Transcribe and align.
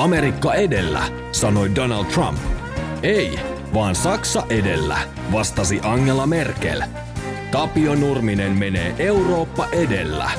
Amerikka 0.00 0.54
edellä, 0.54 1.08
sanoi 1.32 1.74
Donald 1.74 2.06
Trump. 2.06 2.38
Ei, 3.02 3.38
vaan 3.74 3.94
Saksa 3.94 4.46
edellä, 4.50 4.98
vastasi 5.32 5.80
Angela 5.82 6.26
Merkel. 6.26 6.82
Tapio 7.52 7.94
Nurminen 7.94 8.52
menee 8.52 8.94
Eurooppa 8.98 9.68
edellä. 9.72 10.30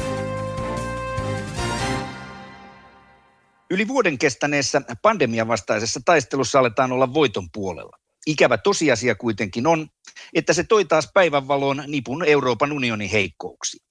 Yli 3.69 3.87
vuoden 3.87 4.17
kestäneessä 4.17 4.81
pandemian 5.01 5.47
vastaisessa 5.47 5.99
taistelussa 6.05 6.59
aletaan 6.59 6.91
olla 6.91 7.13
voiton 7.13 7.47
puolella. 7.53 7.97
Ikävä 8.27 8.57
tosiasia 8.57 9.15
kuitenkin 9.15 9.67
on, 9.67 9.87
että 10.33 10.53
se 10.53 10.63
toi 10.63 10.85
taas 10.85 11.09
päivänvaloon 11.13 11.83
nipun 11.87 12.23
Euroopan 12.23 12.71
unionin 12.71 13.09
heikkouksia. 13.09 13.90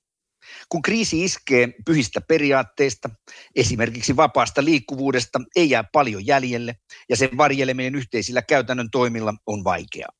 Kun 0.70 0.82
kriisi 0.82 1.24
iskee 1.24 1.68
pyhistä 1.86 2.20
periaatteista, 2.20 3.10
esimerkiksi 3.56 4.16
vapaasta 4.16 4.64
liikkuvuudesta, 4.64 5.40
ei 5.56 5.70
jää 5.70 5.84
paljon 5.92 6.26
jäljelle 6.26 6.74
ja 7.08 7.16
sen 7.16 7.36
varjeleminen 7.36 7.94
yhteisillä 7.94 8.42
käytännön 8.42 8.90
toimilla 8.90 9.34
on 9.46 9.64
vaikeaa. 9.64 10.12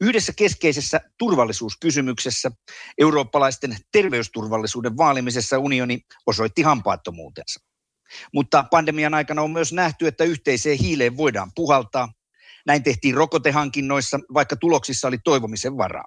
Yhdessä 0.00 0.32
keskeisessä 0.36 1.00
turvallisuuskysymyksessä, 1.18 2.50
eurooppalaisten 2.98 3.76
terveysturvallisuuden 3.92 4.96
vaalimisessa 4.96 5.58
unioni 5.58 6.00
osoitti 6.26 6.62
hampaattomuutensa. 6.62 7.60
Mutta 8.34 8.64
pandemian 8.70 9.14
aikana 9.14 9.42
on 9.42 9.50
myös 9.50 9.72
nähty, 9.72 10.06
että 10.06 10.24
yhteiseen 10.24 10.78
hiileen 10.78 11.16
voidaan 11.16 11.50
puhaltaa. 11.54 12.12
Näin 12.66 12.82
tehtiin 12.82 13.14
rokotehankinnoissa, 13.14 14.20
vaikka 14.34 14.56
tuloksissa 14.56 15.08
oli 15.08 15.18
toivomisen 15.24 15.76
varaa. 15.76 16.04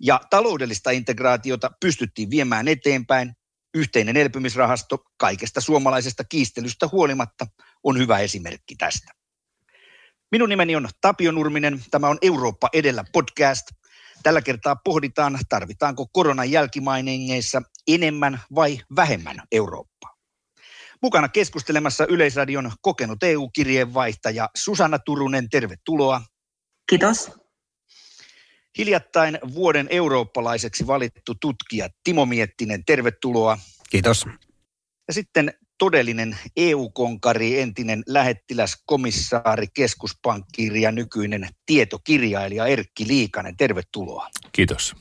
Ja 0.00 0.20
taloudellista 0.30 0.90
integraatiota 0.90 1.70
pystyttiin 1.80 2.30
viemään 2.30 2.68
eteenpäin. 2.68 3.32
Yhteinen 3.74 4.16
elpymisrahasto 4.16 4.98
kaikesta 5.16 5.60
suomalaisesta 5.60 6.24
kiistelystä 6.24 6.88
huolimatta 6.92 7.46
on 7.84 7.98
hyvä 7.98 8.18
esimerkki 8.18 8.76
tästä. 8.76 9.12
Minun 10.30 10.48
nimeni 10.48 10.76
on 10.76 10.88
Tapio 11.00 11.32
Nurminen. 11.32 11.80
Tämä 11.90 12.08
on 12.08 12.18
Eurooppa 12.22 12.68
edellä 12.72 13.04
podcast. 13.12 13.66
Tällä 14.22 14.42
kertaa 14.42 14.76
pohditaan, 14.76 15.38
tarvitaanko 15.48 16.06
koronan 16.12 16.50
jälkimainingeissa 16.50 17.62
enemmän 17.88 18.40
vai 18.54 18.80
vähemmän 18.96 19.42
Eurooppaa. 19.52 20.14
Mukana 21.02 21.28
keskustelemassa 21.28 22.06
Yleisradion 22.08 22.72
kokenut 22.80 23.22
EU-kirjeenvaihtaja 23.22 24.48
Susanna 24.56 24.98
Turunen, 24.98 25.48
tervetuloa. 25.48 26.22
Kiitos. 26.88 27.43
Hiljattain 28.78 29.38
vuoden 29.54 29.86
eurooppalaiseksi 29.90 30.86
valittu 30.86 31.34
tutkija 31.40 31.88
Timo 32.04 32.26
Miettinen, 32.26 32.84
tervetuloa. 32.84 33.58
Kiitos. 33.90 34.26
Ja 35.08 35.14
sitten 35.14 35.54
todellinen 35.78 36.38
EU-konkari, 36.56 37.60
entinen 37.60 38.02
lähettiläs, 38.06 38.82
komissaari, 38.86 39.66
keskuspankkiiri 39.74 40.82
ja 40.82 40.92
nykyinen 40.92 41.48
tietokirjailija 41.66 42.66
Erkki 42.66 43.08
Liikanen. 43.08 43.56
Tervetuloa. 43.56 44.28
Kiitos. 44.52 44.94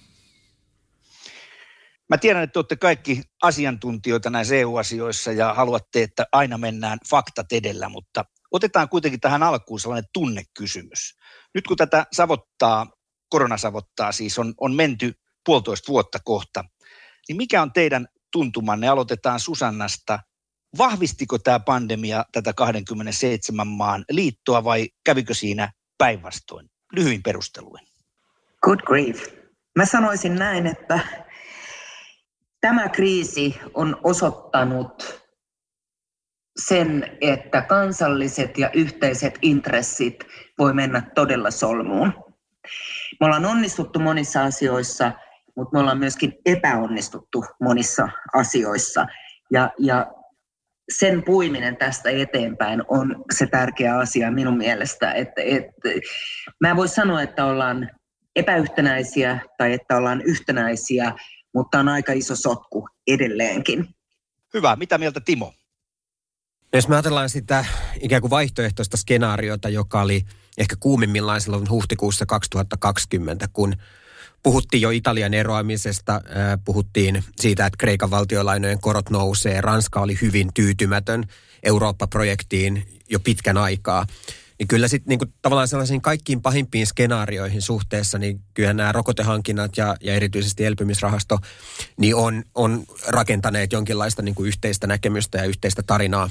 Mä 2.10 2.18
tiedän, 2.18 2.44
että 2.44 2.60
olette 2.60 2.76
kaikki 2.76 3.22
asiantuntijoita 3.42 4.30
näissä 4.30 4.56
EU-asioissa 4.56 5.32
ja 5.32 5.54
haluatte, 5.54 6.04
että 6.04 6.26
aina 6.32 6.58
mennään 6.58 7.00
faktat 7.10 7.52
edellä, 7.52 7.90
mutta 7.90 8.26
otetaan 8.52 8.90
kuitenkin 8.90 9.20
tähän 9.20 9.44
alkuun 9.44 9.80
sellainen 9.80 10.10
tunnekysymys. 10.14 11.18
Nyt 11.54 11.68
kun 11.68 11.78
tätä 11.78 12.06
savottaa, 12.12 12.88
koronasavottaa 13.34 14.12
siis, 14.12 14.40
on, 14.40 14.54
on 14.58 14.76
menty 14.76 15.14
puolitoista 15.46 15.92
vuotta 15.92 16.20
kohta, 16.24 16.64
niin 17.28 17.38
mikä 17.38 17.62
on 17.62 17.74
teidän 17.74 18.08
tuntumanne? 18.32 18.88
Aloitetaan 18.88 19.40
Susannasta. 19.40 20.20
Vahvistiko 20.78 21.38
tämä 21.38 21.60
pandemia 21.60 22.26
tätä 22.32 22.54
27 22.54 23.68
maan 23.68 24.06
liittoa 24.12 24.64
vai 24.64 24.90
kävikö 25.06 25.34
siinä 25.34 25.72
päinvastoin? 25.98 26.70
Lyhyin 26.96 27.24
perusteluin. 27.24 27.88
Good 28.62 28.80
grief. 28.80 29.28
Mä 29.78 29.86
sanoisin 29.86 30.36
näin, 30.36 30.68
että 30.68 31.00
tämä 32.62 32.90
kriisi 32.90 33.60
on 33.74 33.98
osoittanut 34.04 35.24
sen, 36.68 37.18
että 37.22 37.62
kansalliset 37.62 38.58
ja 38.58 38.70
yhteiset 38.74 39.40
intressit 39.42 40.24
voi 40.60 40.74
mennä 40.74 41.12
todella 41.16 41.52
solmuun. 41.52 42.33
Me 43.20 43.26
ollaan 43.26 43.46
onnistuttu 43.46 44.00
monissa 44.00 44.44
asioissa, 44.44 45.12
mutta 45.56 45.74
me 45.74 45.80
ollaan 45.80 45.98
myöskin 45.98 46.34
epäonnistuttu 46.46 47.46
monissa 47.62 48.10
asioissa. 48.34 49.08
Ja, 49.52 49.72
ja 49.80 50.08
sen 50.92 51.24
puiminen 51.24 51.78
tästä 51.78 52.10
eteenpäin 52.10 52.84
on 52.88 53.24
se 53.34 53.48
tärkeä 53.48 53.98
asia 53.98 54.32
minun 54.32 54.58
mielestä. 54.58 55.12
Että, 55.14 55.42
että, 55.42 55.90
mä 56.62 56.70
en 56.70 56.76
voi 56.76 56.88
sanoa, 56.88 57.22
että 57.22 57.46
ollaan 57.46 57.90
epäyhtenäisiä 58.36 59.40
tai 59.58 59.74
että 59.74 59.98
ollaan 59.98 60.22
yhtenäisiä, 60.22 61.14
mutta 61.54 61.80
on 61.80 61.90
aika 61.90 62.14
iso 62.14 62.36
sotku 62.36 62.88
edelleenkin. 63.08 63.88
Hyvä. 64.54 64.76
Mitä 64.76 64.98
mieltä 64.98 65.20
Timo? 65.26 65.54
Jos 66.74 66.88
me 66.88 66.96
ajatellaan 66.96 67.30
sitä 67.30 67.66
ikään 68.00 68.22
kuin 68.22 68.30
vaihtoehtoista 68.30 68.98
skenaariota, 68.98 69.70
joka 69.70 70.02
oli 70.02 70.22
ehkä 70.58 70.76
kuumimmillaan 70.80 71.42
silloin 71.42 71.70
huhtikuussa 71.70 72.26
2020, 72.26 73.48
kun 73.54 73.76
puhuttiin 74.44 74.82
jo 74.82 74.90
Italian 74.90 75.34
eroamisesta, 75.34 76.22
puhuttiin 76.66 77.24
siitä, 77.40 77.66
että 77.66 77.78
Kreikan 77.78 78.12
valtiolainojen 78.12 78.82
korot 78.82 79.10
nousee, 79.10 79.62
Ranska 79.62 80.02
oli 80.02 80.18
hyvin 80.22 80.50
tyytymätön 80.54 81.24
Eurooppa-projektiin 81.64 82.88
jo 83.10 83.20
pitkän 83.20 83.58
aikaa. 83.58 84.06
Niin 84.60 84.68
kyllä 84.68 84.88
sitten 84.88 85.18
niin 85.18 85.34
tavallaan 85.42 85.68
sellaisiin 85.68 86.02
kaikkiin 86.02 86.42
pahimpiin 86.42 86.88
skenaarioihin 86.88 87.62
suhteessa, 87.62 88.18
niin 88.18 88.42
kyllä 88.54 88.74
nämä 88.74 88.92
rokotehankinnat 88.92 89.78
ja, 89.78 89.96
ja 90.02 90.14
erityisesti 90.14 90.66
elpymisrahasto, 90.66 91.40
niin 91.98 92.16
on, 92.16 92.44
on 92.56 92.84
rakentaneet 93.08 93.72
jonkinlaista 93.72 94.22
niin 94.22 94.36
yhteistä 94.40 94.88
näkemystä 94.88 95.38
ja 95.38 95.44
yhteistä 95.44 95.84
tarinaa. 95.84 96.30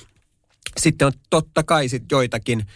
Sitten 0.77 1.07
on 1.07 1.13
totta 1.31 1.63
kai 1.63 1.89
sit 1.89 2.03
joitakin 2.11 2.67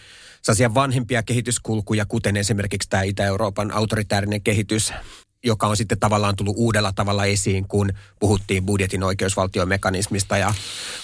sellaisia 0.46 0.74
vanhempia 0.74 1.22
kehityskulkuja, 1.22 2.06
kuten 2.06 2.36
esimerkiksi 2.36 2.88
tämä 2.88 3.02
Itä-Euroopan 3.02 3.70
autoritäärinen 3.70 4.42
kehitys, 4.42 4.92
joka 5.44 5.66
on 5.66 5.76
sitten 5.76 5.98
tavallaan 5.98 6.36
tullut 6.36 6.56
uudella 6.56 6.92
tavalla 6.92 7.24
esiin, 7.24 7.68
kun 7.68 7.90
puhuttiin 8.20 8.66
budjetin 8.66 9.02
oikeusvaltiomekanismista 9.02 10.36
ja 10.36 10.54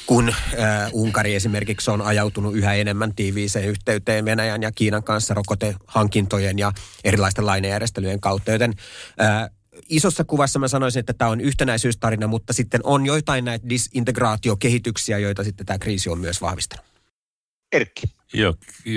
kun 0.06 0.28
äh, 0.28 0.90
Unkari 0.92 1.34
esimerkiksi 1.34 1.90
on 1.90 2.02
ajautunut 2.02 2.54
yhä 2.54 2.74
enemmän 2.74 3.14
tiiviiseen 3.14 3.68
yhteyteen 3.68 4.24
Venäjän 4.24 4.62
ja 4.62 4.72
Kiinan 4.72 5.02
kanssa 5.02 5.34
rokotehankintojen 5.34 6.58
ja 6.58 6.72
erilaisten 7.04 7.46
lainajärjestelyjen 7.46 8.20
kautta. 8.20 8.52
Joten 8.52 8.74
äh, 9.20 9.50
isossa 9.88 10.24
kuvassa 10.24 10.58
mä 10.58 10.68
sanoisin, 10.68 11.00
että 11.00 11.12
tämä 11.12 11.30
on 11.30 11.40
yhtenäisyystarina, 11.40 12.26
mutta 12.26 12.52
sitten 12.52 12.80
on 12.84 13.06
joitain 13.06 13.44
näitä 13.44 13.68
disintegraatiokehityksiä, 13.68 15.18
joita 15.18 15.44
sitten 15.44 15.66
tämä 15.66 15.78
kriisi 15.78 16.10
on 16.10 16.18
myös 16.18 16.40
vahvistanut. 16.40 16.86
Erkki. 17.72 18.21
Joo, 18.34 18.54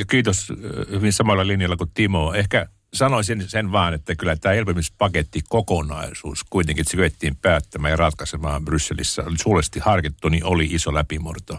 kiitos 0.09 0.53
hyvin 0.90 1.13
samalla 1.13 1.47
linjalla 1.47 1.78
kuin 1.78 1.91
Timo. 1.94 2.34
Ehkä 2.34 2.68
sanoisin 2.94 3.50
sen 3.50 3.72
vaan, 3.72 3.94
että 3.94 4.16
kyllä 4.16 4.35
tämä 4.35 4.56
elpymispaketti 4.56 5.41
kokonaisuus 5.50 6.44
kuitenkin, 6.50 6.85
se 6.85 6.97
kyettiin 6.97 7.35
päättämään 7.35 7.91
ja 7.91 7.95
ratkaisemaan 7.95 8.66
Brysselissä, 8.66 9.24
oli 9.24 9.38
suuresti 9.38 9.79
harkittu, 9.79 10.29
niin 10.29 10.44
oli 10.45 10.66
iso 10.66 10.94
läpimurto. 10.94 11.53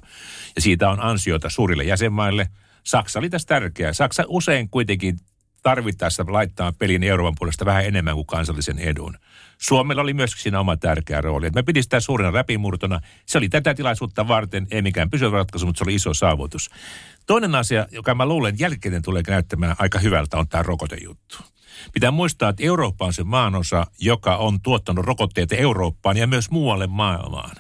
Ja 0.57 0.63
siitä 0.63 0.91
on 0.91 1.01
ansiota 1.01 1.51
suurille 1.51 1.85
jäsenmaille. 1.85 2.49
Saksa 2.85 3.19
oli 3.19 3.31
tässä 3.31 3.49
tärkeä. 3.49 3.93
Saksa 3.93 4.25
usein 4.27 4.69
kuitenkin 4.69 5.19
tarvittaessa 5.67 6.25
laittaa 6.29 6.73
pelin 6.73 7.03
Euroopan 7.03 7.35
puolesta 7.39 7.65
vähän 7.65 7.85
enemmän 7.85 8.15
kuin 8.15 8.27
kansallisen 8.27 8.79
edun. 8.79 9.19
Suomella 9.59 10.03
oli 10.03 10.15
myös 10.15 10.31
siinä 10.31 10.61
oma 10.61 10.77
tärkeä 10.77 11.21
rooli. 11.21 11.51
me 11.51 11.63
pidi 11.63 11.83
sitä 11.83 12.01
suurena 12.01 12.33
läpimurtona. 12.33 13.01
Se 13.27 13.39
oli 13.39 13.49
tätä 13.49 13.75
tilaisuutta 13.75 14.29
varten, 14.29 14.67
ei 14.71 14.83
mikään 14.83 15.11
pysyvä 15.11 15.37
ratkaisu, 15.37 15.67
mutta 15.67 15.79
se 15.79 15.85
oli 15.85 15.95
iso 15.95 16.15
saavutus. 16.15 16.71
Toinen 17.27 17.55
asia, 17.55 17.87
joka 17.91 18.15
mä 18.15 18.27
luulen 18.27 18.55
jälkeen 18.59 19.03
tulee 19.03 19.23
näyttämään 19.29 19.77
aika 19.79 19.99
hyvältä, 19.99 20.37
on 20.37 20.49
tämä 20.49 20.63
rokotejuttu. 20.63 21.37
Pitää 21.93 22.11
muistaa, 22.11 22.49
että 22.49 22.63
Eurooppa 22.63 23.07
on 23.07 23.13
se 23.13 23.25
maanosa, 23.25 23.87
joka 24.01 24.37
on 24.37 24.61
tuottanut 24.61 25.05
rokotteita 25.05 25.55
Eurooppaan 25.55 26.17
ja 26.17 26.27
myös 26.27 26.51
muualle 26.51 26.87
maailmaan. 26.87 27.57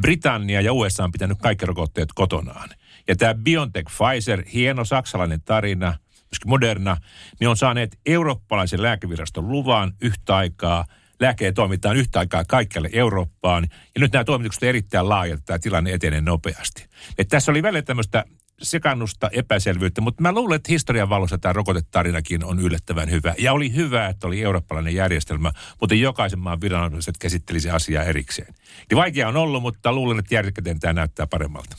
Britannia 0.00 0.60
ja 0.60 0.72
USA 0.72 1.04
on 1.04 1.12
pitänyt 1.12 1.38
kaikki 1.42 1.66
rokotteet 1.66 2.08
kotonaan. 2.14 2.68
Ja 3.08 3.16
tämä 3.16 3.34
BioNTech 3.34 3.92
Pfizer, 3.92 4.44
hieno 4.52 4.84
saksalainen 4.84 5.42
tarina, 5.42 5.94
myöskin 6.30 6.48
Moderna, 6.48 6.96
niin 7.40 7.48
on 7.48 7.56
saaneet 7.56 7.98
eurooppalaisen 8.06 8.82
lääkeviraston 8.82 9.48
luvan 9.48 9.92
yhtä 10.00 10.36
aikaa– 10.36 10.84
lääkkeet 11.20 11.54
toimitaan 11.54 11.96
yhtä 11.96 12.18
aikaa 12.18 12.44
kaikkialle 12.44 12.90
Eurooppaan. 12.92 13.66
Ja 13.70 14.00
nyt 14.00 14.12
nämä 14.12 14.24
toimitukset 14.24 14.62
ovat 14.62 14.68
erittäin 14.68 15.08
laajat, 15.08 15.40
tämä 15.44 15.58
tilanne 15.58 15.92
etenee 15.92 16.20
nopeasti. 16.20 16.86
Et 17.18 17.28
tässä 17.28 17.52
oli 17.52 17.62
välillä 17.62 17.82
tämmöistä 17.82 18.24
sekannusta, 18.62 19.30
epäselvyyttä, 19.32 20.00
mutta 20.00 20.22
mä 20.22 20.32
luulen, 20.32 20.56
että 20.56 20.72
historian 20.72 21.08
valossa 21.08 21.38
tämä 21.38 21.52
rokotetarinakin 21.52 22.44
on 22.44 22.58
yllättävän 22.58 23.10
hyvä. 23.10 23.34
Ja 23.38 23.52
oli 23.52 23.74
hyvä, 23.74 24.06
että 24.06 24.26
oli 24.26 24.42
eurooppalainen 24.42 24.94
järjestelmä, 24.94 25.52
mutta 25.80 25.94
jokaisen 25.94 26.38
maan 26.38 26.60
viranomaiset 26.60 27.18
käsittelisi 27.18 27.70
asiaa 27.70 28.04
erikseen. 28.04 28.54
Niin 28.90 28.96
vaikea 28.96 29.28
on 29.28 29.36
ollut, 29.36 29.62
mutta 29.62 29.92
luulen, 29.92 30.18
että 30.18 30.34
järjestelmä 30.34 30.78
tämä 30.80 30.92
näyttää 30.92 31.26
paremmalta. 31.26 31.76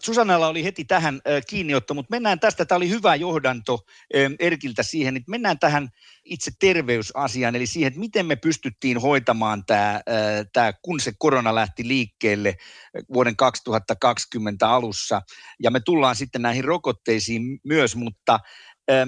Susannalla 0.00 0.48
oli 0.48 0.64
heti 0.64 0.84
tähän 0.84 1.20
kiinniotto, 1.48 1.94
mutta 1.94 2.10
mennään 2.10 2.40
tästä. 2.40 2.64
Tämä 2.64 2.76
oli 2.76 2.88
hyvä 2.88 3.14
johdanto 3.14 3.78
Erkiltä 4.40 4.82
siihen, 4.82 5.16
että 5.16 5.30
mennään 5.30 5.58
tähän 5.58 5.88
itse 6.24 6.50
terveysasiaan, 6.60 7.56
eli 7.56 7.66
siihen, 7.66 7.88
että 7.88 8.00
miten 8.00 8.26
me 8.26 8.36
pystyttiin 8.36 9.00
hoitamaan 9.00 9.64
tämä, 9.66 10.00
tämä 10.52 10.72
kun 10.82 11.00
se 11.00 11.12
korona 11.18 11.54
lähti 11.54 11.88
liikkeelle 11.88 12.56
vuoden 13.14 13.36
2020 13.36 14.70
alussa. 14.70 15.22
Ja 15.62 15.70
me 15.70 15.80
tullaan 15.80 16.16
sitten 16.16 16.42
näihin 16.42 16.64
rokotteisiin 16.64 17.60
myös, 17.64 17.96
mutta 17.96 18.40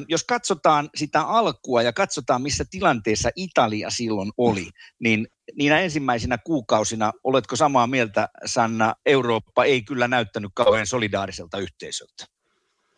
jos 0.08 0.24
katsotaan 0.24 0.90
sitä 0.96 1.22
alkua 1.22 1.82
ja 1.82 1.92
katsotaan, 1.92 2.42
missä 2.42 2.64
tilanteessa 2.70 3.30
Italia 3.36 3.90
silloin 3.90 4.32
oli, 4.36 4.70
niin 5.00 5.26
niinä 5.54 5.80
ensimmäisinä 5.80 6.38
kuukausina, 6.38 7.12
oletko 7.24 7.56
samaa 7.56 7.86
mieltä, 7.86 8.28
Sanna, 8.44 8.94
Eurooppa 9.06 9.64
ei 9.64 9.82
kyllä 9.82 10.08
näyttänyt 10.08 10.50
kauhean 10.54 10.86
solidaariselta 10.86 11.58
yhteisöltä? 11.58 12.24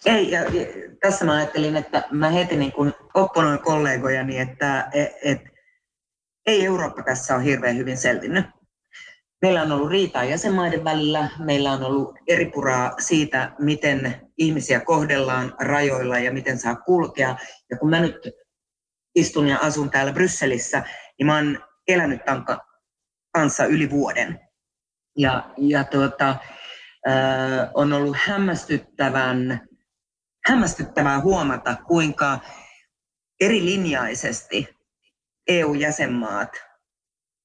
Ei, 0.07 0.31
ja, 0.31 0.43
ja 0.43 0.67
tässä 1.01 1.25
mä 1.25 1.33
ajattelin, 1.33 1.77
että 1.77 2.05
mä 2.11 2.31
heti 2.31 2.57
niin 2.57 2.73
kuin 2.73 2.93
opponoin 3.15 3.59
kollegojani, 3.59 4.39
että 4.39 4.89
et, 4.93 5.13
et, 5.23 5.41
ei 6.47 6.65
Eurooppa 6.65 7.03
tässä 7.03 7.35
ole 7.35 7.45
hirveän 7.45 7.77
hyvin 7.77 7.97
selvinnyt. 7.97 8.47
Meillä 9.43 9.63
on 9.63 9.73
ollut 9.73 9.91
riitaa 9.91 10.25
jäsenmaiden 10.25 10.85
välillä, 10.85 11.29
meillä 11.39 11.73
on 11.73 11.83
ollut 11.83 12.15
eri 12.27 12.51
puraa 12.51 12.95
siitä, 12.99 13.53
miten 13.59 14.21
ihmisiä 14.39 14.81
kohdellaan 14.81 15.55
rajoilla 15.61 16.19
ja 16.19 16.33
miten 16.33 16.59
saa 16.59 16.77
kulkea. 16.77 17.37
Ja 17.71 17.77
kun 17.79 17.91
mä 17.91 18.01
nyt 18.01 18.29
istun 19.15 19.49
ja 19.49 19.59
asun 19.59 19.91
täällä 19.91 20.13
Brysselissä, 20.13 20.83
niin 21.19 21.27
mä 21.27 21.35
oon 21.35 21.66
elänyt 21.89 22.25
tämän 22.25 22.45
kanssa 23.33 23.65
yli 23.65 23.91
vuoden. 23.91 24.41
Ja, 25.17 25.51
ja 25.57 25.85
tuota, 25.85 26.29
äh, 27.09 27.71
on 27.75 27.93
ollut 27.93 28.17
hämmästyttävän, 28.25 29.69
hämmästyttävää 30.47 31.21
huomata, 31.21 31.77
kuinka 31.87 32.39
eri 33.41 33.65
linjaisesti 33.65 34.77
EU-jäsenmaat 35.49 36.51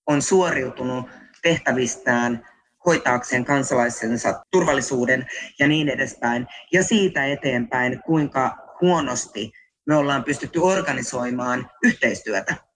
on 0.07 0.21
suoriutunut 0.21 1.09
tehtävistään 1.41 2.47
hoitaakseen 2.85 3.45
kansalaisensa 3.45 4.45
turvallisuuden 4.51 5.27
ja 5.59 5.67
niin 5.67 5.89
edespäin. 5.89 6.47
Ja 6.73 6.83
siitä 6.83 7.25
eteenpäin, 7.25 8.01
kuinka 8.05 8.57
huonosti 8.81 9.51
me 9.87 9.95
ollaan 9.95 10.23
pystytty 10.23 10.59
organisoimaan 10.59 11.69
yhteistyötä. 11.83 12.70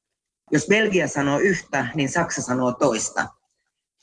Jos 0.52 0.68
Belgia 0.70 1.08
sanoo 1.08 1.40
yhtä, 1.40 1.88
niin 1.96 2.10
Saksa 2.10 2.42
sanoo 2.42 2.72
toista. 2.72 3.28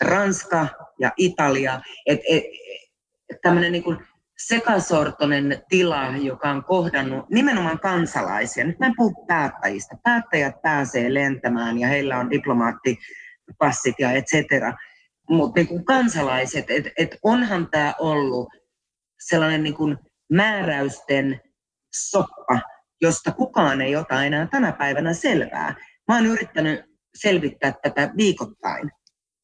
Ranska 0.00 0.66
ja 0.98 1.12
Italia, 1.16 1.80
että 2.06 2.24
et, 2.28 2.42
et, 3.30 3.38
tämmöinen 3.42 3.72
niin 3.72 3.84
sekasortoinen 4.46 5.62
tila, 5.68 6.16
joka 6.16 6.50
on 6.50 6.64
kohdannut 6.64 7.30
nimenomaan 7.30 7.78
kansalaisia. 7.78 8.64
Nyt 8.64 8.78
mä 8.78 8.86
en 8.86 8.92
puhu 8.96 9.26
päättäjistä. 9.26 9.96
Päättäjät 10.02 10.62
pääsee 10.62 11.14
lentämään 11.14 11.78
ja 11.78 11.88
heillä 11.88 12.18
on 12.18 12.30
diplomaattipassit 12.30 13.94
ja 13.98 14.12
et 14.12 14.26
cetera. 14.26 14.72
Mutta 15.28 15.60
niin 15.60 15.84
kansalaiset, 15.84 16.70
että 16.70 16.90
et 16.98 17.18
onhan 17.22 17.68
tämä 17.70 17.94
ollut 17.98 18.48
sellainen 19.20 19.62
niin 19.62 19.74
kuin 19.74 19.98
määräysten 20.32 21.40
soppa, 21.94 22.60
josta 23.00 23.32
kukaan 23.32 23.80
ei 23.80 23.96
ota 23.96 24.24
enää 24.24 24.46
tänä 24.46 24.72
päivänä 24.72 25.12
selvää. 25.12 25.74
Mä 26.08 26.14
oon 26.14 26.26
yrittänyt 26.26 26.80
selvittää 27.14 27.72
tätä 27.82 28.10
viikoittain. 28.16 28.90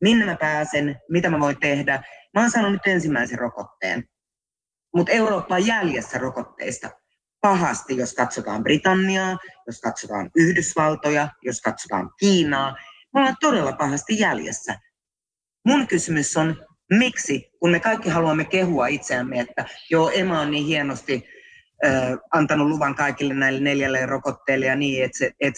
Minne 0.00 0.24
mä 0.24 0.36
pääsen, 0.36 0.96
mitä 1.10 1.30
mä 1.30 1.40
voin 1.40 1.60
tehdä. 1.60 2.02
Mä 2.34 2.40
oon 2.40 2.50
saanut 2.50 2.72
nyt 2.72 2.86
ensimmäisen 2.86 3.38
rokotteen. 3.38 4.04
Mutta 4.94 5.12
Eurooppa 5.12 5.54
on 5.54 5.66
jäljessä 5.66 6.18
rokotteista 6.18 6.90
pahasti, 7.40 7.96
jos 7.96 8.14
katsotaan 8.14 8.62
Britanniaa, 8.62 9.36
jos 9.66 9.80
katsotaan 9.80 10.30
Yhdysvaltoja, 10.36 11.28
jos 11.42 11.60
katsotaan 11.60 12.10
Kiinaa. 12.18 12.76
Me 13.14 13.20
ollaan 13.20 13.36
todella 13.40 13.72
pahasti 13.72 14.18
jäljessä. 14.18 14.78
Mun 15.64 15.86
kysymys 15.86 16.36
on, 16.36 16.66
miksi, 16.92 17.50
kun 17.60 17.70
me 17.70 17.80
kaikki 17.80 18.08
haluamme 18.08 18.44
kehua 18.44 18.86
itseämme, 18.86 19.40
että 19.40 19.64
joo, 19.90 20.10
Emma 20.10 20.40
on 20.40 20.50
niin 20.50 20.66
hienosti 20.66 21.28
ö, 21.84 21.88
antanut 22.30 22.68
luvan 22.68 22.94
kaikille 22.94 23.34
näille 23.34 23.60
neljälle 23.60 24.06
rokotteelle 24.06 24.66
ja 24.66 24.76
niin, 24.76 25.04
et, 25.04 25.34
et, 25.40 25.54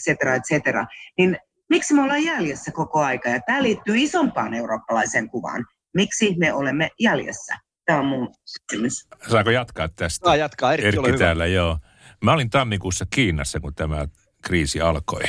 cetera, 0.00 0.34
et 0.34 0.42
cetera, 0.44 0.86
niin 1.18 1.38
miksi 1.68 1.94
me 1.94 2.02
ollaan 2.02 2.24
jäljessä 2.24 2.72
koko 2.72 3.00
aika? 3.00 3.28
Ja 3.28 3.40
tämä 3.46 3.62
liittyy 3.62 3.94
isompaan 3.98 4.54
eurooppalaiseen 4.54 5.30
kuvaan. 5.30 5.66
Miksi 5.94 6.34
me 6.38 6.52
olemme 6.52 6.90
jäljessä? 7.00 7.58
Tämä 7.84 7.98
on 7.98 8.06
mun 8.06 8.34
kysymys. 8.70 9.08
Saako 9.30 9.50
jatkaa 9.50 9.88
tästä? 9.88 10.24
Saa 10.24 10.36
jatkaa, 10.36 10.72
Erkki, 10.72 10.86
Erkki 10.86 11.18
täällä, 11.18 11.46
joo. 11.46 11.78
Mä 12.24 12.32
olin 12.32 12.50
tammikuussa 12.50 13.06
Kiinassa, 13.10 13.60
kun 13.60 13.74
tämä 13.74 14.06
kriisi 14.42 14.80
alkoi. 14.80 15.22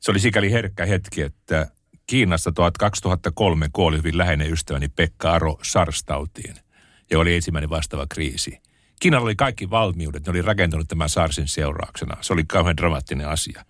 Se 0.00 0.10
oli 0.10 0.18
sikäli 0.18 0.52
herkkä 0.52 0.86
hetki, 0.86 1.22
että 1.22 1.66
Kiinassa 2.06 2.52
2003 2.78 3.68
kuoli 3.72 3.96
hyvin 3.96 4.18
läheinen 4.18 4.52
ystäväni 4.52 4.88
Pekka 4.88 5.32
Aro 5.32 5.58
SARS-tautiin, 5.62 6.54
ja 7.10 7.18
oli 7.18 7.34
ensimmäinen 7.34 7.70
vastaava 7.70 8.06
kriisi. 8.10 8.60
Kiinalla 9.00 9.24
oli 9.24 9.36
kaikki 9.36 9.70
valmiudet, 9.70 10.26
ne 10.26 10.30
oli 10.30 10.42
rakentunut 10.42 10.88
tämän 10.88 11.08
SARSin 11.08 11.48
seurauksena. 11.48 12.16
Se 12.20 12.32
oli 12.32 12.44
kauhean 12.44 12.76
dramaattinen 12.76 13.28
asia. 13.28 13.64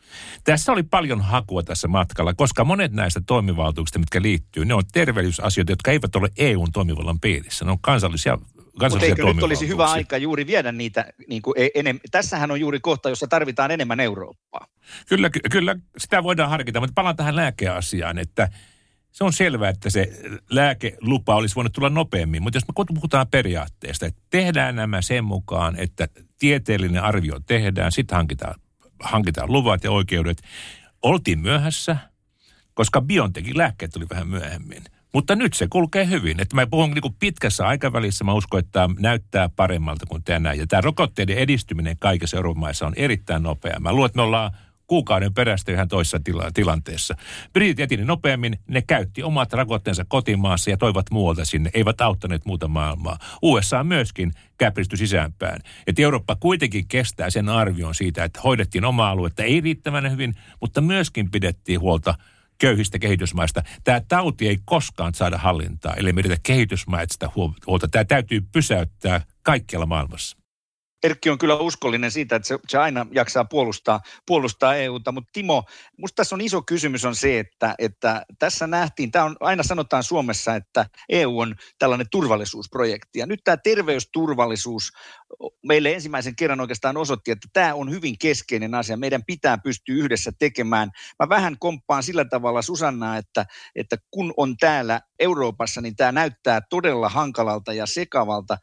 Tässä 0.45 0.73
oli 0.73 0.83
paljon 0.83 1.21
hakua 1.21 1.63
tässä 1.63 1.89
matkalla, 1.89 2.35
koska 2.35 2.65
monet 2.65 2.93
näistä 2.93 3.21
toimivaltuuksista, 3.27 3.99
mitkä 3.99 4.23
liittyy, 4.23 4.65
ne 4.65 4.75
on 4.75 4.83
terveysasioita, 4.93 5.73
jotka 5.73 5.91
eivät 5.91 6.17
ole 6.17 6.29
EUn 6.37 6.73
toimivallan 6.73 7.21
piirissä. 7.21 7.65
Ne 7.65 7.71
on 7.71 7.81
kansallisia 7.81 8.39
mutta 8.81 9.07
eikö 9.07 9.25
nyt 9.25 9.43
olisi 9.43 9.69
hyvä 9.69 9.85
aika 9.85 10.17
juuri 10.17 10.47
viedä 10.47 10.73
niitä, 10.73 11.13
niin 11.29 11.43
kuin 11.43 11.55
e- 11.59 11.69
enem, 11.75 12.01
tässähän 12.11 12.51
on 12.51 12.61
juuri 12.61 12.81
kohta, 12.81 13.09
jossa 13.09 13.27
tarvitaan 13.27 13.71
enemmän 13.71 14.01
Eurooppaa. 14.01 14.67
Kyllä, 15.09 15.31
kyllä 15.51 15.77
sitä 15.99 16.23
voidaan 16.23 16.51
harkita, 16.51 16.81
mutta 16.81 16.95
palaan 16.95 17.17
tähän 17.17 17.37
lääkeasiaan, 17.37 18.19
että 18.19 18.49
se 19.15 19.25
on 19.25 19.33
selvää, 19.33 19.69
että 19.69 19.91
se 19.91 20.21
lääkelupa 20.51 21.35
olisi 21.35 21.55
voinut 21.55 21.73
tulla 21.73 21.89
nopeammin, 21.89 22.43
mutta 22.43 22.57
jos 22.57 22.69
me 22.69 22.95
puhutaan 22.95 23.27
periaatteesta, 23.29 24.07
että 24.07 24.23
tehdään 24.31 24.77
nämä 24.77 25.03
sen 25.03 25.25
mukaan, 25.25 25.77
että 25.77 26.09
tieteellinen 26.39 27.03
arvio 27.03 27.41
tehdään, 27.47 27.93
sitten 27.93 28.17
hankitaan, 28.17 28.55
hankitaan 29.01 29.53
luvat 29.53 29.85
ja 29.85 29.91
oikeudet. 29.91 30.43
Oltiin 31.03 31.39
myöhässä, 31.39 31.97
koska 32.75 33.01
Biontechin 33.01 33.59
lääkkeet 33.59 33.91
tuli 33.91 34.07
vähän 34.11 34.29
myöhemmin. 34.29 34.83
Mutta 35.13 35.37
nyt 35.37 35.53
se 35.53 35.67
kulkee 35.71 36.07
hyvin. 36.07 36.41
Että 36.41 36.57
mä 36.57 36.67
puhun 36.67 36.91
niin 36.91 37.15
pitkässä 37.19 37.67
aikavälissä, 37.67 38.25
mä 38.25 38.33
uskon, 38.33 38.61
että 38.61 38.71
tämä 38.73 38.95
näyttää 38.99 39.49
paremmalta 39.49 40.07
kuin 40.07 40.25
tänään. 40.25 40.59
Ja 40.59 40.67
tämä 40.67 40.81
rokotteiden 40.81 41.39
edistyminen 41.39 41.97
kaikissa 41.99 42.37
Euroopan 42.37 42.61
maissa 42.61 42.87
on 42.87 42.95
erittäin 42.97 43.43
nopea. 43.43 43.81
Mä 43.81 43.93
luulen, 43.93 44.07
että 44.07 44.19
me 44.19 44.23
ollaan 44.23 44.51
kuukauden 44.87 45.35
perästä 45.35 45.73
ihan 45.73 45.89
toisessa 45.89 46.21
tila- 46.25 46.51
tilanteessa. 46.55 47.15
Britit 47.53 47.81
etini 47.81 48.05
nopeammin, 48.05 48.59
ne 48.69 48.83
käytti 48.83 49.23
omat 49.23 49.53
rokotteensa 49.53 50.05
kotimaassa 50.09 50.71
ja 50.71 50.77
toivat 50.77 51.07
muualta 51.11 51.45
sinne, 51.45 51.71
eivät 51.75 52.01
auttaneet 52.01 52.45
muuta 52.45 52.69
maailmaa. 52.69 53.19
USA 53.43 53.85
myöskin 53.85 54.33
käpristyi 54.59 54.99
sisäänpäin. 54.99 55.63
Että 55.87 56.03
Eurooppa 56.03 56.37
kuitenkin 56.37 56.89
kestää 56.89 57.31
sen 57.31 57.49
arvion 57.49 57.95
siitä, 57.95 58.25
että 58.25 58.41
hoidettiin 58.41 58.85
omaa 58.85 59.11
aluetta 59.11 59.43
ei 59.43 59.61
riittävän 59.61 60.11
hyvin, 60.11 60.35
mutta 60.61 60.81
myöskin 60.81 61.31
pidettiin 61.31 61.81
huolta 61.81 62.15
köyhistä 62.59 62.99
kehitysmaista. 62.99 63.63
Tämä 63.85 64.01
tauti 64.09 64.49
ei 64.49 64.59
koskaan 64.65 65.15
saada 65.15 65.39
hallintaa, 65.39 65.95
eli 65.95 66.13
me 66.13 66.23
kehitysmaista 66.43 67.31
huolta. 67.67 67.89
Tämä 67.89 68.05
täytyy 68.05 68.41
pysäyttää 68.53 69.21
kaikkialla 69.43 69.87
maailmassa. 69.87 70.44
Erkki 71.05 71.31
on 71.31 71.39
kyllä 71.39 71.57
uskollinen 71.57 72.11
siitä, 72.11 72.37
että 72.37 72.49
se, 72.49 72.59
se 72.69 72.79
aina 72.79 73.07
jaksaa 73.13 73.45
puolustaa, 73.45 74.01
puolustaa 74.27 74.75
EUta, 74.75 75.13
mutta 75.13 75.31
Timo, 75.33 75.65
minusta 75.97 76.17
tässä 76.17 76.35
on 76.35 76.41
iso 76.41 76.63
kysymys 76.63 77.05
on 77.05 77.15
se, 77.15 77.39
että, 77.39 77.75
että 77.79 78.27
tässä 78.39 78.67
nähtiin, 78.67 79.11
tämä 79.11 79.25
on, 79.25 79.37
aina 79.41 79.63
sanotaan 79.63 80.03
Suomessa, 80.03 80.55
että 80.55 80.87
EU 81.09 81.39
on 81.39 81.55
tällainen 81.79 82.07
turvallisuusprojekti, 82.11 83.19
ja 83.19 83.27
nyt 83.27 83.41
tämä 83.45 83.57
terveysturvallisuus 83.57 84.93
meille 85.63 85.93
ensimmäisen 85.93 86.37
kerran 86.37 86.61
oikeastaan 86.61 86.97
osoitti, 86.97 87.31
että 87.31 87.49
tämä 87.53 87.75
on 87.75 87.91
hyvin 87.91 88.19
keskeinen 88.19 88.75
asia. 88.75 88.97
Meidän 88.97 89.25
pitää 89.25 89.59
pystyä 89.59 89.95
yhdessä 89.95 90.33
tekemään. 90.39 90.91
Mä 91.23 91.29
vähän 91.29 91.57
komppaan 91.59 92.03
sillä 92.03 92.25
tavalla 92.25 92.63
Susannaa, 92.63 93.17
että, 93.17 93.47
että 93.77 93.97
kun 94.11 94.35
on 94.37 94.57
täällä 94.57 95.01
Euroopassa, 95.19 95.81
niin 95.81 95.97
tämä 95.97 96.13
näyttää 96.13 96.61
todella 96.71 97.09
hankalalta 97.09 97.73
ja 97.73 97.87
sekavalta. 97.87 98.59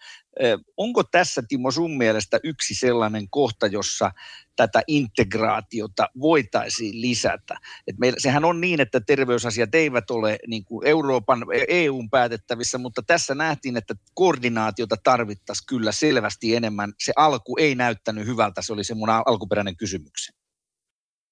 Onko 0.78 1.04
tässä, 1.04 1.44
Timo, 1.48 1.72
sun 1.72 1.98
mielestä 1.98 2.40
yksi 2.44 2.76
sellainen 2.76 3.30
kohta, 3.30 3.68
jossa 3.68 4.12
tätä 4.56 4.82
integraatiota 4.88 6.10
voitaisiin 6.20 7.02
lisätä? 7.02 7.58
Et 7.88 7.98
meillä, 7.98 8.20
sehän 8.20 8.46
on 8.46 8.62
niin, 8.62 8.82
että 8.82 9.02
terveysasiat 9.02 9.76
eivät 9.76 10.12
ole 10.12 10.40
niin 10.48 10.66
kuin 10.66 10.88
Euroopan, 10.88 11.46
EUn 11.68 12.10
päätettävissä, 12.10 12.78
mutta 12.78 13.02
tässä 13.08 13.36
nähtiin, 13.36 13.78
että 13.78 13.96
koordinaatiota 14.14 14.96
tarvittaisiin 15.04 15.66
kyllä 15.68 15.92
selvästi 15.92 16.56
enemmän. 16.56 16.94
Se 17.00 17.14
alku 17.16 17.58
ei 17.58 17.76
näyttänyt 17.76 18.26
hyvältä, 18.28 18.62
se 18.62 18.74
oli 18.74 18.84
se 18.84 18.96
mun 18.96 19.10
alkuperäinen 19.10 19.78
kysymykseni. 19.78 20.38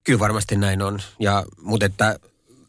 Kyllä 0.04 0.18
varmasti 0.18 0.56
näin 0.56 0.82
on, 0.82 1.00
ja, 1.18 1.44
mutta 1.62 1.86
että 1.86 2.18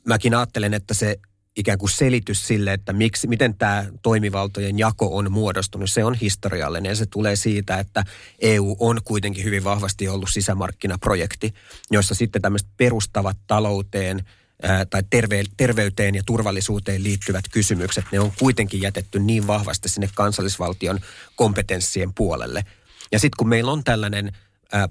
mäkin 0.07 0.35
ajattelen, 0.35 0.73
että 0.73 0.93
se 0.93 1.17
ikään 1.57 1.77
kuin 1.77 1.89
selitys 1.89 2.47
sille, 2.47 2.73
että 2.73 2.93
miksi, 2.93 3.27
miten 3.27 3.57
tämä 3.57 3.85
toimivaltojen 4.01 4.79
jako 4.79 5.17
on 5.17 5.31
muodostunut. 5.31 5.89
Se 5.89 6.03
on 6.03 6.13
historiallinen 6.13 6.89
ja 6.89 6.95
se 6.95 7.05
tulee 7.05 7.35
siitä, 7.35 7.79
että 7.79 8.03
EU 8.39 8.75
on 8.79 8.99
kuitenkin 9.03 9.43
hyvin 9.43 9.63
vahvasti 9.63 10.07
ollut 10.07 10.29
sisämarkkinaprojekti, 10.29 11.53
jossa 11.91 12.15
sitten 12.15 12.41
tämmöiset 12.41 12.69
perustavat 12.77 13.37
talouteen 13.47 14.25
ää, 14.63 14.85
tai 14.85 15.03
terve, 15.09 15.43
terveyteen 15.57 16.15
ja 16.15 16.23
turvallisuuteen 16.25 17.03
liittyvät 17.03 17.45
kysymykset, 17.51 18.05
ne 18.11 18.19
on 18.19 18.31
kuitenkin 18.39 18.81
jätetty 18.81 19.19
niin 19.19 19.47
vahvasti 19.47 19.89
sinne 19.89 20.09
kansallisvaltion 20.15 20.99
kompetenssien 21.35 22.13
puolelle. 22.13 22.65
Ja 23.11 23.19
sitten 23.19 23.37
kun 23.37 23.49
meillä 23.49 23.71
on 23.71 23.83
tällainen 23.83 24.31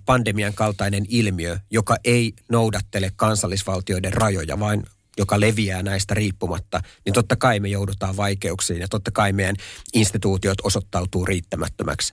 pandemian 0.05 0.55
kaltainen 0.55 1.07
ilmiö, 1.09 1.59
joka 1.71 1.97
ei 2.05 2.33
noudattele 2.49 3.13
kansallisvaltioiden 3.17 4.13
rajoja, 4.13 4.61
vaan 4.61 4.85
joka 5.19 5.41
leviää 5.41 5.83
näistä 5.83 6.15
riippumatta, 6.15 6.81
niin 7.05 7.13
totta 7.13 7.37
kai 7.37 7.61
me 7.61 7.69
joudutaan 7.69 8.17
vaikeuksiin 8.17 8.81
ja 8.81 8.89
totta 8.89 9.11
kai 9.11 9.33
meidän 9.33 9.57
instituutiot 9.95 10.59
osoittautuu 10.63 11.25
riittämättömäksi. 11.25 12.13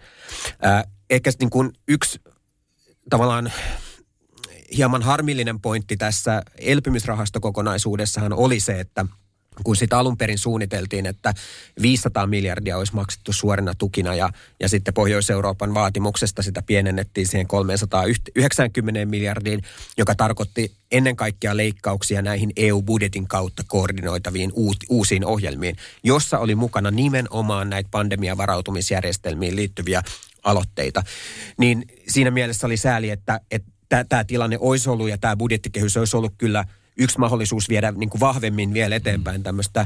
Ää, 0.62 0.84
ehkä 1.10 1.32
niin 1.40 1.50
kuin 1.50 1.72
yksi 1.88 2.22
tavallaan 3.10 3.52
hieman 4.78 5.04
harmillinen 5.04 5.62
pointti 5.62 5.98
tässä 5.98 6.44
elpymisrahastokokonaisuudessahan 6.58 8.34
oli 8.34 8.60
se, 8.60 8.80
että– 8.80 9.06
kun 9.64 9.76
sitä 9.76 10.00
alun 10.00 10.18
perin 10.18 10.38
suunniteltiin, 10.38 11.06
että 11.06 11.34
500 11.82 12.28
miljardia 12.28 12.78
olisi 12.78 12.96
maksettu 12.96 13.34
suorina 13.34 13.74
tukina 13.76 14.16
ja, 14.16 14.30
ja 14.60 14.70
sitten 14.70 14.94
Pohjois-Euroopan 14.94 15.74
vaatimuksesta 15.74 16.42
sitä 16.42 16.62
pienennettiin 16.62 17.28
siihen 17.28 17.48
390 17.48 19.06
miljardiin, 19.06 19.62
joka 19.98 20.16
tarkoitti 20.16 20.72
ennen 20.92 21.16
kaikkea 21.16 21.58
leikkauksia 21.58 22.22
näihin 22.22 22.52
EU-budjetin 22.56 23.28
kautta 23.28 23.64
koordinoitaviin 23.68 24.52
uusiin 24.90 25.26
ohjelmiin, 25.26 25.76
jossa 26.04 26.40
oli 26.40 26.56
mukana 26.56 26.92
nimenomaan 26.92 27.70
näitä 27.70 27.90
pandemiavarautumisjärjestelmiin 27.92 29.56
liittyviä 29.56 30.04
aloitteita. 30.44 31.04
Niin 31.58 31.86
siinä 32.08 32.32
mielessä 32.32 32.68
oli 32.68 32.78
sääli, 32.78 33.10
että, 33.10 33.40
että 33.52 34.06
tämä 34.10 34.24
tilanne 34.24 34.58
olisi 34.60 34.90
ollut 34.90 35.10
ja 35.10 35.18
tämä 35.18 35.36
budjettikehys 35.36 35.98
olisi 35.98 36.18
ollut 36.18 36.34
kyllä– 36.38 36.66
yksi 36.98 37.20
mahdollisuus 37.20 37.70
viedä 37.70 37.92
niin 37.92 38.10
kuin 38.10 38.22
vahvemmin 38.22 38.74
vielä 38.74 38.96
eteenpäin 38.96 39.44
tämmöistä 39.44 39.86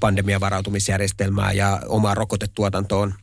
pandemiavarautumisjärjestelmää 0.00 1.52
ja 1.52 1.80
omaa 1.88 2.14
rokotetuotantoon 2.14 3.14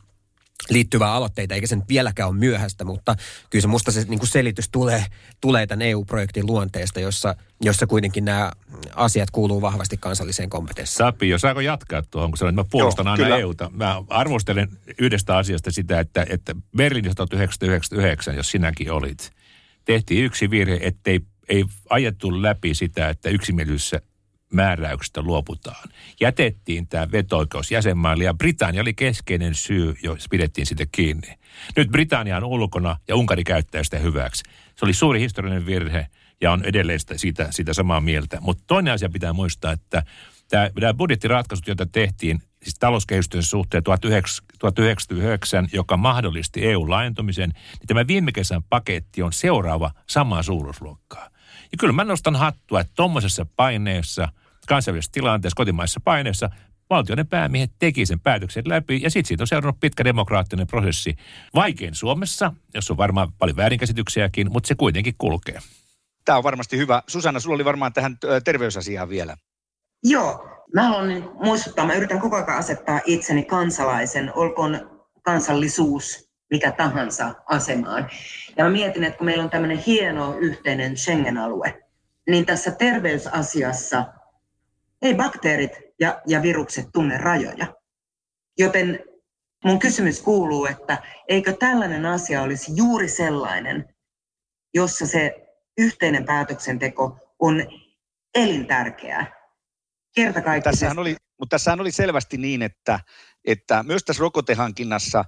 liittyvää 0.70 1.12
aloitteita, 1.12 1.54
eikä 1.54 1.66
se 1.66 1.76
nyt 1.76 1.88
vieläkään 1.88 2.28
ole 2.28 2.36
myöhäistä, 2.36 2.84
mutta 2.84 3.16
kyllä 3.50 3.62
se 3.62 3.68
musta 3.68 3.92
se 3.92 4.04
niin 4.08 4.18
kuin 4.18 4.28
selitys 4.28 4.68
tulee, 4.68 5.04
tulee 5.40 5.66
tämän 5.66 5.82
EU-projektin 5.82 6.46
luonteesta, 6.46 7.00
jossa, 7.00 7.34
jossa 7.60 7.86
kuitenkin 7.86 8.24
nämä 8.24 8.52
asiat 8.94 9.30
kuuluu 9.30 9.62
vahvasti 9.62 9.96
kansalliseen 9.96 10.50
kompetenssiin. 10.50 10.96
Sapio, 10.96 11.38
saako 11.38 11.60
jatkaa 11.60 12.02
tuohon, 12.02 12.30
kun 12.30 12.38
sanoin, 12.38 12.52
että 12.52 12.62
mä 12.62 12.68
puolustan 12.70 13.06
Joo, 13.06 13.12
aina 13.12 13.24
kyllä. 13.24 13.38
EUta. 13.38 13.70
Mä 13.74 14.02
arvostelen 14.08 14.68
yhdestä 14.98 15.36
asiasta 15.36 15.70
sitä, 15.70 16.00
että, 16.00 16.26
että 16.30 16.54
Berliinissä 16.76 17.14
1999, 17.14 18.36
jos 18.36 18.50
sinäkin 18.50 18.92
olit, 18.92 19.32
tehtiin 19.84 20.24
yksi 20.24 20.50
virhe, 20.50 20.78
ettei 20.82 21.20
ei 21.48 21.64
ajettu 21.90 22.42
läpi 22.42 22.74
sitä, 22.74 23.08
että 23.08 23.28
yksimielisyydessä 23.28 24.00
määräyksestä 24.52 25.22
luoputaan. 25.22 25.88
Jätettiin 26.20 26.88
tämä 26.88 27.12
veto-oikeus 27.12 27.70
jäsenmaille 27.70 28.24
ja 28.24 28.34
Britannia 28.34 28.82
oli 28.82 28.94
keskeinen 28.94 29.54
syy, 29.54 29.94
jos 30.02 30.26
pidettiin 30.30 30.66
sitä 30.66 30.86
kiinni. 30.92 31.38
Nyt 31.76 31.88
Britannia 31.88 32.36
on 32.36 32.44
ulkona 32.44 32.96
ja 33.08 33.16
Unkari 33.16 33.44
käyttää 33.44 33.84
sitä 33.84 33.98
hyväksi. 33.98 34.42
Se 34.76 34.84
oli 34.84 34.94
suuri 34.94 35.20
historiallinen 35.20 35.66
virhe 35.66 36.06
ja 36.40 36.52
on 36.52 36.64
edelleen 36.64 37.00
siitä, 37.16 37.48
siitä 37.50 37.74
samaa 37.74 38.00
mieltä. 38.00 38.38
Mutta 38.40 38.64
toinen 38.66 38.94
asia 38.94 39.08
pitää 39.08 39.32
muistaa, 39.32 39.72
että 39.72 40.02
tämä 40.48 40.94
budjettiratkaisut, 40.94 41.66
joita 41.66 41.86
tehtiin, 41.86 42.42
siis 42.62 42.74
talouskehysten 42.78 43.42
suhteen 43.42 43.84
1999, 43.84 45.68
joka 45.72 45.96
mahdollisti 45.96 46.66
EU-laajentumisen, 46.66 47.50
niin 47.50 47.86
tämä 47.86 48.06
viime 48.06 48.32
kesän 48.32 48.62
paketti 48.62 49.22
on 49.22 49.32
seuraava 49.32 49.90
samaa 50.08 50.42
suuruusluokkaa. 50.42 51.30
Ja 51.72 51.78
kyllä 51.78 51.92
mä 51.92 52.04
nostan 52.04 52.36
hattua, 52.36 52.80
että 52.80 52.92
tuommoisessa 52.96 53.46
paineessa, 53.56 54.28
kansainvälisessä 54.68 55.12
tilanteessa, 55.12 55.56
kotimaisessa 55.56 56.00
paineessa, 56.04 56.50
valtioiden 56.90 57.26
päämiehet 57.26 57.70
teki 57.78 58.06
sen 58.06 58.20
päätöksen 58.20 58.68
läpi 58.68 59.00
ja 59.02 59.10
sitten 59.10 59.28
siitä 59.28 59.42
on 59.42 59.48
seurannut 59.48 59.80
pitkä 59.80 60.04
demokraattinen 60.04 60.66
prosessi. 60.66 61.16
Vaikein 61.54 61.94
Suomessa, 61.94 62.52
jos 62.74 62.90
on 62.90 62.96
varmaan 62.96 63.32
paljon 63.32 63.56
väärinkäsityksiäkin, 63.56 64.52
mutta 64.52 64.68
se 64.68 64.74
kuitenkin 64.74 65.14
kulkee. 65.18 65.58
Tämä 66.24 66.38
on 66.38 66.44
varmasti 66.44 66.76
hyvä. 66.76 67.02
Susanna, 67.06 67.40
sulla 67.40 67.54
oli 67.54 67.64
varmaan 67.64 67.92
tähän 67.92 68.18
terveysasiaan 68.44 69.08
vielä. 69.08 69.36
Joo, 70.04 70.48
mä 70.74 70.82
haluan 70.82 71.30
muistuttaa, 71.44 71.86
mä 71.86 71.94
yritän 71.94 72.20
koko 72.20 72.36
ajan 72.36 72.48
asettaa 72.48 73.00
itseni 73.04 73.44
kansalaisen, 73.44 74.32
olkoon 74.34 75.02
kansallisuus 75.22 76.27
mikä 76.50 76.72
tahansa 76.72 77.34
asemaan. 77.46 78.10
Ja 78.56 78.64
mä 78.64 78.70
mietin, 78.70 79.04
että 79.04 79.18
kun 79.18 79.24
meillä 79.24 79.44
on 79.44 79.50
tämmöinen 79.50 79.78
hieno 79.78 80.38
yhteinen 80.38 80.96
Schengen-alue, 80.96 81.86
niin 82.28 82.46
tässä 82.46 82.70
terveysasiassa 82.70 84.04
ei 85.02 85.14
bakteerit 85.14 85.72
ja, 86.00 86.22
ja 86.26 86.42
virukset 86.42 86.86
tunne 86.92 87.18
rajoja. 87.18 87.74
Joten 88.58 89.04
mun 89.64 89.78
kysymys 89.78 90.22
kuuluu, 90.22 90.66
että 90.66 91.02
eikö 91.28 91.52
tällainen 91.52 92.06
asia 92.06 92.42
olisi 92.42 92.72
juuri 92.76 93.08
sellainen, 93.08 93.94
jossa 94.74 95.06
se 95.06 95.48
yhteinen 95.78 96.24
päätöksenteko 96.24 97.18
on 97.38 97.62
elintärkeää. 98.34 99.38
Tässähän 100.62 100.98
oli, 100.98 101.16
mutta 101.38 101.54
tässähän 101.54 101.80
oli 101.80 101.92
selvästi 101.92 102.36
niin, 102.36 102.62
että, 102.62 103.00
että 103.48 103.82
myös 103.82 104.04
tässä 104.04 104.20
rokotehankinnassa, 104.20 105.24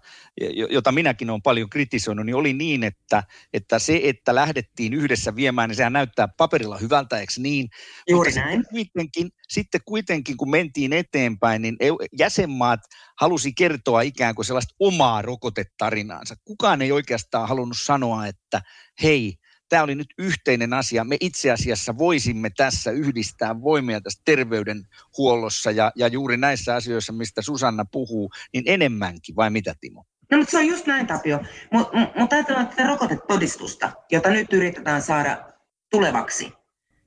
jota 0.71 0.93
minäkin 0.93 1.31
olen 1.31 1.43
paljon 1.43 1.71
kritisoinut, 1.71 2.27
niin 2.27 2.37
oli 2.37 2.53
niin, 2.53 2.85
että, 2.85 3.23
että 3.53 3.79
se, 3.79 4.00
että 4.05 4.35
lähdettiin 4.35 4.95
yhdessä 4.95 5.37
viemään, 5.37 5.69
niin 5.69 5.77
sehän 5.77 5.93
näyttää 5.93 6.29
paperilla 6.29 6.79
hyvältä, 6.79 7.19
eikö 7.19 7.33
niin? 7.39 7.69
Juuri 8.09 8.31
Mutta 8.31 8.41
näin. 8.41 8.59
Sitten 8.59 8.71
kuitenkin, 8.73 9.31
sitten 9.49 9.81
kuitenkin, 9.85 10.37
kun 10.37 10.50
mentiin 10.50 10.93
eteenpäin, 10.93 11.62
niin 11.62 11.77
jäsenmaat 12.19 12.81
halusi 13.21 13.53
kertoa 13.53 14.00
ikään 14.00 14.35
kuin 14.35 14.47
sellaista 14.47 14.75
omaa 14.81 15.23
rokotetarinaansa. 15.23 16.35
Kukaan 16.45 16.83
ei 16.83 16.93
oikeastaan 16.93 17.49
halunnut 17.49 17.79
sanoa, 17.83 18.27
että 18.27 18.62
hei, 19.03 19.35
tämä 19.71 19.83
oli 19.83 19.95
nyt 19.95 20.15
yhteinen 20.19 20.73
asia. 20.73 21.05
Me 21.05 21.17
itse 21.21 21.50
asiassa 21.50 21.99
voisimme 21.99 22.50
tässä 22.57 22.91
yhdistää 22.91 23.62
voimia 23.62 24.00
tässä 24.00 24.23
terveydenhuollossa 24.25 25.71
ja, 25.71 25.93
ja 25.97 26.09
juuri 26.09 26.37
näissä 26.37 26.75
asioissa, 26.75 27.12
mistä 27.12 27.43
Susanna 27.43 27.85
puhuu, 27.93 28.31
niin 28.55 28.65
enemmänkin, 28.67 29.37
vai 29.37 29.50
mitä 29.50 29.75
Timo? 29.81 30.05
No 30.31 30.39
mutta 30.39 30.50
se 30.50 30.59
on 30.59 30.67
just 30.67 30.87
näin 30.87 31.07
Tapio. 31.07 31.41
Mutta 31.73 31.93
mut 32.17 32.33
ajatellaan 32.33 32.69
tätä 32.69 32.87
rokotetodistusta, 32.87 33.93
jota 34.11 34.31
nyt 34.31 34.53
yritetään 34.53 35.03
saada 35.03 35.53
tulevaksi. 35.91 36.53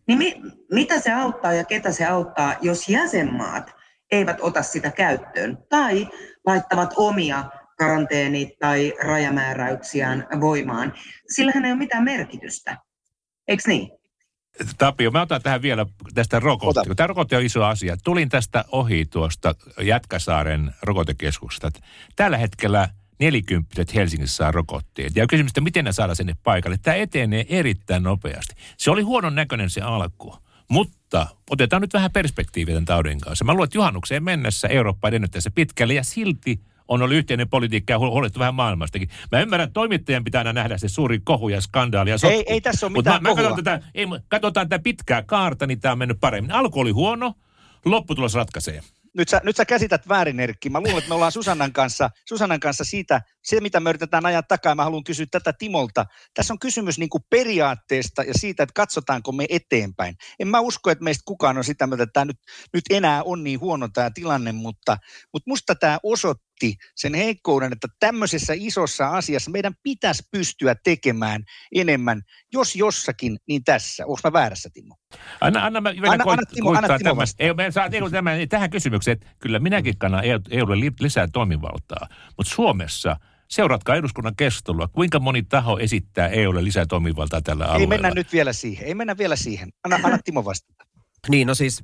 Niin 0.07 0.17
mi, 0.17 0.41
mitä 0.71 0.99
se 0.99 1.11
auttaa 1.11 1.53
ja 1.53 1.63
ketä 1.63 1.91
se 1.91 2.05
auttaa, 2.05 2.55
jos 2.61 2.89
jäsenmaat 2.89 3.71
eivät 4.11 4.37
ota 4.41 4.63
sitä 4.63 4.91
käyttöön 4.91 5.57
tai 5.69 6.07
laittavat 6.45 6.93
omia 6.97 7.43
karanteeni- 7.79 8.55
tai 8.59 8.93
rajamääräyksiään 9.05 10.27
voimaan. 10.41 10.93
Sillähän 11.29 11.65
ei 11.65 11.71
ole 11.71 11.79
mitään 11.79 12.03
merkitystä. 12.03 12.77
Eikö 13.47 13.63
niin? 13.67 13.89
Tapio, 14.77 15.11
mä 15.11 15.21
otan 15.21 15.41
tähän 15.41 15.61
vielä 15.61 15.85
tästä 16.13 16.39
rokotteesta. 16.39 16.95
Tämä 16.95 17.07
rokote 17.07 17.37
on 17.37 17.43
iso 17.43 17.63
asia. 17.63 17.97
Tulin 18.03 18.29
tästä 18.29 18.65
ohi 18.71 19.05
tuosta 19.05 19.55
Jätkäsaaren 19.81 20.71
rokotekeskuksesta. 20.81 21.71
Tällä 22.15 22.37
hetkellä 22.37 22.89
nelikymppiset 23.19 23.95
Helsingissä 23.95 24.35
saa 24.35 24.51
rokotteet. 24.51 25.15
Ja 25.15 25.27
kysymys, 25.27 25.49
että 25.49 25.61
miten 25.61 25.85
ne 25.85 25.91
saadaan 25.91 26.15
sinne 26.15 26.35
paikalle. 26.43 26.77
Tämä 26.81 26.95
etenee 26.95 27.45
erittäin 27.49 28.03
nopeasti. 28.03 28.55
Se 28.77 28.91
oli 28.91 29.01
huonon 29.01 29.35
näköinen 29.35 29.69
se 29.69 29.81
alku. 29.81 30.35
Mutta 30.69 31.27
otetaan 31.49 31.81
nyt 31.81 31.93
vähän 31.93 32.11
perspektiiviä 32.11 32.73
tämän 32.73 32.85
taudin 32.85 33.19
kanssa. 33.19 33.45
Mä 33.45 33.53
luulen, 33.53 33.65
että 33.65 33.77
juhannukseen 33.77 34.23
mennessä 34.23 34.67
Eurooppa 34.67 35.07
edennyt 35.07 35.31
pitkälle 35.55 35.93
ja 35.93 36.03
silti 36.03 36.59
on 36.87 37.01
ollut 37.01 37.17
yhteinen 37.17 37.49
politiikka 37.49 37.93
ja 37.93 37.99
huolettu 37.99 38.39
vähän 38.39 38.55
maailmastakin. 38.55 39.09
Mä 39.31 39.41
ymmärrän, 39.41 39.67
että 39.67 39.73
toimittajan 39.73 40.23
pitää 40.23 40.39
aina 40.39 40.53
nähdä 40.53 40.77
se 40.77 40.89
suuri 40.89 41.19
kohu 41.23 41.49
ja 41.49 41.61
skandaali 41.61 42.09
ja 42.09 42.17
sotku. 42.17 42.37
Ei, 42.37 42.43
ei 42.47 42.61
tässä 42.61 42.85
ole 42.85 42.93
mitään 42.93 43.23
mä, 43.23 43.29
mä 43.29 43.35
katson 43.35 43.55
tätä, 43.55 43.79
ei, 43.95 44.05
katsotaan 44.27 44.69
tätä 44.69 44.83
pitkää 44.83 45.21
kaarta, 45.21 45.67
niin 45.67 45.79
tämä 45.79 45.91
on 45.91 45.97
mennyt 45.97 46.19
paremmin. 46.19 46.51
Alku 46.51 46.79
oli 46.79 46.91
huono, 46.91 47.33
lopputulos 47.85 48.33
ratkaisee 48.33 48.81
nyt 49.17 49.29
sä, 49.29 49.41
nyt 49.43 49.55
sä 49.55 49.65
käsität 49.65 50.09
väärin, 50.09 50.39
Erkki. 50.39 50.69
Mä 50.69 50.79
luulen, 50.79 50.97
että 50.97 51.09
me 51.09 51.15
ollaan 51.15 51.31
Susannan 51.31 51.73
kanssa, 51.73 52.09
Susannan 52.29 52.59
kanssa 52.59 52.83
siitä, 52.83 53.21
se 53.43 53.61
mitä 53.61 53.79
me 53.79 53.89
yritetään 53.89 54.25
ajaa 54.25 54.43
takaa, 54.43 54.75
mä 54.75 54.83
haluan 54.83 55.03
kysyä 55.03 55.25
tätä 55.31 55.53
Timolta. 55.53 56.05
Tässä 56.33 56.53
on 56.53 56.59
kysymys 56.59 56.99
niin 56.99 57.09
kuin 57.09 57.23
periaatteesta 57.29 58.23
ja 58.23 58.33
siitä, 58.33 58.63
että 58.63 58.73
katsotaanko 58.73 59.31
me 59.31 59.45
eteenpäin. 59.49 60.15
En 60.39 60.47
mä 60.47 60.59
usko, 60.59 60.91
että 60.91 61.03
meistä 61.03 61.23
kukaan 61.25 61.57
on 61.57 61.63
sitä 61.63 61.87
mieltä, 61.87 62.03
että 62.03 62.13
tämä 62.13 62.25
nyt, 62.25 62.39
nyt 62.73 62.83
enää 62.89 63.23
on 63.23 63.43
niin 63.43 63.59
huono 63.59 63.87
tämä 63.93 64.09
tilanne, 64.13 64.51
mutta, 64.51 64.97
mutta 65.33 65.49
musta 65.49 65.75
tämä 65.75 65.99
osoitti, 66.03 66.43
osoitti 66.63 66.77
sen 66.95 67.13
heikkouden, 67.13 67.73
että 67.73 67.87
tämmöisessä 67.99 68.53
isossa 68.55 69.07
asiassa 69.09 69.51
meidän 69.51 69.73
pitäisi 69.83 70.23
pystyä 70.31 70.75
tekemään 70.83 71.43
enemmän, 71.75 72.21
jos 72.53 72.75
jossakin, 72.75 73.37
niin 73.47 73.63
tässä. 73.63 74.05
Onko 74.05 74.19
mä 74.23 74.33
väärässä, 74.33 74.69
Timo? 74.73 74.95
Anna, 75.41 75.65
anna, 75.65 75.81
mä 75.81 75.89
anna, 75.89 76.23
koit, 76.23 76.39
anna, 76.39 76.45
Timo, 76.53 76.69
anna 76.71 76.97
Timo 76.97 77.23
Ei, 77.39 77.53
me 77.53 77.71
saa, 77.71 77.89
ei, 77.91 78.11
tämän, 78.11 78.49
tähän 78.49 78.69
kysymykseen, 78.69 79.13
että 79.13 79.27
kyllä 79.39 79.59
minäkin 79.59 79.97
kannan 79.97 80.23
EUlle 80.51 80.75
lisää 80.99 81.27
toimivaltaa, 81.33 82.07
mutta 82.37 82.53
Suomessa– 82.53 83.17
Seuratkaa 83.47 83.95
eduskunnan 83.95 84.35
keskustelua. 84.35 84.87
Kuinka 84.87 85.19
moni 85.19 85.43
taho 85.43 85.77
esittää 85.77 86.27
EUlle 86.27 86.63
lisää 86.63 86.85
toimivaltaa 86.85 87.41
tällä 87.41 87.65
alueella? 87.65 87.81
Ei 87.81 87.87
mennä 87.87 88.11
nyt 88.15 88.33
vielä 88.33 88.53
siihen. 88.53 88.87
Ei 88.87 88.95
mennä 88.95 89.17
vielä 89.17 89.35
siihen. 89.35 89.69
Anna, 89.83 89.99
anna 90.03 90.17
Timo 90.25 90.45
vastata. 90.45 90.85
Niin, 91.29 91.47
no 91.47 91.55
siis, 91.55 91.83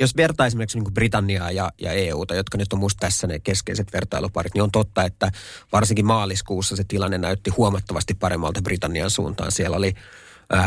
jos 0.00 0.16
vertaa 0.16 0.46
esimerkiksi 0.46 0.80
niin 0.80 0.94
Britanniaa 0.94 1.50
ja, 1.50 1.70
ja 1.80 1.92
EUta, 1.92 2.34
jotka 2.34 2.58
nyt 2.58 2.72
on 2.72 2.78
musta 2.78 3.00
tässä 3.00 3.26
ne 3.26 3.38
keskeiset 3.38 3.92
vertailuparit, 3.92 4.54
niin 4.54 4.62
on 4.62 4.70
totta, 4.70 5.04
että 5.04 5.32
varsinkin 5.72 6.06
maaliskuussa 6.06 6.76
se 6.76 6.84
tilanne 6.88 7.18
näytti 7.18 7.50
huomattavasti 7.50 8.14
paremmalta 8.14 8.62
Britannian 8.62 9.10
suuntaan. 9.10 9.52
Siellä 9.52 9.76
oli 9.76 9.94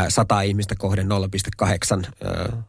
100 0.08 0.42
ihmistä 0.42 0.74
kohden 0.78 1.08
0,8 1.08 2.10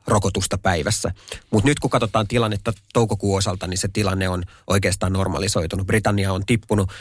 rokotusta 0.07 0.57
päivässä. 0.57 1.11
Mutta 1.51 1.67
nyt 1.69 1.79
kun 1.79 1.89
katsotaan 1.89 2.27
tilannetta 2.27 2.73
toukokuun 2.93 3.37
osalta, 3.37 3.67
niin 3.67 3.77
se 3.77 3.87
tilanne 3.93 4.29
on 4.29 4.43
oikeastaan 4.67 5.13
normalisoitunut. 5.13 5.87
Britannia 5.87 6.33
on 6.33 6.45
tippunut 6.45 6.91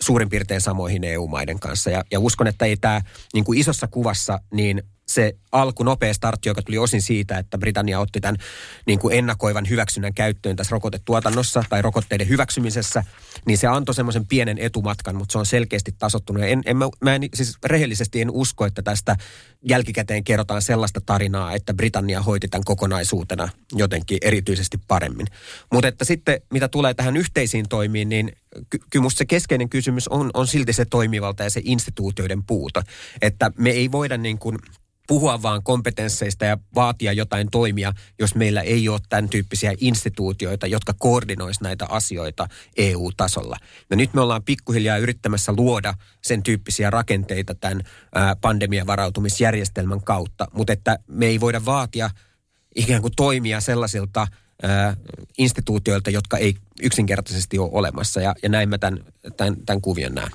suurin 0.00 0.28
piirtein 0.28 0.60
samoihin 0.60 1.04
EU-maiden 1.04 1.60
kanssa. 1.60 1.90
Ja, 1.90 2.04
ja 2.10 2.20
uskon, 2.20 2.46
että 2.46 2.64
ei 2.64 2.76
tämä 2.76 3.00
niin 3.34 3.44
isossa 3.54 3.86
kuvassa, 3.86 4.40
niin 4.50 4.82
se 5.06 5.36
alku 5.52 5.82
nopea 5.82 6.14
startti, 6.14 6.48
joka 6.48 6.62
tuli 6.62 6.78
osin 6.78 7.02
siitä, 7.02 7.38
että 7.38 7.58
Britannia 7.58 8.00
otti 8.00 8.20
tämän 8.20 8.36
niin 8.86 8.98
kuin 8.98 9.18
ennakoivan 9.18 9.68
hyväksynnän 9.68 10.14
käyttöön 10.14 10.56
tässä 10.56 10.72
rokotetuotannossa 10.72 11.64
tai 11.68 11.82
rokotteiden 11.82 12.28
hyväksymisessä, 12.28 13.04
niin 13.46 13.58
se 13.58 13.66
antoi 13.66 13.94
semmoisen 13.94 14.26
pienen 14.26 14.58
etumatkan, 14.58 15.16
mutta 15.16 15.32
se 15.32 15.38
on 15.38 15.46
selkeästi 15.46 15.94
tasottunut. 15.98 16.42
En, 16.42 16.62
en, 16.66 16.76
mä, 16.76 16.88
mä 17.00 17.14
en, 17.14 17.22
siis 17.34 17.58
rehellisesti 17.64 18.20
en 18.20 18.30
usko, 18.30 18.66
että 18.66 18.82
tästä 18.82 19.16
jälkikäteen 19.68 20.24
kerrotaan 20.24 20.62
sellaista 20.62 21.00
tarinaa, 21.06 21.52
että 21.52 21.74
Britannia 21.74 22.22
hoiti 22.22 22.48
tämän 22.48 22.64
kokonaisuutena 22.64 23.48
jotenkin 23.72 24.18
erityisesti 24.22 24.78
paremmin. 24.88 25.26
Mutta 25.72 25.88
että 25.88 26.04
sitten 26.04 26.40
mitä 26.52 26.68
tulee 26.68 26.94
tähän 26.94 27.16
yhteisiin 27.16 27.68
toimiin, 27.68 28.08
niin 28.08 28.32
ky- 28.70 28.78
kyllä 28.90 29.02
musta 29.02 29.18
se 29.18 29.26
keskeinen 29.26 29.68
kysymys 29.68 30.08
on, 30.08 30.30
on 30.34 30.46
silti 30.46 30.72
se 30.72 30.84
toimivalta 30.84 31.42
ja 31.42 31.50
se 31.50 31.60
instituutioiden 31.64 32.44
puuta. 32.44 32.82
Että 33.22 33.50
me 33.58 33.70
ei 33.70 33.92
voida 33.92 34.16
niin 34.16 34.38
kuin 34.38 34.58
puhua 35.06 35.42
vaan 35.42 35.62
kompetensseista 35.62 36.44
ja 36.44 36.58
vaatia 36.74 37.12
jotain 37.12 37.50
toimia, 37.50 37.92
jos 38.18 38.34
meillä 38.34 38.60
ei 38.60 38.88
ole 38.88 39.00
tämän 39.08 39.28
tyyppisiä 39.28 39.72
instituutioita, 39.80 40.66
jotka 40.66 40.94
koordinois 40.98 41.60
näitä 41.60 41.86
asioita 41.88 42.48
EU-tasolla. 42.76 43.56
Ja 43.90 43.96
nyt 43.96 44.14
me 44.14 44.20
ollaan 44.20 44.42
pikkuhiljaa 44.42 44.98
yrittämässä 44.98 45.52
luoda 45.56 45.94
sen 46.22 46.42
tyyppisiä 46.42 46.90
rakenteita 46.90 47.54
tämän 47.54 47.82
pandemian 48.40 48.86
varautumisjärjestelmän 48.86 50.00
kautta, 50.00 50.48
mutta 50.52 50.72
että 50.72 50.98
me 51.06 51.26
ei 51.26 51.40
voida 51.40 51.64
vaatia 51.64 52.10
ikään 52.74 53.02
kuin 53.02 53.12
toimia 53.16 53.60
sellaisilta 53.60 54.26
instituutioilta, 55.38 56.10
jotka 56.10 56.38
ei 56.38 56.54
yksinkertaisesti 56.82 57.58
ole 57.58 57.70
olemassa. 57.72 58.20
Ja, 58.20 58.34
ja 58.42 58.48
näin 58.48 58.68
mä 58.68 58.78
tämän, 58.78 59.04
tämän, 59.36 59.56
tämän 59.66 59.80
kuvion 59.80 60.14
näen. 60.14 60.30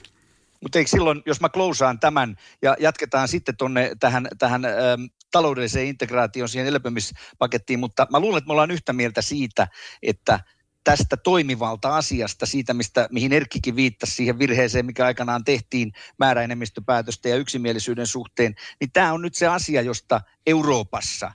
Mutta 0.62 0.78
eikö 0.78 0.90
silloin, 0.90 1.22
jos 1.26 1.42
mä 1.42 1.50
klousaan 1.50 2.00
tämän 2.00 2.36
ja 2.62 2.76
jatketaan 2.80 3.28
sitten 3.28 3.58
tuonne 3.58 3.92
tähän, 4.00 4.28
tähän 4.40 4.66
ähm, 4.66 5.04
taloudelliseen 5.32 5.88
integraatioon, 5.88 6.50
siihen 6.50 6.68
elpymispakettiin, 6.68 7.80
mutta 7.80 8.08
mä 8.12 8.20
luulen, 8.20 8.38
että 8.38 8.48
me 8.48 8.52
ollaan 8.52 8.72
yhtä 8.72 8.94
mieltä 8.94 9.22
siitä, 9.22 9.68
että 10.04 10.40
tästä 10.84 11.18
toimivalta 11.18 11.96
asiasta, 11.96 12.46
siitä 12.46 12.74
mistä, 12.74 13.08
mihin 13.12 13.34
Erkkikin 13.34 13.76
viittasi 13.76 14.16
siihen 14.16 14.40
virheeseen, 14.40 14.86
mikä 14.86 15.06
aikanaan 15.06 15.44
tehtiin 15.44 15.92
määräenemmistöpäätöstä 16.20 17.30
ja 17.30 17.36
yksimielisyyden 17.36 18.08
suhteen, 18.08 18.56
niin 18.80 18.92
tämä 18.92 19.14
on 19.14 19.22
nyt 19.22 19.36
se 19.36 19.48
asia, 19.48 19.82
josta 19.82 20.22
Euroopassa, 20.48 21.32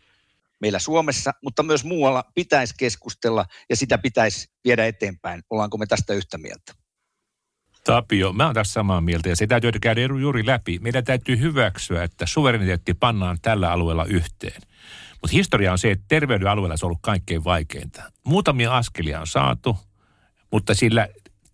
meillä 0.60 0.78
Suomessa, 0.78 1.32
mutta 1.42 1.62
myös 1.62 1.84
muualla 1.84 2.24
pitäisi 2.34 2.74
keskustella 2.78 3.46
ja 3.70 3.76
sitä 3.76 3.98
pitäisi 3.98 4.50
viedä 4.64 4.86
eteenpäin. 4.86 5.42
Ollaanko 5.50 5.78
me 5.78 5.86
tästä 5.86 6.14
yhtä 6.14 6.38
mieltä? 6.38 6.83
Tapio, 7.84 8.32
mä 8.32 8.46
oon 8.46 8.54
tässä 8.54 8.72
samaa 8.72 9.00
mieltä 9.00 9.28
ja 9.28 9.36
se 9.36 9.46
täytyy 9.46 9.70
käydä 9.80 10.00
juuri 10.00 10.46
läpi. 10.46 10.78
Meidän 10.78 11.04
täytyy 11.04 11.38
hyväksyä, 11.38 12.02
että 12.02 12.26
suvereniteetti 12.26 12.94
pannaan 12.94 13.38
tällä 13.42 13.72
alueella 13.72 14.04
yhteen. 14.04 14.62
Mutta 15.22 15.32
historia 15.32 15.72
on 15.72 15.78
se, 15.78 15.90
että 15.90 16.04
terveyden 16.08 16.48
alueella 16.48 16.76
se 16.76 16.84
on 16.84 16.88
ollut 16.88 16.98
kaikkein 17.02 17.44
vaikeinta. 17.44 18.02
Muutamia 18.26 18.76
askelia 18.76 19.20
on 19.20 19.26
saatu, 19.26 19.76
mutta 20.50 20.74
sillä 20.74 21.08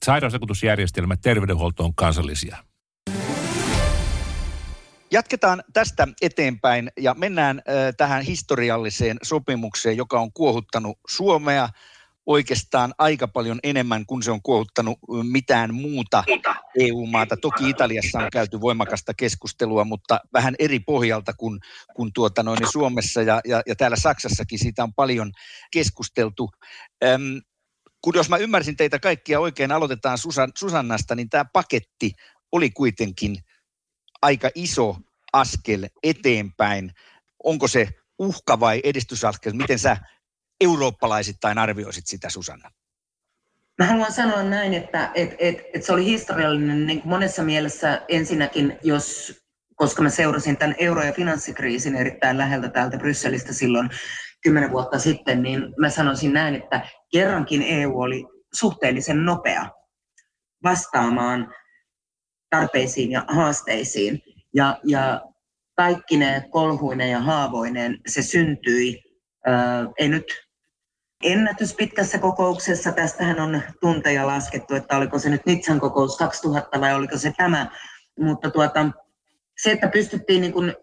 sairausvakuutusjärjestelmä, 0.05 1.17
terveydenhuolto 1.17 1.85
on 1.85 1.95
kansallisia. 1.95 2.57
Jatketaan 5.11 5.63
tästä 5.73 6.09
eteenpäin 6.23 6.91
ja 7.01 7.15
mennään 7.15 7.59
äh, 7.59 7.95
tähän 7.97 8.23
historialliseen 8.23 9.17
sopimukseen, 9.23 9.97
joka 9.97 10.21
on 10.21 10.33
kuohuttanut 10.33 10.99
Suomea– 11.09 11.69
oikeastaan 12.27 12.95
aika 12.99 13.29
paljon 13.29 13.59
enemmän 13.63 14.07
kuin 14.07 14.23
se 14.23 14.31
on 14.31 14.43
kuohuttanut 14.43 14.99
mitään 15.23 15.75
muuta 15.75 16.25
EU-maata. 16.79 17.37
Toki 17.37 17.71
Italiassa 17.71 18.19
on 18.19 18.29
käyty 18.33 18.61
voimakasta 18.61 19.15
keskustelua, 19.15 19.85
mutta 19.85 20.21
vähän 20.33 20.55
eri 20.59 20.81
pohjalta 20.81 21.33
kuin, 21.33 21.61
kuin 21.97 22.13
tuota 22.13 22.43
noin 22.43 22.73
Suomessa 22.73 23.23
ja, 23.23 23.41
ja, 23.45 23.63
ja 23.67 23.77
täällä 23.77 23.97
Saksassakin 23.97 24.59
siitä 24.59 24.83
on 24.83 24.95
paljon 24.95 25.33
keskusteltu. 25.73 26.51
Öm, 27.05 27.41
kun 28.05 28.15
jos 28.15 28.29
mä 28.29 28.37
ymmärsin 28.37 28.77
teitä 28.77 28.99
kaikkia 28.99 29.41
oikein, 29.41 29.73
aloitetaan 29.73 30.19
Susan, 30.19 30.53
Susannasta, 30.59 31.15
niin 31.15 31.31
tämä 31.31 31.45
paketti 31.53 32.13
oli 32.53 32.71
kuitenkin 32.71 33.37
aika 34.23 34.51
iso 34.55 34.97
askel 35.33 35.89
eteenpäin. 36.03 36.93
Onko 37.45 37.69
se 37.69 37.89
uhka 38.19 38.61
vai 38.61 38.81
edistysaskel? 38.85 39.53
Miten 39.53 39.79
sä 39.79 39.97
eurooppalaisittain 40.61 41.59
arvioisit 41.59 42.07
sitä, 42.07 42.31
Susanna? 42.31 42.71
Mä 43.79 43.87
haluan 43.87 44.13
sanoa 44.13 44.43
näin, 44.43 44.75
että 44.75 45.11
et, 45.15 45.35
et, 45.39 45.57
et 45.75 45.85
se 45.85 45.93
oli 45.93 46.05
historiallinen 46.05 46.87
niin 46.87 47.01
kuin 47.01 47.11
monessa 47.11 47.43
mielessä 47.43 48.03
ensinnäkin, 48.09 48.79
jos, 48.83 49.41
koska 49.75 50.03
mä 50.03 50.11
seurasin 50.11 50.57
tämän 50.57 50.77
euro- 50.79 51.05
ja 51.05 51.13
finanssikriisin 51.13 51.95
erittäin 51.95 52.39
läheltä 52.39 52.69
täältä 52.69 52.99
Brysselistä 52.99 53.53
silloin 53.53 53.91
kymmenen 54.43 54.71
vuotta 54.71 54.99
sitten, 54.99 55.43
niin 55.43 55.75
mä 55.79 55.91
sanoisin 55.91 56.33
näin, 56.33 56.55
että 56.55 56.89
kerrankin 57.13 57.63
EU 57.63 58.01
oli 58.01 58.27
suhteellisen 58.53 59.25
nopea 59.25 59.67
vastaamaan 60.65 61.55
tarpeisiin 62.51 63.11
ja 63.11 63.25
haasteisiin. 63.29 64.23
Ja, 64.55 64.81
ja 64.85 65.23
kaikki 65.77 66.17
ne 66.17 66.45
kolhuineen 66.51 67.11
ja 67.11 67.21
haavoineen 67.21 68.01
se 68.07 68.23
syntyi, 68.23 69.03
ää, 69.47 69.87
ei 69.99 70.09
nyt 70.09 70.50
ennätys 71.23 71.75
pitkässä 71.75 72.19
kokouksessa. 72.19 72.93
Tästähän 72.93 73.41
on 73.41 73.63
tunteja 73.81 74.27
laskettu, 74.27 74.75
että 74.75 74.97
oliko 74.97 75.19
se 75.19 75.31
nyt 75.31 75.47
Nitsan 75.47 75.81
kokous 75.81 76.17
2000 76.17 76.81
vai 76.81 76.95
oliko 76.95 77.19
se 77.19 77.33
tämä. 77.37 77.67
Mutta 78.21 78.51
tuota, 78.51 78.91
se, 79.63 79.71
että 79.71 79.89
pystyttiin 79.89 80.41
niin 80.41 80.53
kuin 80.53 80.75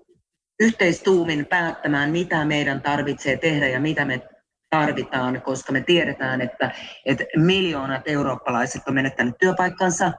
yhteistuumin 0.59 1.45
päättämään, 1.45 2.09
mitä 2.11 2.45
meidän 2.45 2.81
tarvitsee 2.81 3.37
tehdä 3.37 3.67
ja 3.67 3.79
mitä 3.79 4.05
me 4.05 4.21
tarvitaan, 4.69 5.41
koska 5.41 5.71
me 5.71 5.81
tiedetään, 5.81 6.41
että, 6.41 6.71
että 7.05 7.23
miljoonat 7.35 8.01
eurooppalaiset 8.05 8.81
on 8.87 8.93
menettänyt 8.93 9.35
työpaikkansa, 9.39 10.11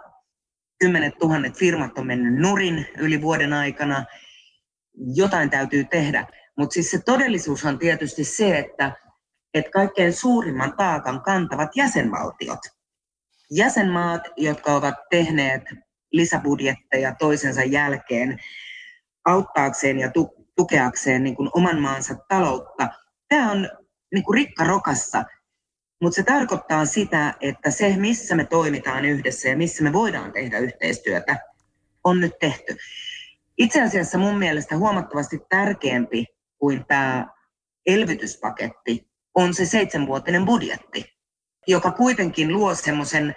kymmenet 0.81 1.19
tuhannet 1.19 1.57
firmat 1.57 1.99
on 1.99 2.07
mennyt 2.07 2.35
nurin 2.35 2.87
yli 2.99 3.23
vuoden 3.23 3.53
aikana, 3.53 4.05
jotain 5.15 5.51
täytyy 5.51 5.85
tehdä. 5.85 6.27
Mutta 6.57 6.75
siis 6.75 6.91
se 6.91 6.99
todellisuus 7.03 7.65
on 7.65 7.79
tietysti 7.79 8.25
se, 8.25 8.59
että 8.59 8.93
että 9.55 9.71
kaikkein 9.71 10.13
suurimman 10.13 10.77
taakan 10.77 11.23
kantavat 11.23 11.77
jäsenvaltiot. 11.77 12.61
Jäsenmaat, 13.51 14.23
jotka 14.37 14.75
ovat 14.75 14.95
tehneet 15.11 15.63
lisäbudjetteja 16.13 17.15
toisensa 17.15 17.63
jälkeen 17.63 18.39
auttaakseen 19.25 19.99
ja 19.99 20.13
tukeakseen 20.57 21.23
niin 21.23 21.37
kuin 21.37 21.51
oman 21.55 21.81
maansa 21.81 22.15
taloutta, 22.29 22.89
tämä 23.29 23.51
on 23.51 23.69
niin 24.15 24.25
kuin 24.25 24.35
rikka 24.35 24.65
rokassa, 24.65 25.25
mutta 26.03 26.17
se 26.17 26.23
tarkoittaa 26.23 26.87
sitä, 26.87 27.35
että 27.41 27.71
se, 27.71 27.97
missä 27.97 28.35
me 28.35 28.45
toimitaan 28.45 29.05
yhdessä 29.05 29.49
ja 29.49 29.57
missä 29.57 29.85
me 29.85 29.93
voidaan 29.93 30.33
tehdä 30.33 30.59
yhteistyötä, 30.59 31.37
on 32.05 32.21
nyt 32.21 32.39
tehty. 32.41 32.77
Itse 33.59 33.83
asiassa 33.83 34.19
mun 34.19 34.39
mielestä 34.39 34.77
huomattavasti 34.77 35.41
tärkeämpi 35.49 36.27
kuin 36.59 36.85
tämä 36.85 37.27
elvytyspaketti 37.87 39.08
on 39.39 39.55
se 39.55 39.67
seitsemänvuotinen 39.67 40.45
budjetti, 40.45 41.13
joka 41.67 41.91
kuitenkin 41.91 42.53
luo 42.53 42.75
semmoisen 42.75 43.35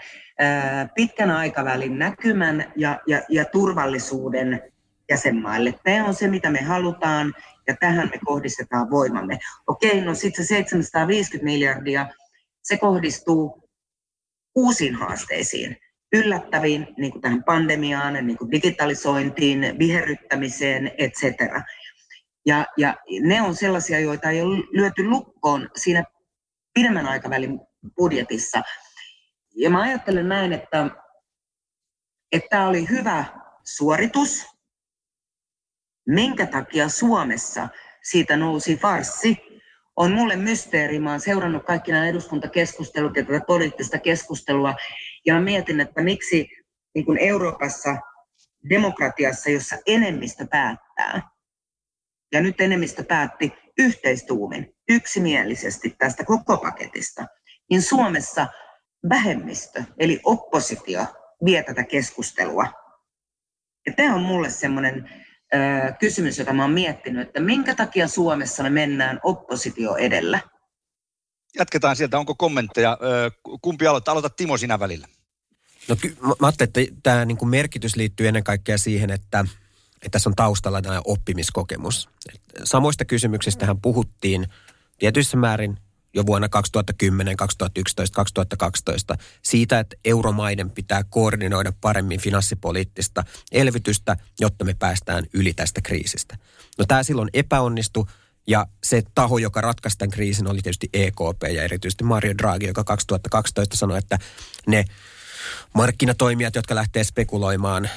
pitkän 0.96 1.32
aikavälin 1.32 2.00
näkymän 2.00 2.74
ja, 2.76 3.00
ja, 3.08 3.22
ja 3.30 3.46
turvallisuuden 3.46 4.62
jäsenmaille. 5.10 5.74
Tämä 5.84 6.06
on 6.06 6.14
se, 6.14 6.28
mitä 6.28 6.52
me 6.52 6.62
halutaan 6.62 7.34
ja 7.68 7.76
tähän 7.80 8.10
me 8.14 8.20
kohdistetaan 8.26 8.90
voimamme. 8.90 9.40
Okei, 9.68 10.02
no 10.02 10.16
sitten 10.16 10.46
se 10.46 10.48
750 10.48 11.46
miljardia, 11.46 12.08
se 12.64 12.78
kohdistuu 12.78 13.70
uusiin 14.56 14.96
haasteisiin, 14.96 15.78
yllättäviin, 16.14 16.88
niin 16.98 17.12
kuin 17.12 17.22
tähän 17.22 17.44
pandemiaan, 17.44 18.14
niin 18.14 18.38
kuin 18.38 18.52
digitalisointiin, 18.52 19.76
viherryttämiseen, 19.80 20.92
etc. 20.98 21.24
Ja, 22.46 22.66
ja 22.78 22.96
ne 23.22 23.42
on 23.42 23.56
sellaisia, 23.56 24.00
joita 24.00 24.30
ei 24.30 24.42
ole 24.42 24.64
lyöty 24.72 25.04
lukkoon 25.04 25.70
siinä 25.76 26.04
pidemmän 26.74 27.06
aikavälin 27.06 27.60
budjetissa. 27.98 28.62
Ja 29.56 29.70
mä 29.70 29.82
ajattelen 29.82 30.30
näin, 30.30 30.54
että, 30.54 30.90
tämä 32.50 32.68
oli 32.68 32.90
hyvä 32.90 33.26
suoritus. 33.64 34.46
Minkä 36.08 36.46
takia 36.46 36.90
Suomessa 36.90 37.70
siitä 38.04 38.38
nousi 38.38 38.78
farsi, 38.78 39.38
on 39.96 40.12
mulle 40.12 40.36
mysteeri. 40.36 41.00
Mä 41.00 41.12
oon 41.12 41.20
seurannut 41.20 41.66
kaikki 41.66 41.92
nämä 41.92 42.08
eduskuntakeskustelut 42.08 43.18
ja 43.18 43.26
tätä 43.26 43.46
poliittista 43.48 44.00
keskustelua. 44.00 44.76
Ja 45.26 45.34
mä 45.34 45.42
mietin, 45.42 45.80
että 45.80 46.02
miksi 46.02 46.50
niin 46.96 47.06
kuin 47.06 47.18
Euroopassa, 47.18 47.98
demokratiassa, 48.70 49.50
jossa 49.50 49.78
enemmistö 49.86 50.48
päättää, 50.52 51.30
ja 52.32 52.42
nyt 52.42 52.62
enemmistö 52.62 53.04
päätti 53.04 53.54
yhteistuumin, 53.78 54.74
yksimielisesti 54.90 55.96
tästä 55.98 56.24
koko 56.24 56.58
paketista, 56.58 57.26
niin 57.70 57.82
Suomessa 57.82 58.48
vähemmistö, 59.10 59.84
eli 60.00 60.20
oppositio, 60.24 61.06
vie 61.46 61.64
tätä 61.64 61.84
keskustelua. 61.84 62.66
Ja 63.86 63.94
tämä 63.94 64.16
on 64.16 64.22
mulle 64.22 64.50
semmoinen 64.50 65.10
kysymys, 66.00 66.40
jota 66.40 66.54
mä 66.54 66.62
oon 66.62 66.72
miettinyt, 66.72 67.28
että 67.28 67.40
minkä 67.40 67.76
takia 67.76 68.08
Suomessa 68.08 68.64
me 68.64 68.70
mennään 68.70 69.20
oppositio 69.24 69.96
edellä? 69.96 70.40
Jatketaan 71.58 71.96
sieltä. 71.96 72.20
Onko 72.20 72.36
kommentteja? 72.36 72.98
Kumpi 73.62 73.88
aloittaa? 73.88 74.12
Aloita 74.12 74.30
Timo 74.30 74.58
sinä 74.58 74.80
välillä. 74.80 75.08
No 75.88 75.96
mä 76.40 76.48
ajattelin, 76.48 76.90
että 76.90 77.02
tämä 77.04 77.26
niin 77.26 77.50
merkitys 77.50 77.96
liittyy 77.96 78.28
ennen 78.28 78.44
kaikkea 78.44 78.78
siihen, 78.78 79.12
että, 79.12 79.46
että 80.02 80.10
tässä 80.10 80.30
on 80.30 80.36
taustalla 80.36 80.82
tämä 80.82 81.02
oppimiskokemus. 81.06 82.10
Samoista 82.64 83.06
kysymyksistä 83.06 83.66
hän 83.66 83.82
puhuttiin 83.82 84.48
tietyissä 84.98 85.38
määrin 85.38 85.78
jo 86.14 86.26
vuonna 86.26 86.50
2010, 86.50 87.38
2011, 87.38 88.16
2012 88.16 89.18
siitä, 89.42 89.80
että 89.80 89.96
euromaiden 90.06 90.70
pitää 90.70 91.04
koordinoida 91.04 91.74
paremmin 91.82 92.20
finanssipoliittista 92.20 93.24
elvytystä, 93.52 94.18
jotta 94.40 94.66
me 94.66 94.74
päästään 94.74 95.26
yli 95.34 95.54
tästä 95.54 95.82
kriisistä. 95.82 96.38
No 96.78 96.86
tämä 96.86 97.04
silloin 97.04 97.30
epäonnistui 97.34 98.06
ja 98.48 98.68
se 98.84 99.04
taho, 99.16 99.38
joka 99.38 99.62
ratkaisi 99.62 99.98
tämän 99.98 100.12
kriisin, 100.12 100.48
oli 100.48 100.62
tietysti 100.62 100.90
EKP 100.94 101.44
ja 101.54 101.64
erityisesti 101.64 102.04
Mario 102.04 102.38
Draghi, 102.38 102.68
joka 102.68 102.84
2012 102.84 103.78
sanoi, 103.78 103.98
että 103.98 104.20
ne 104.68 104.86
markkinatoimijat, 105.74 106.56
jotka 106.56 106.76
lähtee 106.76 107.04
spekuloimaan 107.04 107.90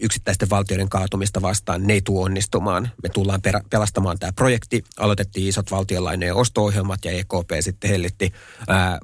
yksittäisten 0.00 0.50
valtioiden 0.50 0.88
kaatumista 0.88 1.42
vastaan, 1.42 1.86
ne 1.86 1.92
ei 1.92 2.00
tule 2.00 2.24
onnistumaan. 2.24 2.90
Me 3.02 3.08
tullaan 3.08 3.40
pelastamaan 3.70 4.18
tämä 4.18 4.32
projekti. 4.32 4.84
Aloitettiin 4.98 5.48
isot 5.48 5.70
valtionlainojen 5.70 6.34
osto-ohjelmat 6.34 7.04
ja 7.04 7.10
EKP 7.10 7.50
sitten 7.60 7.90
hellitti 7.90 8.32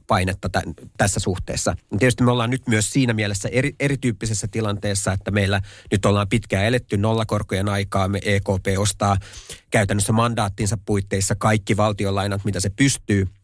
painetta 0.06 0.48
tä, 0.48 0.62
tässä 0.96 1.20
suhteessa. 1.20 1.76
Tietysti 1.98 2.24
me 2.24 2.30
ollaan 2.30 2.50
nyt 2.50 2.68
myös 2.68 2.90
siinä 2.90 3.12
mielessä 3.12 3.48
eri, 3.52 3.74
erityyppisessä 3.80 4.48
tilanteessa, 4.48 5.12
että 5.12 5.30
meillä 5.30 5.60
nyt 5.90 6.06
ollaan 6.06 6.28
pitkään 6.28 6.64
eletty 6.64 6.96
nollakorkojen 6.96 7.68
aikaa. 7.68 8.08
Me 8.08 8.20
EKP 8.24 8.78
ostaa 8.78 9.16
käytännössä 9.70 10.12
mandaattinsa 10.12 10.78
puitteissa 10.84 11.34
kaikki 11.34 11.76
valtionlainat, 11.76 12.44
mitä 12.44 12.60
se 12.60 12.70
pystyy– 12.70 13.26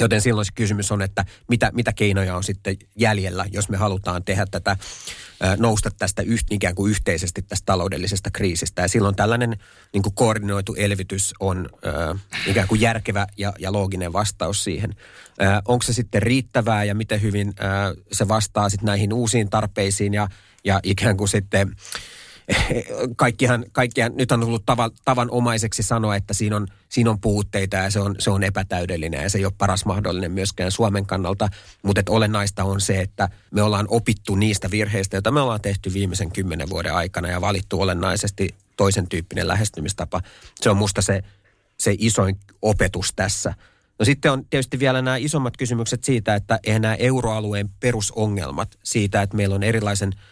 Joten 0.00 0.20
silloin 0.20 0.44
se 0.44 0.52
kysymys 0.54 0.92
on, 0.92 1.02
että 1.02 1.24
mitä, 1.48 1.70
mitä 1.74 1.92
keinoja 1.92 2.36
on 2.36 2.44
sitten 2.44 2.76
jäljellä, 2.96 3.46
jos 3.52 3.68
me 3.68 3.76
halutaan 3.76 4.24
tehdä 4.24 4.46
tätä, 4.50 4.76
nousta 5.58 5.90
tästä 5.98 6.22
yht, 6.22 6.46
ikään 6.50 6.74
kuin 6.74 6.90
yhteisesti 6.90 7.42
tästä 7.42 7.66
taloudellisesta 7.66 8.30
kriisistä. 8.30 8.82
Ja 8.82 8.88
silloin 8.88 9.16
tällainen 9.16 9.56
niin 9.92 10.02
kuin 10.02 10.14
koordinoitu 10.14 10.74
elvytys 10.74 11.34
on 11.40 11.68
äh, 11.86 12.20
ikään 12.46 12.68
kuin 12.68 12.80
järkevä 12.80 13.26
ja, 13.36 13.52
ja 13.58 13.72
looginen 13.72 14.12
vastaus 14.12 14.64
siihen. 14.64 14.96
Äh, 15.42 15.62
onko 15.68 15.82
se 15.82 15.92
sitten 15.92 16.22
riittävää 16.22 16.84
ja 16.84 16.94
miten 16.94 17.22
hyvin 17.22 17.48
äh, 17.48 18.04
se 18.12 18.28
vastaa 18.28 18.68
sitten 18.68 18.86
näihin 18.86 19.12
uusiin 19.12 19.50
tarpeisiin 19.50 20.14
ja, 20.14 20.28
ja 20.64 20.80
ikään 20.82 21.16
kuin 21.16 21.28
sitten 21.28 21.76
kaikkihan, 23.16 23.64
kaikkihan, 23.72 24.12
nyt 24.14 24.32
on 24.32 24.40
tullut 24.40 24.66
tavan, 24.66 24.90
tavanomaiseksi 25.04 25.82
sanoa, 25.82 26.16
että 26.16 26.34
siinä 26.34 26.56
on, 26.56 26.66
siinä 26.88 27.10
on 27.10 27.20
puutteita 27.20 27.76
ja 27.76 27.90
se 27.90 28.00
on, 28.00 28.16
se 28.18 28.30
on 28.30 28.42
epätäydellinen 28.42 29.22
ja 29.22 29.30
se 29.30 29.38
ei 29.38 29.44
ole 29.44 29.52
paras 29.58 29.84
mahdollinen 29.84 30.32
myöskään 30.32 30.70
Suomen 30.70 31.06
kannalta. 31.06 31.48
Mutta 31.82 32.00
että 32.00 32.12
olennaista 32.12 32.64
on 32.64 32.80
se, 32.80 33.00
että 33.00 33.28
me 33.50 33.62
ollaan 33.62 33.86
opittu 33.88 34.34
niistä 34.34 34.70
virheistä, 34.70 35.16
joita 35.16 35.30
me 35.30 35.40
ollaan 35.40 35.60
tehty 35.60 35.92
viimeisen 35.92 36.32
kymmenen 36.32 36.70
vuoden 36.70 36.94
aikana 36.94 37.28
ja 37.28 37.40
valittu 37.40 37.80
olennaisesti 37.80 38.54
toisen 38.76 39.08
tyyppinen 39.08 39.48
lähestymistapa. 39.48 40.20
Se 40.60 40.70
on 40.70 40.76
musta 40.76 41.02
se, 41.02 41.22
se 41.78 41.94
isoin 41.98 42.38
opetus 42.62 43.12
tässä. 43.16 43.54
No 43.98 44.04
sitten 44.04 44.32
on 44.32 44.44
tietysti 44.50 44.78
vielä 44.78 45.02
nämä 45.02 45.16
isommat 45.16 45.56
kysymykset 45.56 46.04
siitä, 46.04 46.34
että 46.34 46.60
eihän 46.64 46.82
nämä 46.82 46.94
euroalueen 46.94 47.70
perusongelmat 47.80 48.78
siitä, 48.82 49.22
että 49.22 49.36
meillä 49.36 49.54
on 49.54 49.62
erilaisen– 49.62 50.12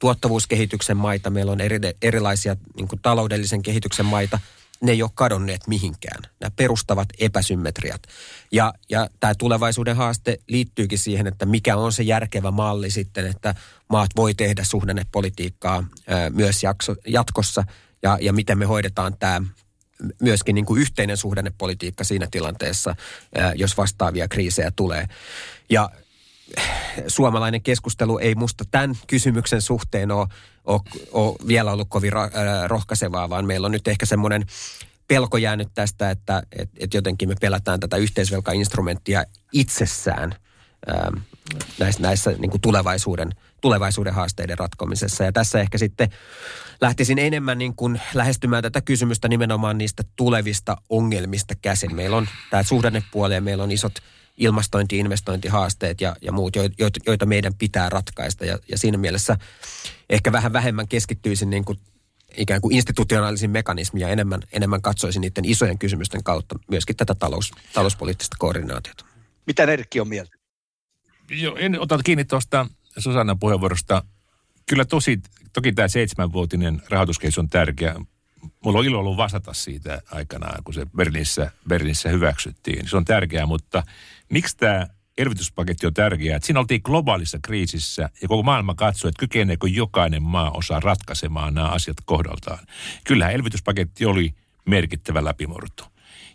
tuottavuuskehityksen 0.00 0.96
maita, 0.96 1.30
meillä 1.30 1.52
on 1.52 1.60
eri, 1.60 1.78
erilaisia 2.02 2.56
niin 2.76 2.88
kuin 2.88 3.00
taloudellisen 3.02 3.62
kehityksen 3.62 4.06
maita, 4.06 4.38
ne 4.82 4.92
ei 4.92 5.02
ole 5.02 5.10
kadonneet 5.14 5.66
mihinkään. 5.66 6.22
Nämä 6.40 6.50
perustavat 6.56 7.08
epäsymmetriat. 7.18 8.02
Ja, 8.52 8.74
ja 8.90 9.08
tämä 9.20 9.34
tulevaisuuden 9.34 9.96
haaste 9.96 10.38
liittyykin 10.48 10.98
siihen, 10.98 11.26
että 11.26 11.46
mikä 11.46 11.76
on 11.76 11.92
se 11.92 12.02
järkevä 12.02 12.50
malli 12.50 12.90
sitten, 12.90 13.26
että 13.26 13.54
maat 13.88 14.10
voi 14.16 14.34
tehdä 14.34 14.64
suhdannepolitiikkaa 14.64 15.84
myös 16.30 16.62
jakso, 16.62 16.94
jatkossa 17.06 17.64
ja, 18.02 18.18
ja 18.20 18.32
miten 18.32 18.58
me 18.58 18.64
hoidetaan 18.64 19.16
tämä 19.18 19.42
myöskin 20.22 20.54
niin 20.54 20.66
kuin 20.66 20.80
yhteinen 20.80 21.16
suhdannepolitiikka 21.16 22.04
siinä 22.04 22.28
tilanteessa, 22.30 22.96
jos 23.54 23.76
vastaavia 23.76 24.28
kriisejä 24.28 24.70
tulee. 24.70 25.08
Ja 25.70 25.90
suomalainen 27.06 27.62
keskustelu 27.62 28.18
ei 28.18 28.34
musta 28.34 28.64
tämän 28.70 28.96
kysymyksen 29.06 29.62
suhteen 29.62 30.10
ole, 30.10 30.26
ole, 30.64 30.80
ole 31.12 31.36
vielä 31.46 31.72
ollut 31.72 31.88
kovin 31.88 32.12
rohkaisevaa, 32.66 33.30
vaan 33.30 33.46
meillä 33.46 33.64
on 33.64 33.72
nyt 33.72 33.88
ehkä 33.88 34.06
semmoinen 34.06 34.46
pelko 35.08 35.36
jäänyt 35.36 35.68
tästä, 35.74 36.10
että 36.10 36.42
et, 36.52 36.70
et 36.76 36.94
jotenkin 36.94 37.28
me 37.28 37.34
pelätään 37.40 37.80
tätä 37.80 37.96
yhteisvelkainstrumenttia 37.96 39.24
itsessään 39.52 40.34
näissä, 41.78 42.02
näissä 42.02 42.30
niin 42.30 42.50
kuin 42.50 42.60
tulevaisuuden, 42.60 43.30
tulevaisuuden 43.60 44.14
haasteiden 44.14 44.58
ratkomisessa. 44.58 45.24
Ja 45.24 45.32
tässä 45.32 45.60
ehkä 45.60 45.78
sitten 45.78 46.10
lähtisin 46.80 47.18
enemmän 47.18 47.58
niin 47.58 47.76
kuin 47.76 48.00
lähestymään 48.14 48.62
tätä 48.62 48.80
kysymystä 48.80 49.28
nimenomaan 49.28 49.78
niistä 49.78 50.02
tulevista 50.16 50.76
ongelmista 50.88 51.54
käsin. 51.62 51.94
Meillä 51.94 52.16
on 52.16 52.28
tämä 52.50 52.62
suhdannepuoli 52.62 53.34
ja 53.34 53.40
meillä 53.40 53.64
on 53.64 53.72
isot 53.72 53.94
ilmastointi, 54.40 54.98
investointihaasteet 54.98 56.00
ja, 56.00 56.16
ja 56.20 56.32
muut, 56.32 56.56
joita, 56.56 57.00
joita 57.06 57.26
meidän 57.26 57.54
pitää 57.54 57.88
ratkaista. 57.88 58.44
Ja, 58.44 58.58
ja 58.68 58.78
siinä 58.78 58.98
mielessä 58.98 59.36
ehkä 60.10 60.32
vähän 60.32 60.52
vähemmän 60.52 60.88
keskittyisin 60.88 61.50
niin 61.50 61.64
kuin 61.64 61.78
ikään 62.36 62.60
kuin 62.60 62.74
institutionaalisiin 62.74 63.50
mekanismia 63.50 64.08
enemmän, 64.08 64.40
enemmän 64.52 64.82
katsoisin 64.82 65.20
niiden 65.20 65.44
isojen 65.44 65.78
kysymysten 65.78 66.24
kautta 66.24 66.58
myöskin 66.70 66.96
tätä 66.96 67.14
talous, 67.14 67.52
talouspoliittista 67.72 68.36
koordinaatiota. 68.38 69.04
Mitä 69.46 69.62
Erkki 69.62 70.00
on 70.00 70.08
mieltä? 70.08 70.36
Joo, 71.30 71.56
en 71.56 71.80
ota 71.80 71.98
kiinni 72.04 72.24
tuosta 72.24 72.66
Susannan 72.98 73.38
puheenvuorosta. 73.38 74.02
Kyllä 74.68 74.84
tosi, 74.84 75.20
toki 75.52 75.72
tämä 75.72 75.88
seitsemänvuotinen 75.88 76.82
rahoituskehys 76.88 77.38
on 77.38 77.48
tärkeä 77.48 77.94
mulla 78.64 78.78
on 78.78 78.84
ilo 78.84 78.98
ollut 78.98 79.16
vastata 79.16 79.52
siitä 79.52 80.02
aikanaan, 80.12 80.64
kun 80.64 80.74
se 80.74 80.86
Berliinissä, 80.96 81.50
Berliinissä 81.68 82.08
hyväksyttiin. 82.08 82.88
Se 82.88 82.96
on 82.96 83.04
tärkeää, 83.04 83.46
mutta 83.46 83.82
miksi 84.28 84.56
tämä 84.56 84.86
elvytyspaketti 85.18 85.86
on 85.86 85.94
tärkeää? 85.94 86.36
Että 86.36 86.46
siinä 86.46 86.60
oltiin 86.60 86.80
globaalissa 86.84 87.38
kriisissä 87.42 88.10
ja 88.22 88.28
koko 88.28 88.42
maailma 88.42 88.74
katsoi, 88.74 89.08
että 89.08 89.20
kykeneekö 89.20 89.68
jokainen 89.68 90.22
maa 90.22 90.50
osaa 90.50 90.80
ratkaisemaan 90.80 91.54
nämä 91.54 91.68
asiat 91.68 91.96
kohdaltaan. 92.04 92.58
Kyllähän 93.04 93.34
elvytyspaketti 93.34 94.06
oli 94.06 94.34
merkittävä 94.66 95.24
läpimurto. 95.24 95.86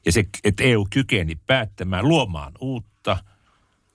Ja 0.06 0.12
se, 0.12 0.26
että 0.44 0.64
EU 0.64 0.88
kykeni 0.90 1.36
päättämään, 1.36 2.08
luomaan 2.08 2.52
uutta 2.60 3.18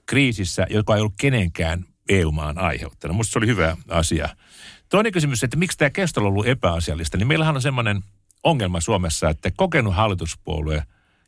kriisissä, 0.05 0.67
joka 0.69 0.95
ei 0.95 1.01
ollut 1.01 1.13
kenenkään 1.19 1.85
EU-maan 2.09 2.57
aiheuttanut. 2.57 3.15
Minusta 3.15 3.31
se 3.31 3.39
oli 3.39 3.47
hyvä 3.47 3.77
asia. 3.89 4.29
Toinen 4.91 5.11
kysymys, 5.11 5.43
että 5.43 5.57
miksi 5.57 5.77
tämä 5.77 5.89
kestolo 5.89 6.27
on 6.27 6.31
ollut 6.31 6.47
epäasiallista, 6.47 7.17
niin 7.17 7.27
meillähän 7.27 7.55
on 7.55 7.61
semmoinen 7.61 8.01
ongelma 8.43 8.79
Suomessa, 8.79 9.29
että 9.29 9.51
kokenut 9.57 9.95
hallituspuolue 9.95 10.83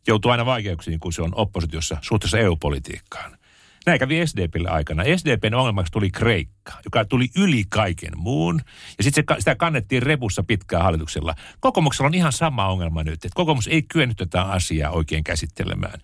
joutuu 0.08 0.32
aina 0.32 0.46
vaikeuksiin, 0.46 1.00
kun 1.00 1.14
se 1.14 1.22
on 1.22 1.32
oppositiossa 1.36 1.98
suhteessa 2.02 2.38
EU-politiikkaan. 2.38 3.38
Näin 3.86 4.00
kävi 4.00 4.28
SDPlle 4.28 4.70
aikana. 4.70 5.04
SDPn 5.18 5.54
ongelmaksi 5.54 5.92
tuli 5.92 6.12
Kreikka, 6.12 6.74
joka 6.86 7.06
tuli 7.06 7.28
yli 7.38 7.64
kaiken 7.70 8.12
muun. 8.18 8.62
Ja 8.98 9.04
sitten 9.04 9.26
sitä 9.40 9.56
kannettiin 9.56 10.04
repussa 10.04 10.44
pitkään 10.44 10.84
hallituksella. 10.84 11.36
Kokoomuksella 11.60 12.08
on 12.08 12.14
ihan 12.14 12.32
sama 12.32 12.68
ongelma 12.68 13.04
nyt, 13.04 13.14
että 13.14 13.30
kokoomus 13.34 13.68
ei 13.68 13.82
kyennyt 13.82 14.18
tätä 14.18 14.42
asiaa 14.42 14.92
oikein 14.92 15.24
käsittelemään. 15.24 16.00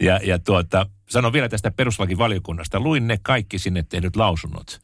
Ja, 0.00 0.20
ja 0.22 0.38
tuota, 0.38 0.86
sanon 1.08 1.32
vielä 1.32 1.48
tästä 1.48 1.70
peruslakivaliokunnasta. 1.70 2.80
Luin 2.80 3.06
ne 3.06 3.18
kaikki 3.22 3.58
sinne 3.58 3.82
tehdyt 3.82 4.16
lausunnot. 4.16 4.83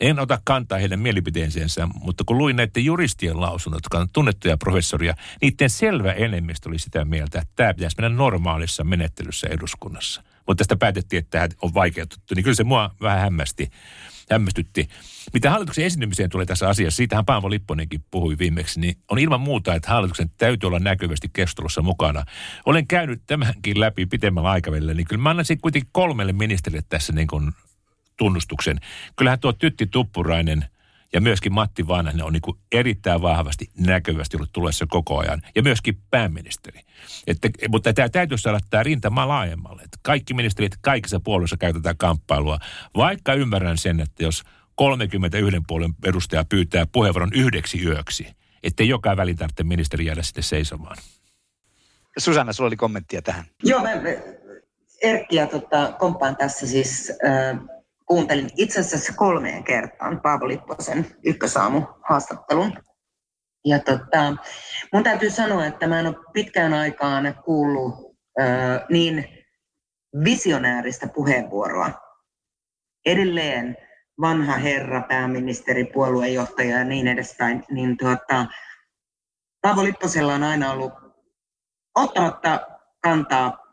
En 0.00 0.18
ota 0.18 0.38
kantaa 0.44 0.78
heidän 0.78 1.00
mielipiteensä, 1.00 1.88
mutta 2.00 2.24
kun 2.26 2.38
luin 2.38 2.56
näiden 2.56 2.84
juristien 2.84 3.40
lausunnot, 3.40 3.78
jotka 3.84 3.98
on 3.98 4.08
tunnettuja 4.12 4.56
professoria, 4.56 5.14
niiden 5.42 5.70
selvä 5.70 6.12
enemmistö 6.12 6.68
oli 6.68 6.78
sitä 6.78 7.04
mieltä, 7.04 7.38
että 7.38 7.52
tämä 7.56 7.74
pitäisi 7.74 7.96
mennä 8.00 8.16
normaalissa 8.16 8.84
menettelyssä 8.84 9.46
eduskunnassa. 9.50 10.22
Mutta 10.46 10.60
tästä 10.60 10.76
päätettiin, 10.76 11.18
että 11.18 11.30
tämä 11.30 11.48
on 11.62 11.74
vaikeutettu, 11.74 12.34
niin 12.34 12.42
kyllä 12.42 12.54
se 12.54 12.64
mua 12.64 12.90
vähän 13.00 13.20
hämmästi 13.20 13.70
hämmästytti. 14.30 14.88
Mitä 15.34 15.50
hallituksen 15.50 15.84
esiintymiseen 15.84 16.30
tulee 16.30 16.46
tässä 16.46 16.68
asiassa, 16.68 16.96
siitähän 16.96 17.24
Paavo 17.24 17.50
Lipponenkin 17.50 18.04
puhui 18.10 18.38
viimeksi, 18.38 18.80
niin 18.80 18.96
on 19.10 19.18
ilman 19.18 19.40
muuta, 19.40 19.74
että 19.74 19.90
hallituksen 19.90 20.30
täytyy 20.38 20.66
olla 20.66 20.78
näkyvästi 20.78 21.30
keskustelussa 21.32 21.82
mukana. 21.82 22.24
Olen 22.66 22.86
käynyt 22.86 23.22
tämänkin 23.26 23.80
läpi 23.80 24.06
pitemmällä 24.06 24.50
aikavälillä, 24.50 24.94
niin 24.94 25.06
kyllä 25.06 25.22
mä 25.22 25.30
annan 25.30 25.46
kuitenkin 25.62 25.90
kolmelle 25.92 26.32
ministerille 26.32 26.82
tässä 26.88 27.12
niin 27.12 27.26
kuin 27.26 27.52
tunnustuksen. 28.16 28.80
Kyllähän 29.16 29.40
tuo 29.40 29.52
Tytti 29.52 29.86
Tuppurainen 29.86 30.64
ja 31.12 31.20
myöskin 31.20 31.52
Matti 31.52 31.88
Vanhanen 31.88 32.24
on 32.24 32.32
niin 32.32 32.56
erittäin 32.72 33.22
vahvasti 33.22 33.70
näkyvästi 33.78 34.36
ollut 34.36 34.52
tulessa 34.52 34.86
koko 34.88 35.18
ajan. 35.18 35.42
Ja 35.54 35.62
myöskin 35.62 35.98
pääministeri. 36.10 36.80
Että, 37.26 37.48
mutta 37.68 37.92
tämä 37.92 38.08
täytyy 38.08 38.38
saada 38.38 38.58
tämä 38.70 38.82
rintama 38.82 39.28
laajemmalle. 39.28 39.82
Että 39.82 39.98
kaikki 40.02 40.34
ministerit 40.34 40.72
kaikissa 40.80 41.20
puolueissa 41.20 41.56
käytetään 41.56 41.96
kamppailua. 41.96 42.58
Vaikka 42.96 43.34
ymmärrän 43.34 43.78
sen, 43.78 44.00
että 44.00 44.22
jos 44.22 44.42
31 44.74 45.60
puolen 45.66 45.94
edustaja 46.04 46.44
pyytää 46.44 46.86
puheenvuoron 46.86 47.32
yhdeksi 47.34 47.84
yöksi, 47.84 48.26
ettei 48.62 48.88
joka 48.88 49.16
välin 49.16 49.36
tarvitse 49.36 49.64
ministeri 49.64 50.06
jäädä 50.06 50.22
sitten 50.22 50.44
seisomaan. 50.44 50.96
Susanna, 52.18 52.52
sulla 52.52 52.68
oli 52.68 52.76
kommenttia 52.76 53.22
tähän. 53.22 53.44
Joo, 53.62 53.82
mä 53.82 53.90
Erkkiä 55.02 55.46
tota, 55.46 55.92
kompaan 55.98 56.36
tässä 56.36 56.66
siis 56.66 57.12
äh, 57.26 57.75
kuuntelin 58.06 58.50
itse 58.56 58.80
asiassa 58.80 59.12
kolmeen 59.16 59.64
kertaan 59.64 60.20
Paavo 60.20 60.48
Lipposen 60.48 61.06
ykkösaamu 61.24 61.82
haastattelun. 62.08 62.72
Ja 63.64 63.78
tota, 63.78 64.36
mun 64.92 65.02
täytyy 65.02 65.30
sanoa, 65.30 65.66
että 65.66 65.86
mä 65.86 66.00
en 66.00 66.06
ole 66.06 66.16
pitkään 66.32 66.74
aikaan 66.74 67.34
kuullut 67.44 68.16
äh, 68.40 68.80
niin 68.90 69.28
visionääristä 70.24 71.08
puheenvuoroa. 71.14 71.90
Edelleen 73.06 73.76
vanha 74.20 74.56
herra, 74.56 75.02
pääministeri, 75.02 75.84
puoluejohtaja 75.84 76.78
ja 76.78 76.84
niin 76.84 77.08
edespäin, 77.08 77.64
niin 77.70 77.96
tuota, 77.96 78.46
Paavo 79.62 79.84
Lipposella 79.84 80.34
on 80.34 80.42
aina 80.42 80.72
ollut 80.72 80.92
ottamatta 81.94 82.66
kantaa 83.02 83.65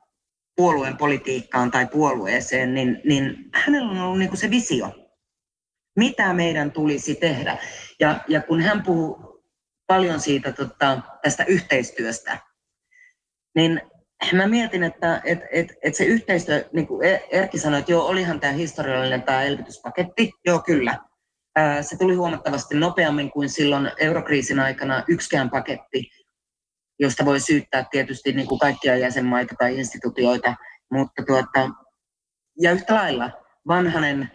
puolueen 0.55 0.97
politiikkaan 0.97 1.71
tai 1.71 1.87
puolueeseen, 1.87 2.73
niin, 2.73 3.01
niin 3.05 3.49
hänellä 3.53 3.91
on 3.91 3.99
ollut 3.99 4.19
niin 4.19 4.37
se 4.37 4.49
visio, 4.49 4.91
mitä 5.95 6.33
meidän 6.33 6.71
tulisi 6.71 7.15
tehdä. 7.15 7.57
Ja, 7.99 8.19
ja 8.27 8.41
kun 8.41 8.61
hän 8.61 8.83
puhuu 8.83 9.43
paljon 9.87 10.19
siitä 10.19 10.51
tota, 10.51 11.01
tästä 11.21 11.43
yhteistyöstä, 11.43 12.37
niin 13.55 13.81
mä 14.33 14.47
mietin, 14.47 14.83
että 14.83 15.21
et, 15.23 15.39
et, 15.51 15.73
et 15.81 15.95
se 15.95 16.03
yhteistyö, 16.03 16.69
niin 16.73 16.87
kuin 16.87 17.07
e- 17.07 17.27
Erkki 17.31 17.59
sanoi, 17.59 17.79
että 17.79 17.91
joo, 17.91 18.05
olihan 18.05 18.39
tämä 18.39 18.53
historiallinen 18.53 19.23
tämä 19.23 19.43
elvytyspaketti, 19.43 20.31
joo 20.45 20.59
kyllä. 20.59 20.97
Se 21.81 21.97
tuli 21.97 22.15
huomattavasti 22.15 22.75
nopeammin 22.75 23.31
kuin 23.31 23.49
silloin 23.49 23.91
eurokriisin 23.97 24.59
aikana 24.59 25.03
yksikään 25.07 25.49
paketti 25.49 26.11
josta 26.99 27.25
voi 27.25 27.39
syyttää 27.39 27.85
tietysti 27.91 28.31
niin 28.31 28.47
kuin 28.47 28.59
kaikkia 28.59 28.97
jäsenmaita 28.97 29.55
tai 29.59 29.79
instituutioita, 29.79 30.55
mutta 30.91 31.23
tuota, 31.27 31.69
ja 32.61 32.71
yhtä 32.71 32.95
lailla 32.95 33.31
vanhanen 33.67 34.31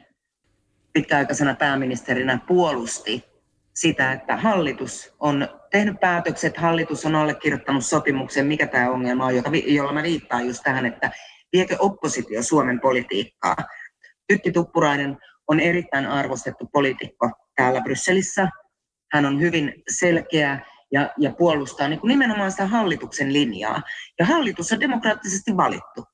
pitkäaikaisena 0.92 1.55
pääministerinä 1.55 2.38
puolusti 2.49 3.25
sitä, 3.75 4.12
että 4.12 4.37
hallitus 4.37 5.14
on 5.21 5.49
tehnyt 5.71 6.01
päätökset, 6.01 6.57
hallitus 6.57 7.07
on 7.07 7.14
allekirjoittanut 7.14 7.85
sopimuksen, 7.85 8.47
mikä 8.47 8.66
tämä 8.66 8.90
ongelma 8.90 9.27
on, 9.27 9.37
joka, 9.37 9.51
jolla 9.66 9.92
mä 9.92 10.03
viittaan 10.03 10.47
just 10.47 10.62
tähän, 10.62 10.87
että 10.87 11.11
viekö 11.53 11.77
oppositio 11.79 12.42
Suomen 12.42 12.81
politiikkaa. 12.81 13.57
Tytti 14.29 14.53
Tuppurainen 14.53 15.16
on 15.49 15.61
erittäin 15.61 16.07
arvostettu 16.07 16.68
poliitikko 16.73 17.31
täällä 17.57 17.81
Brysselissä. 17.81 18.49
Hän 19.12 19.27
on 19.27 19.40
hyvin 19.40 19.75
selkeä 19.90 20.61
ja, 20.92 21.11
ja 21.18 21.33
puolustaa 21.38 21.88
niin 21.88 22.01
kuin 22.01 22.09
nimenomaan 22.09 22.51
sitä 22.51 22.66
hallituksen 22.66 23.33
linjaa. 23.33 23.83
Ja 24.18 24.27
hallitus 24.27 24.72
on 24.72 24.81
demokraattisesti 24.81 25.57
valittu. 25.57 26.05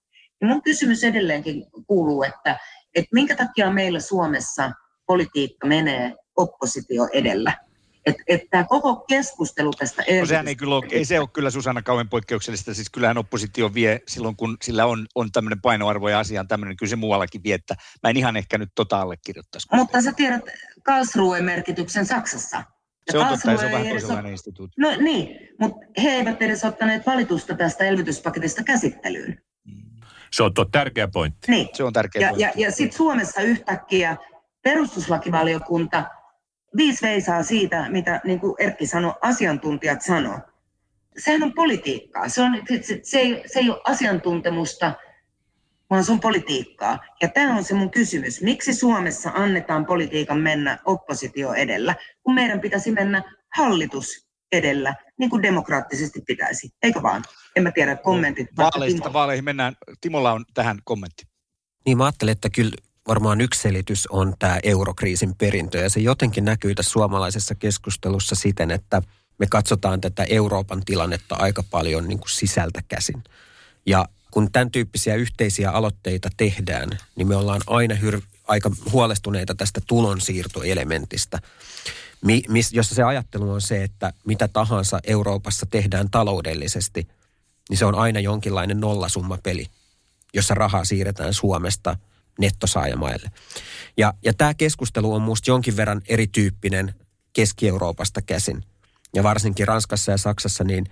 Ja 0.41 0.47
mun 0.47 0.63
kysymys 0.63 1.05
edelleenkin 1.05 1.67
kuuluu, 1.87 2.23
että, 2.23 2.59
että 2.95 3.09
minkä 3.13 3.37
takia 3.37 3.71
meillä 3.71 4.01
Suomessa 4.01 4.71
politiikka 5.07 5.67
menee 5.67 6.15
oppositio 6.37 7.09
edellä? 7.13 7.53
Että 8.07 8.23
et 8.27 8.41
tämä 8.51 8.65
koko 8.65 8.97
keskustelu 8.97 9.71
tästä 9.71 10.05
no 10.21 10.27
sehän 10.27 10.49
ei, 10.49 10.57
kyllä 10.57 10.75
ole, 10.75 10.85
ei 10.91 11.05
se 11.05 11.21
ole 11.21 11.29
kyllä 11.33 11.51
Susanna 11.51 11.83
kauhean 11.83 12.09
poikkeuksellista. 12.09 12.75
Siis 12.75 12.91
kyllähän 12.91 13.19
oppositio 13.19 13.75
vie 13.75 14.01
silloin, 14.09 14.37
kun 14.37 14.57
sillä 14.63 14.87
on, 14.87 15.07
on 15.15 15.33
tämmöinen 15.33 15.61
painoarvo 15.61 16.09
ja 16.09 16.19
asia 16.19 16.41
on 16.41 16.49
tämmöinen, 16.49 16.77
kyllä 16.77 16.91
se 16.91 16.97
muuallakin 16.97 17.43
vie, 17.43 17.55
että 17.55 17.75
mä 18.03 18.11
en 18.11 18.17
ihan 18.17 18.37
ehkä 18.37 18.59
nyt 18.59 18.69
tota 18.75 19.01
allekirjoittaisi. 19.01 19.69
Mutta 19.73 20.03
sä 20.03 20.13
tiedät 20.13 20.43
Karlsruhe 20.83 21.41
merkityksen 21.41 22.07
Saksassa. 22.07 22.63
Se 23.11 23.19
on 23.19 23.27
totta, 23.29 23.57
se 23.57 23.67
on 23.67 23.73
vähän 23.73 23.89
toisenlainen 23.89 24.33
instituutti. 24.33 24.81
No 24.81 24.97
niin, 24.97 25.49
mutta 25.61 25.87
he 26.03 26.11
eivät 26.11 26.43
edes 26.43 26.65
ottaneet 26.65 27.07
valitusta 27.07 27.55
tästä 27.55 27.85
elvytyspaketista 27.85 28.63
käsittelyyn. 28.65 29.41
Se 30.33 30.43
on 30.43 30.55
tuo 30.55 30.65
tärkeä 30.65 31.09
pointti. 31.09 31.51
Niin. 31.51 31.69
Se 31.73 31.85
on 31.85 31.93
tärkeä 31.93 32.23
ja, 32.23 32.29
pointti. 32.29 32.43
Ja, 32.43 32.67
ja 32.67 32.73
sitten 32.73 32.97
Suomessa 32.97 33.41
yhtäkkiä 33.41 34.17
perustuslakivaliokunta 34.63 36.05
viisi 36.77 37.03
veisaa 37.03 37.43
siitä, 37.43 37.91
mitä 37.91 38.21
niin 38.25 38.41
kuin 38.41 38.55
Erkki 38.59 38.87
sanoi, 38.87 39.15
asiantuntijat 39.23 40.03
sanoo. 40.03 40.39
Sehän 41.19 41.43
on 41.43 41.53
politiikkaa. 41.53 42.29
Se, 42.29 42.43
on, 42.43 42.63
se, 42.83 43.01
se, 43.03 43.19
ei, 43.19 43.43
se 43.47 43.61
ei 43.61 43.71
ole 43.71 43.81
asiantuntemusta, 43.85 44.93
vaan 45.91 46.05
se 46.05 46.13
on 46.13 46.21
politiikkaa. 46.21 46.99
Ja 47.23 47.29
tämä 47.29 47.57
on 47.57 47.65
se 47.65 47.75
mun 47.75 47.91
kysymys. 47.91 48.43
Miksi 48.43 48.75
Suomessa 48.75 49.31
annetaan 49.35 49.87
politiikan 49.87 50.39
mennä 50.39 50.79
oppositio 50.85 51.53
edellä, 51.53 51.95
kun 52.23 52.35
meidän 52.35 52.61
pitäisi 52.61 52.93
mennä 52.93 53.23
hallitus 53.57 54.27
edellä, 54.53 54.95
niin 55.19 55.31
kuin 55.31 55.43
demokraattisesti 55.43 56.21
pitäisi. 56.27 56.71
Eikö 56.83 57.03
vaan? 57.03 57.25
En 57.57 57.63
mä 57.63 57.71
tiedä, 57.71 57.97
kommentit. 57.97 58.49
Vaaleista 58.57 59.13
vaaleihin 59.13 59.45
mennään. 59.45 59.77
Timolla 60.01 60.33
on 60.33 60.45
tähän 60.55 60.79
kommentti. 60.85 61.25
Niin 61.87 61.99
mä 61.99 62.05
ajattelen, 62.05 62.33
että 62.33 62.51
kyllä 62.51 62.73
varmaan 63.09 63.41
yksi 63.41 63.61
selitys 63.61 64.07
on 64.07 64.35
tämä 64.39 64.59
eurokriisin 64.63 65.35
perintö. 65.35 65.79
Ja 65.79 65.91
se 65.91 66.01
jotenkin 66.01 66.45
näkyy 66.45 66.75
tässä 66.75 66.91
suomalaisessa 66.91 67.55
keskustelussa 67.55 68.35
siten, 68.35 68.71
että 68.71 69.03
me 69.39 69.47
katsotaan 69.51 70.01
tätä 70.01 70.25
Euroopan 70.25 70.83
tilannetta 70.85 71.35
aika 71.35 71.65
paljon 71.71 72.09
niin 72.09 72.19
kuin 72.19 72.31
sisältä 72.31 72.81
käsin. 72.89 73.25
Ja 73.87 74.05
kun 74.35 74.53
tämän 74.53 74.71
tyyppisiä 74.71 75.15
yhteisiä 75.15 75.71
aloitteita 75.71 76.29
tehdään, 76.37 76.91
niin 77.17 77.29
me 77.29 77.37
ollaan 77.37 77.61
aina 77.67 77.95
hyr- 77.95 78.23
aika 78.49 78.71
huolestuneita 78.93 79.55
tästä 79.55 79.81
tulonsiirtoelementistä, 79.87 81.39
mi- 82.25 82.43
mis, 82.49 82.73
jossa 82.73 82.95
se 82.95 83.03
ajattelu 83.03 83.51
on 83.51 83.61
se, 83.61 83.83
että 83.83 84.13
mitä 84.27 84.49
tahansa 84.49 85.01
Euroopassa 85.05 85.67
tehdään 85.71 86.11
taloudellisesti, 86.11 87.09
niin 87.71 87.79
se 87.79 87.85
on 87.85 87.95
aina 87.95 88.21
jonkinlainen 88.21 88.81
nollasummapeli, 88.81 89.67
jossa 90.35 90.55
rahaa 90.55 90.85
siirretään 90.85 91.35
Suomesta 91.35 91.97
nettosaajamaille. 92.39 93.31
Ja, 93.97 94.15
ja 94.25 94.35
tämä 94.35 94.55
keskustelu 94.55 95.15
on 95.15 95.23
minusta 95.23 95.51
jonkin 95.51 95.77
verran 95.77 96.03
erityyppinen 96.09 96.95
Keski-Euroopasta 97.33 98.23
käsin. 98.23 98.65
Ja 99.15 99.23
varsinkin 99.23 99.69
Ranskassa 99.69 100.13
ja 100.13 100.19
Saksassa, 100.19 100.65
niin 100.65 100.87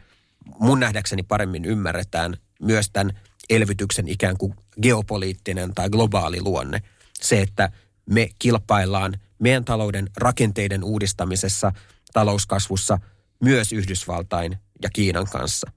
mun 0.58 0.80
nähdäkseni 0.80 1.22
paremmin 1.22 1.64
ymmärretään 1.64 2.36
myös 2.62 2.90
tämän 2.92 3.18
elvytyksen 3.56 4.08
ikään 4.08 4.36
kuin 4.36 4.54
geopoliittinen 4.82 5.74
tai 5.74 5.90
globaali 5.90 6.40
luonne. 6.40 6.82
Se, 7.20 7.40
että 7.40 7.70
me 8.10 8.28
kilpaillaan 8.38 9.14
meidän 9.38 9.64
talouden 9.64 10.08
rakenteiden 10.16 10.84
uudistamisessa, 10.84 11.72
talouskasvussa 12.12 12.98
myös 13.40 13.72
Yhdysvaltain 13.72 14.58
ja 14.82 14.90
Kiinan 14.92 15.26
kanssa. 15.32 15.70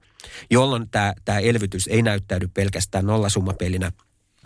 Jolloin 0.50 0.90
tämä, 0.90 1.14
tämä 1.24 1.38
elvytys 1.38 1.86
ei 1.86 2.02
näyttäydy 2.02 2.48
pelkästään 2.48 3.06
nollasummapelinä, 3.06 3.92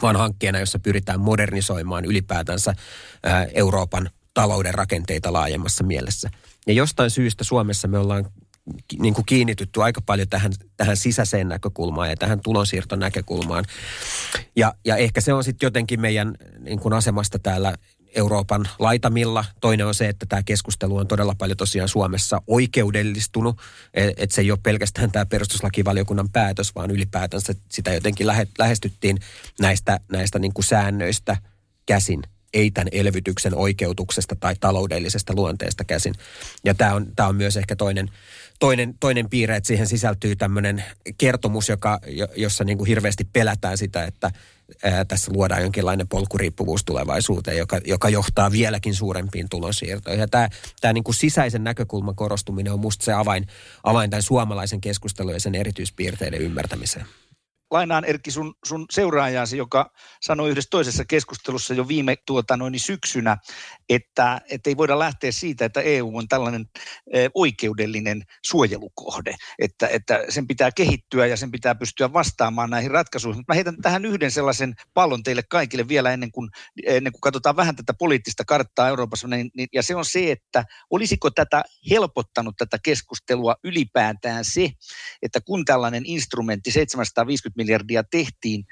vaan 0.03 0.16
hankkeena, 0.16 0.59
jossa 0.59 0.79
pyritään 0.79 1.21
modernisoimaan 1.21 2.05
ylipäätänsä 2.05 2.75
ää, 3.23 3.47
Euroopan 3.55 4.11
talouden 4.35 4.75
rakenteita 4.75 5.33
laajemmassa 5.33 5.85
mielessä. 5.85 6.31
Ja 6.66 6.73
jostain 6.73 7.11
syystä 7.11 7.45
Suomessa 7.45 7.88
me 7.88 7.99
ollaan 7.99 8.31
niin 8.99 9.14
kuin 9.14 9.27
kiinnitytty 9.27 9.83
aika 9.83 10.01
paljon 10.01 10.29
tähän, 10.29 10.53
tähän 10.77 10.96
sisäiseen 10.96 11.49
näkökulmaan 11.49 12.11
ja 12.11 12.16
tähän 12.16 12.40
tulonsiirtonäkökulmaan. 12.44 13.64
Ja, 14.57 14.75
ja 14.85 14.96
ehkä 14.96 15.20
se 15.20 15.33
on 15.33 15.44
sitten 15.44 15.66
jotenkin 15.66 16.01
meidän 16.01 16.35
niin 16.59 16.81
kuin 16.81 16.94
asemasta 16.94 17.38
täällä 17.38 17.75
Euroopan 18.14 18.68
laitamilla. 18.79 19.44
Toinen 19.61 19.87
on 19.87 19.94
se, 19.94 20.09
että 20.09 20.27
tämä 20.27 20.42
keskustelu 20.42 20.96
on 20.96 21.09
todella 21.09 21.35
paljon 21.38 21.57
tosiaan 21.57 21.88
Suomessa 21.88 22.42
oikeudellistunut. 22.46 23.59
Että 23.94 24.35
se 24.35 24.40
ei 24.40 24.51
ole 24.51 24.59
pelkästään 24.62 25.12
tämä 25.12 25.27
perustuslakivaliokunnan 25.27 26.29
päätös, 26.29 26.75
vaan 26.75 26.90
ylipäätänsä 26.90 27.55
sitä 27.68 27.94
jotenkin 27.94 28.27
lähestyttiin 28.59 29.18
näistä, 29.61 30.01
näistä 30.12 30.38
niin 30.38 30.55
kuin 30.55 30.64
säännöistä 30.64 31.37
käsin 31.87 32.23
ei 32.55 32.71
tämän 32.71 32.89
elvytyksen 32.93 33.55
oikeutuksesta 33.55 34.37
tai 34.37 34.55
taloudellisesta 34.61 35.33
luonteesta 35.37 35.85
käsin. 35.85 36.15
Ja 36.65 36.75
tämä 36.75 36.95
on, 36.95 37.07
tämä 37.17 37.29
on 37.29 37.37
myös 37.37 37.57
ehkä 37.57 37.77
toinen, 37.77 38.11
toinen, 38.61 38.95
toinen 39.01 39.31
piirre, 39.31 39.57
että 39.57 39.67
siihen 39.67 39.87
sisältyy 39.87 40.37
tämmöinen 40.37 40.85
kertomus, 41.19 41.69
joka, 41.69 42.01
jossa 42.37 42.65
niin 42.65 42.79
kuin 42.79 42.89
hirveästi 42.89 43.25
pelätään 43.25 43.79
sitä, 43.79 44.05
että 44.05 44.31
ää, 44.83 45.05
tässä 45.05 45.33
luodaan 45.35 45.63
jonkinlainen 45.63 46.09
polkuriippuvuus 46.09 46.85
tulevaisuuteen, 46.85 47.59
joka, 47.59 47.81
joka 47.85 48.09
johtaa 48.09 48.53
vieläkin 48.53 48.95
suurempiin 48.95 49.49
tulonsiirtoihin. 49.49 50.21
Ja 50.21 50.29
tämä, 50.29 50.49
tämä 50.81 50.93
niin 50.93 51.05
kuin 51.05 51.15
sisäisen 51.15 51.65
näkökulman 51.65 52.17
korostuminen 52.17 52.73
on 52.73 52.81
musta 52.81 53.05
se 53.05 53.13
avain, 53.13 53.47
avain 53.83 54.11
tämän 54.11 54.23
suomalaisen 54.23 54.81
keskustelun 54.81 55.33
ja 55.33 55.41
sen 55.41 55.55
erityispiirteiden 55.55 56.41
ymmärtämiseen 56.41 57.07
lainaan 57.70 58.04
Erkki 58.04 58.30
sun, 58.30 58.54
sun 58.64 58.87
seuraajaasi, 58.90 59.56
joka 59.56 59.90
sanoi 60.20 60.50
yhdessä 60.50 60.68
toisessa 60.70 61.04
keskustelussa 61.04 61.74
jo 61.74 61.88
viime 61.88 62.16
tuota, 62.26 62.56
noin 62.56 62.80
syksynä, 62.80 63.37
että, 63.88 64.40
että 64.50 64.70
ei 64.70 64.76
voida 64.76 64.98
lähteä 64.98 65.33
siitä, 65.33 65.64
että 65.64 65.80
EU 65.80 66.16
on 66.16 66.28
tällainen 66.28 66.66
e, 67.12 67.28
oikeudellinen 67.35 68.22
suojelukohde, 68.46 69.35
että, 69.59 69.88
että 69.88 70.24
sen 70.28 70.46
pitää 70.46 70.70
kehittyä 70.72 71.26
ja 71.26 71.37
sen 71.37 71.50
pitää 71.50 71.74
pystyä 71.74 72.12
vastaamaan 72.12 72.70
näihin 72.70 72.90
ratkaisuihin. 72.90 73.44
Mä 73.48 73.54
heitän 73.54 73.76
tähän 73.83 74.04
yhden 74.04 74.30
sellaisen 74.30 74.74
pallon 74.94 75.22
teille 75.22 75.42
kaikille 75.48 75.88
vielä 75.88 76.12
ennen 76.12 76.33
kuin, 76.33 76.50
ennen 76.87 77.12
kuin 77.12 77.20
katsotaan 77.20 77.56
vähän 77.56 77.76
tätä 77.76 77.94
poliittista 77.94 78.44
karttaa 78.44 78.88
Euroopassa, 78.88 79.28
niin, 79.28 79.50
niin, 79.56 79.68
ja 79.72 79.83
se 79.83 79.96
on 79.96 80.04
se, 80.04 80.33
että 80.33 80.64
olisiko 80.90 81.30
tätä 81.30 81.64
helpottanut 81.90 82.54
tätä 82.59 82.78
keskustelua 82.83 83.56
ylipäätään 83.64 84.44
se, 84.44 84.70
että 85.22 85.40
kun 85.40 85.64
tällainen 85.64 86.02
instrumentti 86.06 86.70
750 86.70 87.60
miljardia 87.61 88.05
tehtiin, 88.05 88.64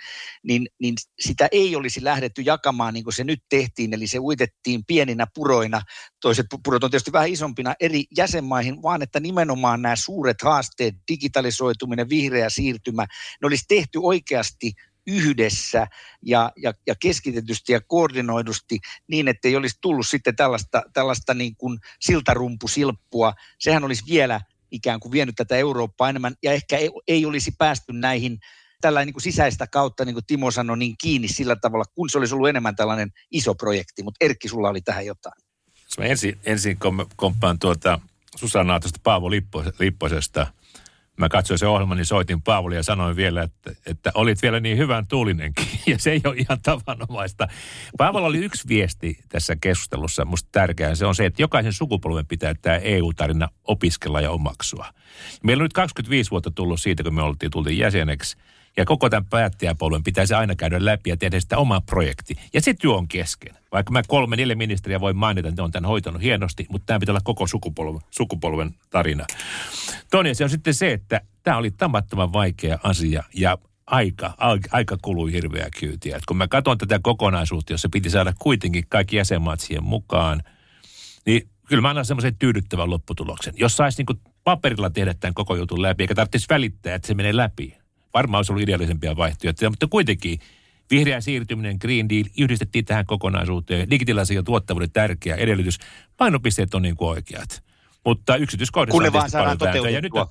niin, 0.42 0.68
niin 0.80 0.94
sitä 1.20 1.48
ei 1.52 1.76
olisi 1.76 2.04
lähdetty 2.04 2.42
jakamaan 2.42 2.94
niin 2.94 3.04
kuin 3.04 3.14
se 3.14 3.24
nyt 3.24 3.42
tehtiin, 3.48 3.94
eli 3.94 4.06
se 4.06 4.18
uitettiin 4.18 4.84
pieninä 4.84 5.26
puroina, 5.34 5.82
toiset 6.20 6.46
purot 6.64 6.84
on 6.84 6.90
tietysti 6.90 7.12
vähän 7.12 7.28
isompina 7.28 7.74
eri 7.80 8.04
jäsenmaihin, 8.16 8.82
vaan 8.82 9.02
että 9.02 9.20
nimenomaan 9.20 9.82
nämä 9.82 9.96
suuret 9.96 10.42
haasteet, 10.42 10.94
digitalisoituminen, 11.08 12.08
vihreä 12.08 12.50
siirtymä, 12.50 13.02
ne 13.42 13.46
olisi 13.46 13.64
tehty 13.68 13.98
oikeasti 14.02 14.72
yhdessä 15.08 15.86
ja, 16.22 16.52
ja, 16.56 16.72
ja 16.86 16.94
keskitetysti 17.00 17.72
ja 17.72 17.80
koordinoidusti 17.80 18.78
niin, 19.08 19.28
että 19.28 19.48
ei 19.48 19.56
olisi 19.56 19.78
tullut 19.80 20.06
sitten 20.08 20.36
tällaista, 20.36 20.82
tällaista 20.92 21.34
niin 21.34 21.56
kuin 21.56 21.78
siltarumpusilppua. 22.00 23.32
Sehän 23.58 23.84
olisi 23.84 24.04
vielä 24.08 24.40
ikään 24.70 25.00
kuin 25.00 25.12
vienyt 25.12 25.34
tätä 25.34 25.56
Eurooppaa 25.56 26.10
enemmän 26.10 26.34
ja 26.42 26.52
ehkä 26.52 26.76
ei, 26.76 26.90
ei 27.08 27.26
olisi 27.26 27.52
päästy 27.58 27.92
näihin 27.92 28.38
tällä 28.80 29.04
niin 29.04 29.12
kuin 29.12 29.22
sisäistä 29.22 29.66
kautta, 29.66 30.04
niin 30.04 30.14
kuin 30.14 30.26
Timo 30.26 30.50
sanoi, 30.50 30.78
niin 30.78 30.94
kiinni 31.00 31.28
sillä 31.28 31.56
tavalla, 31.56 31.84
kun 31.94 32.10
se 32.10 32.18
olisi 32.18 32.34
ollut 32.34 32.48
enemmän 32.48 32.76
tällainen 32.76 33.12
iso 33.30 33.54
projekti. 33.54 34.02
Mutta 34.02 34.24
Erkki, 34.24 34.48
sulla 34.48 34.68
oli 34.68 34.80
tähän 34.80 35.06
jotain. 35.06 35.34
Mä 35.98 36.04
ensin, 36.04 36.38
ensin 36.44 36.78
komppaan 37.16 37.58
tuota 37.58 38.00
Susanaa 38.36 38.80
tuosta 38.80 39.00
Paavo 39.02 39.30
Lipposesta. 39.78 40.46
Mä 41.16 41.28
katsoin 41.28 41.58
se 41.58 41.66
ohjelman, 41.66 41.96
niin 41.96 42.06
soitin 42.06 42.42
Paavolle 42.42 42.76
ja 42.76 42.82
sanoin 42.82 43.16
vielä, 43.16 43.42
että, 43.42 43.72
että 43.86 44.10
olit 44.14 44.42
vielä 44.42 44.60
niin 44.60 44.78
hyvän 44.78 45.06
tuulinenkin. 45.06 45.66
Ja 45.86 45.98
se 45.98 46.10
ei 46.10 46.20
ole 46.24 46.36
ihan 46.36 46.58
tavanomaista. 46.62 47.48
Paavolla 47.98 48.26
oli 48.26 48.38
yksi 48.38 48.68
viesti 48.68 49.18
tässä 49.28 49.56
keskustelussa, 49.60 50.24
musta 50.24 50.48
tärkeää. 50.52 50.94
Se 50.94 51.06
on 51.06 51.14
se, 51.14 51.26
että 51.26 51.42
jokaisen 51.42 51.72
sukupolven 51.72 52.26
pitää 52.26 52.54
tämä 52.54 52.76
EU-tarina 52.76 53.48
opiskella 53.64 54.20
ja 54.20 54.30
omaksua. 54.30 54.86
Meillä 55.42 55.60
on 55.60 55.64
nyt 55.64 55.72
25 55.72 56.30
vuotta 56.30 56.50
tullut 56.50 56.80
siitä, 56.80 57.02
kun 57.02 57.14
me 57.14 57.22
oltiin 57.22 57.50
tultiin 57.50 57.78
jäseneksi– 57.78 58.36
ja 58.78 58.84
koko 58.84 59.10
tämän 59.10 59.24
päättäjäpuolueen 59.24 60.02
pitäisi 60.02 60.34
aina 60.34 60.54
käydä 60.54 60.84
läpi 60.84 61.10
ja 61.10 61.16
tehdä 61.16 61.40
sitä 61.40 61.58
omaa 61.58 61.80
projekti. 61.80 62.36
Ja 62.54 62.60
se 62.60 62.74
työ 62.74 62.92
on 62.92 63.08
kesken. 63.08 63.54
Vaikka 63.72 63.92
mä 63.92 64.02
kolme, 64.08 64.36
neljä 64.36 64.56
ministeriä 64.56 65.00
voin 65.00 65.16
mainita, 65.16 65.48
että 65.48 65.62
ne 65.62 65.64
on 65.64 65.70
tämän 65.70 65.88
hoitanut 65.88 66.22
hienosti, 66.22 66.66
mutta 66.70 66.86
tämä 66.86 66.98
pitää 66.98 67.12
olla 67.12 67.20
koko 67.24 67.46
sukupolven, 67.46 68.00
sukupolven 68.10 68.74
tarina. 68.90 69.26
Toinen 70.10 70.34
se 70.34 70.44
on 70.44 70.50
sitten 70.50 70.74
se, 70.74 70.92
että 70.92 71.20
tämä 71.42 71.56
oli 71.56 71.70
tamattoman 71.70 72.32
vaikea 72.32 72.78
asia 72.82 73.24
ja 73.34 73.58
aika, 73.86 74.34
aika, 74.36 74.68
aika 74.72 74.96
kului 75.02 75.32
hirveä 75.32 75.68
kyytiä. 75.80 76.16
Et 76.16 76.26
kun 76.26 76.36
mä 76.36 76.48
katson 76.48 76.78
tätä 76.78 76.98
kokonaisuutta, 77.02 77.72
jossa 77.72 77.88
piti 77.92 78.10
saada 78.10 78.32
kuitenkin 78.38 78.84
kaikki 78.88 79.16
jäsenmaat 79.16 79.60
siihen 79.60 79.84
mukaan, 79.84 80.42
niin 81.26 81.48
kyllä 81.66 81.82
mä 81.82 81.88
annan 81.88 82.04
semmoisen 82.04 82.36
tyydyttävän 82.38 82.90
lopputuloksen. 82.90 83.54
Jos 83.56 83.76
saisi 83.76 84.02
niin 84.02 84.20
paperilla 84.44 84.90
tehdä 84.90 85.14
tämän 85.14 85.34
koko 85.34 85.56
jutun 85.56 85.82
läpi, 85.82 86.02
eikä 86.02 86.14
tarvitsisi 86.14 86.46
välittää, 86.50 86.94
että 86.94 87.08
se 87.08 87.14
menee 87.14 87.36
läpi, 87.36 87.77
varmaan 88.14 88.38
olisi 88.38 88.52
ollut 88.52 88.62
ideaalisempia 88.62 89.16
vaihtoehtoja, 89.16 89.70
mutta 89.70 89.86
kuitenkin 89.86 90.38
vihreä 90.90 91.20
siirtyminen, 91.20 91.76
Green 91.80 92.08
Deal, 92.08 92.24
yhdistettiin 92.38 92.84
tähän 92.84 93.06
kokonaisuuteen. 93.06 93.90
Digitaalisen 93.90 94.44
tuottavuuden 94.44 94.90
tärkeä 94.90 95.36
edellytys. 95.36 95.78
Painopisteet 96.16 96.74
on 96.74 96.82
niin 96.82 96.96
kuin 96.96 97.08
oikeat. 97.08 97.62
Mutta 98.04 98.36
yksityiskohdissa 98.36 98.92
Kun 98.92 99.02
ne 99.02 99.12
vaan 99.12 99.30
saadaan 99.30 99.92
ja 99.92 100.00
nyt 100.00 100.12
on, 100.12 100.26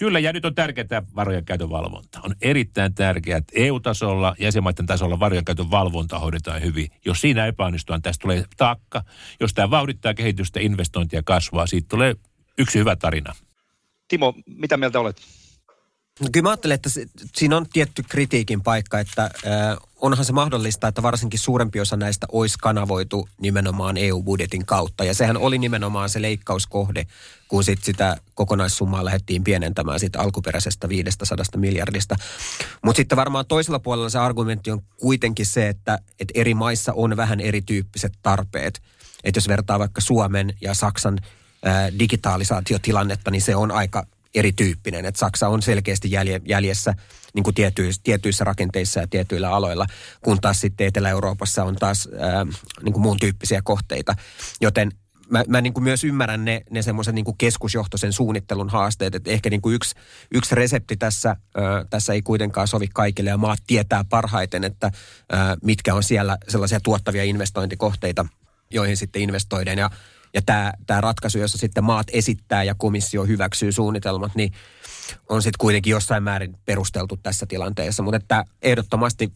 Kyllä, 0.00 0.18
ja 0.18 0.32
nyt 0.32 0.44
on 0.44 0.54
tärkeää 0.54 1.02
varojen 1.16 1.44
käytön 1.44 1.70
valvonta. 1.70 2.20
On 2.22 2.34
erittäin 2.42 2.94
tärkeää, 2.94 3.38
että 3.38 3.52
EU-tasolla, 3.56 4.34
jäsenmaiden 4.38 4.86
tasolla 4.86 5.20
varojen 5.20 5.44
käytön 5.44 5.70
valvonta 5.70 6.18
hoidetaan 6.18 6.62
hyvin. 6.62 6.88
Jos 7.04 7.20
siinä 7.20 7.46
epäonnistutaan, 7.46 8.02
tästä 8.02 8.22
tulee 8.22 8.44
taakka. 8.56 9.04
Jos 9.40 9.54
tämä 9.54 9.70
vauhdittaa 9.70 10.14
kehitystä, 10.14 10.60
investointia 10.60 11.22
kasvaa, 11.24 11.66
siitä 11.66 11.88
tulee 11.88 12.14
yksi 12.58 12.78
hyvä 12.78 12.96
tarina. 12.96 13.34
Timo, 14.08 14.34
mitä 14.46 14.76
mieltä 14.76 15.00
olet? 15.00 15.16
Kyllä 16.32 16.42
mä 16.42 16.50
ajattelen, 16.50 16.74
että 16.74 16.88
se, 16.88 17.06
siinä 17.34 17.56
on 17.56 17.66
tietty 17.72 18.02
kritiikin 18.08 18.62
paikka, 18.62 18.98
että 18.98 19.22
äh, 19.22 19.30
onhan 20.00 20.24
se 20.24 20.32
mahdollista, 20.32 20.88
että 20.88 21.02
varsinkin 21.02 21.40
suurempi 21.40 21.80
osa 21.80 21.96
näistä 21.96 22.26
olisi 22.32 22.58
kanavoitu 22.58 23.28
nimenomaan 23.40 23.96
EU-budjetin 23.96 24.66
kautta. 24.66 25.04
Ja 25.04 25.14
sehän 25.14 25.36
oli 25.36 25.58
nimenomaan 25.58 26.10
se 26.10 26.22
leikkauskohde, 26.22 27.06
kun 27.48 27.64
sit 27.64 27.84
sitä 27.84 28.16
kokonaissummaa 28.34 29.04
lähdettiin 29.04 29.44
pienentämään 29.44 30.00
siitä 30.00 30.20
alkuperäisestä 30.20 30.88
500 30.88 31.36
miljardista. 31.56 32.16
Mutta 32.82 32.96
sitten 32.96 33.16
varmaan 33.16 33.46
toisella 33.46 33.78
puolella 33.78 34.08
se 34.08 34.18
argumentti 34.18 34.70
on 34.70 34.82
kuitenkin 34.96 35.46
se, 35.46 35.68
että, 35.68 35.98
että 36.20 36.32
eri 36.40 36.54
maissa 36.54 36.92
on 36.92 37.16
vähän 37.16 37.40
erityyppiset 37.40 38.12
tarpeet. 38.22 38.82
Että 39.24 39.38
jos 39.38 39.48
vertaa 39.48 39.78
vaikka 39.78 40.00
Suomen 40.00 40.54
ja 40.60 40.74
Saksan 40.74 41.18
äh, 41.66 41.98
digitalisaatiotilannetta, 41.98 43.30
niin 43.30 43.42
se 43.42 43.56
on 43.56 43.70
aika 43.70 44.06
erityyppinen. 44.34 45.04
Että 45.04 45.18
Saksa 45.18 45.48
on 45.48 45.62
selkeästi 45.62 46.10
jälje, 46.10 46.40
jäljessä 46.44 46.94
niin 47.34 47.44
kuin 47.44 47.54
tietyissä, 47.54 48.00
tietyissä 48.04 48.44
rakenteissa 48.44 49.00
ja 49.00 49.06
tietyillä 49.06 49.50
aloilla, 49.50 49.86
kun 50.20 50.40
taas 50.40 50.60
sitten 50.60 50.86
Etelä-Euroopassa 50.86 51.64
on 51.64 51.76
taas 51.76 52.08
ää, 52.18 52.46
niin 52.82 52.92
kuin 52.92 53.02
muun 53.02 53.18
tyyppisiä 53.18 53.60
kohteita. 53.64 54.14
Joten 54.60 54.90
mä, 55.30 55.44
mä 55.48 55.60
niin 55.60 55.74
kuin 55.74 55.84
myös 55.84 56.04
ymmärrän 56.04 56.44
ne, 56.44 56.62
ne 56.70 56.82
semmoisen 56.82 57.14
niin 57.14 57.24
keskusjohtoisen 57.38 58.12
suunnittelun 58.12 58.68
haasteet, 58.68 59.14
että 59.14 59.30
ehkä 59.30 59.50
niin 59.50 59.62
kuin 59.62 59.74
yksi, 59.74 59.94
yksi 60.34 60.54
resepti 60.54 60.96
tässä, 60.96 61.28
ää, 61.28 61.84
tässä 61.90 62.12
ei 62.12 62.22
kuitenkaan 62.22 62.68
sovi 62.68 62.88
kaikille 62.94 63.30
ja 63.30 63.36
maat 63.36 63.58
tietää 63.66 64.04
parhaiten, 64.04 64.64
että 64.64 64.90
ää, 65.32 65.56
mitkä 65.62 65.94
on 65.94 66.02
siellä 66.02 66.38
sellaisia 66.48 66.80
tuottavia 66.80 67.24
investointikohteita, 67.24 68.26
joihin 68.70 68.96
sitten 68.96 69.22
investoidaan 69.22 69.78
ja 69.78 69.90
ja 70.34 70.42
tämä, 70.46 70.72
tämä 70.86 71.00
ratkaisu, 71.00 71.38
jossa 71.38 71.58
sitten 71.58 71.84
maat 71.84 72.06
esittää 72.12 72.64
ja 72.64 72.74
komissio 72.74 73.24
hyväksyy 73.24 73.72
suunnitelmat, 73.72 74.34
niin 74.34 74.52
on 75.28 75.42
sitten 75.42 75.58
kuitenkin 75.58 75.90
jossain 75.90 76.22
määrin 76.22 76.56
perusteltu 76.64 77.16
tässä 77.16 77.46
tilanteessa. 77.46 78.02
Mutta 78.02 78.16
että 78.16 78.44
ehdottomasti 78.62 79.32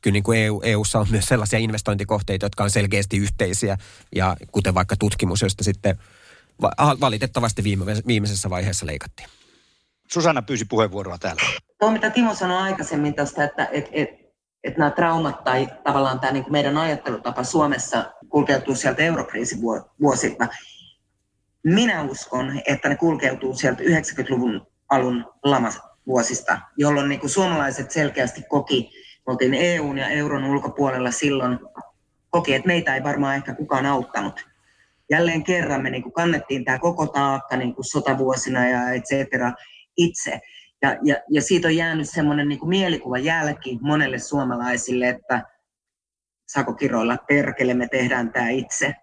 kyllä 0.00 0.12
niin 0.12 0.22
kuin 0.22 0.38
EU, 0.38 0.60
EUssa 0.64 0.98
on 0.98 1.06
myös 1.10 1.24
sellaisia 1.24 1.58
investointikohteita, 1.58 2.46
jotka 2.46 2.64
on 2.64 2.70
selkeästi 2.70 3.16
yhteisiä. 3.16 3.76
Ja 4.14 4.36
kuten 4.52 4.74
vaikka 4.74 4.96
tutkimus, 4.96 5.42
josta 5.42 5.64
sitten 5.64 5.98
valitettavasti 7.00 7.64
viime, 7.64 7.84
viimeisessä 8.06 8.50
vaiheessa 8.50 8.86
leikattiin. 8.86 9.28
Susanna 10.12 10.42
pyysi 10.42 10.64
puheenvuoroa 10.64 11.18
täällä. 11.18 11.42
Tuo, 11.80 11.90
mitä 11.90 12.10
Timo 12.10 12.34
sanoi 12.34 12.62
aikaisemmin 12.62 13.14
tästä, 13.14 13.44
että 13.44 13.68
et, 13.72 13.88
et, 13.92 14.25
et 14.66 14.76
nämä 14.76 14.90
traumat 14.90 15.44
tai 15.44 15.66
tavallaan 15.84 16.20
tämä 16.20 16.32
niin 16.32 16.44
meidän 16.50 16.78
ajattelutapa 16.78 17.44
Suomessa 17.44 18.12
kulkeutuu 18.28 18.74
sieltä 18.74 19.02
eurokriisivuosilta. 19.02 20.48
Minä 21.64 22.02
uskon, 22.02 22.60
että 22.66 22.88
ne 22.88 22.96
kulkeutuu 22.96 23.54
sieltä 23.54 23.82
90-luvun 23.82 24.66
alun 24.88 25.24
lamavuosista, 25.44 26.60
jolloin 26.76 27.08
niin 27.08 27.20
kuin 27.20 27.30
suomalaiset 27.30 27.90
selkeästi 27.90 28.42
koki, 28.48 28.90
me 29.26 29.30
oltiin 29.32 29.54
EUn 29.54 29.98
ja 29.98 30.08
euron 30.08 30.44
ulkopuolella 30.44 31.10
silloin, 31.10 31.58
koki, 32.30 32.54
että 32.54 32.66
meitä 32.66 32.94
ei 32.94 33.02
varmaan 33.02 33.36
ehkä 33.36 33.54
kukaan 33.54 33.86
auttanut. 33.86 34.46
Jälleen 35.10 35.44
kerran 35.44 35.82
me 35.82 35.90
niin 35.90 36.02
kuin 36.02 36.12
kannettiin 36.12 36.64
tämä 36.64 36.78
koko 36.78 37.06
taakka 37.06 37.56
niin 37.56 37.74
kuin 37.74 37.84
sotavuosina 37.84 38.68
ja 38.68 38.90
et 38.90 39.04
cetera 39.04 39.52
itse. 39.96 40.40
Ja, 40.82 40.96
ja, 41.02 41.16
ja 41.30 41.42
siitä 41.42 41.68
on 41.68 41.76
jäänyt 41.76 42.10
semmoinen 42.10 42.48
niin 42.48 42.68
mielikuva 42.68 43.18
jälki 43.18 43.78
monelle 43.80 44.18
suomalaisille, 44.18 45.08
että 45.08 45.42
sakokiroilla, 46.48 47.16
perkele, 47.28 47.74
me 47.74 47.88
tehdään 47.88 48.32
tämä 48.32 48.48
itse. 48.48 48.94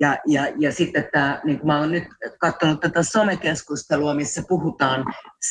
Ja, 0.00 0.18
ja, 0.26 0.42
ja 0.58 0.72
sitten 0.72 1.08
tämä, 1.12 1.40
niin 1.44 1.60
mä 1.64 1.78
oon 1.78 1.90
nyt 1.90 2.04
katsonut 2.40 2.80
tätä 2.80 3.02
somekeskustelua, 3.02 4.14
missä 4.14 4.42
puhutaan 4.48 5.04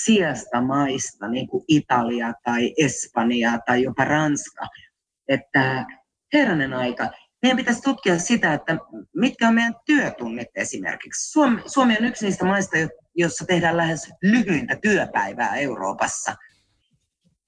sijasta 0.04 0.62
maista, 0.62 1.28
niin 1.28 1.48
kuin 1.48 1.64
Italia 1.68 2.34
tai 2.44 2.74
Espanja 2.78 3.60
tai 3.66 3.84
jopa 3.84 4.06
Ranska, 4.06 4.68
että 5.28 5.86
herranen 6.34 6.74
aika, 6.74 7.10
meidän 7.42 7.58
pitäisi 7.58 7.82
tutkia 7.82 8.20
sitä, 8.20 8.54
että 8.54 8.78
mitkä 9.16 9.48
on 9.48 9.54
meidän 9.56 9.76
työtunnit 9.86 10.48
esimerkiksi. 10.56 11.32
Suomi, 11.32 11.62
Suomi 11.66 11.98
on 12.00 12.06
yksi 12.06 12.26
niistä 12.26 12.46
maista, 12.46 12.78
jossa 13.20 13.46
tehdään 13.46 13.78
lähes 13.78 14.14
lyhyintä 14.22 14.76
työpäivää 14.82 15.56
Euroopassa. 15.56 16.36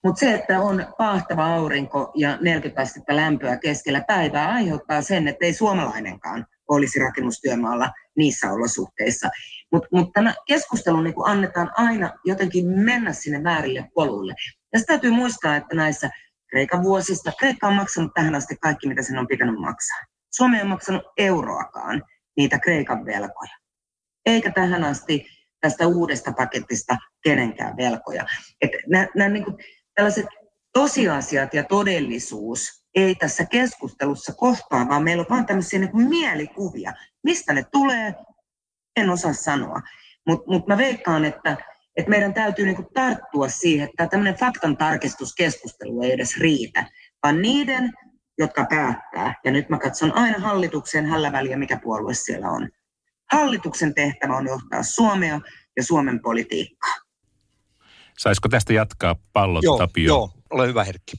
Mutta 0.03 0.19
se, 0.19 0.33
että 0.33 0.61
on 0.61 0.85
pahtava 0.97 1.55
aurinko 1.55 2.11
ja 2.15 2.37
40 2.41 2.81
astetta 2.81 3.15
lämpöä 3.15 3.57
keskellä 3.57 4.03
päivää, 4.07 4.49
aiheuttaa 4.49 5.01
sen, 5.01 5.27
että 5.27 5.45
ei 5.45 5.53
suomalainenkaan 5.53 6.45
olisi 6.69 6.99
rakennustyömaalla 6.99 7.91
niissä 8.17 8.51
olosuhteissa. 8.51 9.29
Mutta 9.71 9.87
mut 9.91 10.13
tämä 10.13 10.33
keskustelu 10.47 11.01
niin 11.01 11.13
annetaan 11.25 11.71
aina 11.75 12.11
jotenkin 12.25 12.69
mennä 12.69 13.13
sinne 13.13 13.43
väärille 13.43 13.89
poluille. 13.93 14.33
Ja 14.73 14.79
sitä 14.79 14.93
täytyy 14.93 15.11
muistaa, 15.11 15.55
että 15.55 15.75
näissä 15.75 16.09
Kreikan 16.49 16.83
vuosista, 16.83 17.31
Kreikka 17.39 17.67
on 17.67 17.75
maksanut 17.75 18.11
tähän 18.13 18.35
asti 18.35 18.55
kaikki, 18.55 18.87
mitä 18.87 19.01
sen 19.01 19.17
on 19.17 19.27
pitänyt 19.27 19.59
maksaa. 19.59 19.99
Suomi 20.31 20.57
ei 20.57 20.63
maksanut 20.63 21.03
euroakaan 21.17 22.03
niitä 22.37 22.59
Kreikan 22.59 23.05
velkoja. 23.05 23.57
Eikä 24.25 24.51
tähän 24.51 24.83
asti 24.83 25.25
tästä 25.61 25.87
uudesta 25.87 26.31
paketista 26.31 26.97
kenenkään 27.23 27.77
velkoja. 27.77 28.25
Että 28.61 28.77
nämä, 28.87 29.07
nämä 29.15 29.29
niin 29.29 29.45
kuin, 29.45 29.57
tällaiset 29.95 30.25
tosiasiat 30.73 31.53
ja 31.53 31.63
todellisuus 31.63 32.81
ei 32.95 33.15
tässä 33.15 33.45
keskustelussa 33.45 34.33
kohtaa, 34.33 34.89
vaan 34.89 35.03
meillä 35.03 35.21
on 35.21 35.35
vain 35.35 35.45
tämmöisiä 35.45 35.79
niin 35.79 35.91
kuin 35.91 36.09
mielikuvia. 36.09 36.93
Mistä 37.23 37.53
ne 37.53 37.65
tulee, 37.71 38.13
en 38.95 39.09
osaa 39.09 39.33
sanoa. 39.33 39.81
Mutta 40.27 40.51
mut 40.51 40.67
mä 40.67 40.77
veikkaan, 40.77 41.25
että, 41.25 41.57
että 41.97 42.09
meidän 42.09 42.33
täytyy 42.33 42.65
niin 42.65 42.75
kuin 42.75 42.87
tarttua 42.93 43.49
siihen, 43.49 43.89
että 43.89 44.07
tämmöinen 44.07 44.35
faktan 44.35 44.77
tarkistuskeskustelu 44.77 46.01
ei 46.01 46.11
edes 46.11 46.37
riitä, 46.37 46.85
vaan 47.23 47.41
niiden, 47.41 47.93
jotka 48.37 48.65
päättää, 48.69 49.35
ja 49.45 49.51
nyt 49.51 49.69
mä 49.69 49.79
katson 49.79 50.17
aina 50.17 50.39
hallituksen 50.39 51.05
hällä 51.05 51.31
väliä, 51.31 51.57
mikä 51.57 51.79
puolue 51.83 52.13
siellä 52.13 52.49
on. 52.49 52.69
Hallituksen 53.31 53.93
tehtävä 53.93 54.37
on 54.37 54.45
johtaa 54.45 54.83
Suomea 54.83 55.41
ja 55.77 55.83
Suomen 55.83 56.19
politiikkaa. 56.21 56.93
Saisiko 58.17 58.49
tästä 58.49 58.73
jatkaa 58.73 59.15
pallot, 59.33 59.63
joo, 59.63 59.77
Tapio? 59.77 60.07
Joo, 60.07 60.31
ole 60.49 60.67
hyvä 60.67 60.83
Herkki 60.83 61.17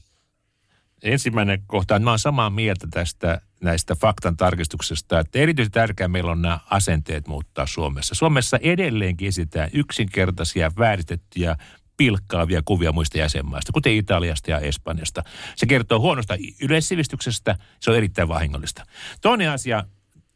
ensimmäinen 1.03 1.63
kohta, 1.67 1.95
että 1.95 2.03
mä 2.03 2.09
oon 2.09 2.19
samaa 2.19 2.49
mieltä 2.49 2.87
tästä 2.91 3.41
näistä 3.61 3.95
faktan 3.95 4.37
tarkistuksesta, 4.37 5.19
että 5.19 5.39
erityisen 5.39 5.71
tärkeää 5.71 6.07
meillä 6.07 6.31
on 6.31 6.41
nämä 6.41 6.59
asenteet 6.69 7.27
muuttaa 7.27 7.67
Suomessa. 7.67 8.15
Suomessa 8.15 8.57
edelleenkin 8.61 9.27
esitään 9.27 9.69
yksinkertaisia, 9.73 10.71
vääritettyjä, 10.77 11.55
pilkkaavia 11.97 12.61
kuvia 12.65 12.91
muista 12.91 13.17
jäsenmaista, 13.17 13.71
kuten 13.71 13.93
Italiasta 13.93 14.51
ja 14.51 14.59
Espanjasta. 14.59 15.23
Se 15.55 15.65
kertoo 15.65 15.99
huonosta 15.99 16.37
yleissivistyksestä, 16.61 17.55
se 17.79 17.91
on 17.91 17.97
erittäin 17.97 18.27
vahingollista. 18.27 18.85
Toinen 19.21 19.49
asia 19.49 19.83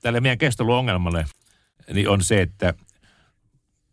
tälle 0.02 0.22
meidän 0.22 0.38
keskusteluongelmalle 0.38 1.26
niin 1.94 2.10
on 2.10 2.24
se, 2.24 2.42
että 2.42 2.74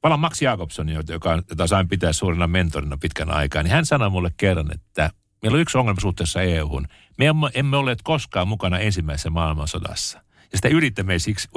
Palan 0.01 0.20
Max 0.20 0.42
Jakobson, 0.42 0.88
joka, 1.09 1.42
jota 1.51 1.66
sain 1.66 1.88
pitää 1.88 2.12
suurena 2.12 2.47
mentorina 2.47 2.99
pitkän 3.01 3.30
aikaa, 3.30 3.62
niin 3.62 3.72
hän 3.72 3.86
sanoi 3.86 4.11
mulle 4.11 4.30
kerran, 4.36 4.74
että 4.74 5.11
Meillä 5.45 5.57
on 5.57 5.61
yksi 5.61 5.78
ongelma 5.78 6.01
suhteessa 6.01 6.42
EU-hun. 6.42 6.88
Me 7.18 7.26
emme, 7.26 7.51
emme 7.55 7.76
olleet 7.76 7.99
koskaan 8.03 8.49
mukana 8.49 8.78
ensimmäisessä 8.78 9.30
maailmansodassa. 9.30 10.20
Ja 10.53 10.59
sitä 10.59 10.68
yrittämme 10.68 11.12
ei 11.12 11.18
siksi 11.18 11.49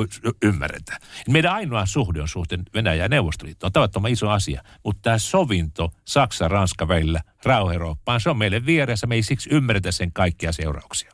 ymmärretä. 0.43 0.99
Meidän 1.29 1.53
ainoa 1.53 1.85
suhde 1.85 2.21
on 2.21 2.27
suhteen 2.27 2.63
Venäjä 2.73 3.03
ja 3.03 3.09
Neuvostoliitto. 3.09 3.65
On 3.65 3.71
tavattoman 3.71 4.11
iso 4.11 4.29
asia. 4.29 4.63
Mutta 4.83 5.01
tämä 5.01 5.17
sovinto 5.17 5.91
Saksa-Ranska 6.05 6.87
välillä 6.87 7.21
rauha 7.43 8.19
se 8.19 8.29
on 8.29 8.37
meille 8.37 8.65
vieressä. 8.65 9.07
Me 9.07 9.15
ei 9.15 9.23
siksi 9.23 9.49
ymmärretä 9.51 9.91
sen 9.91 10.13
kaikkia 10.13 10.51
seurauksia. 10.51 11.11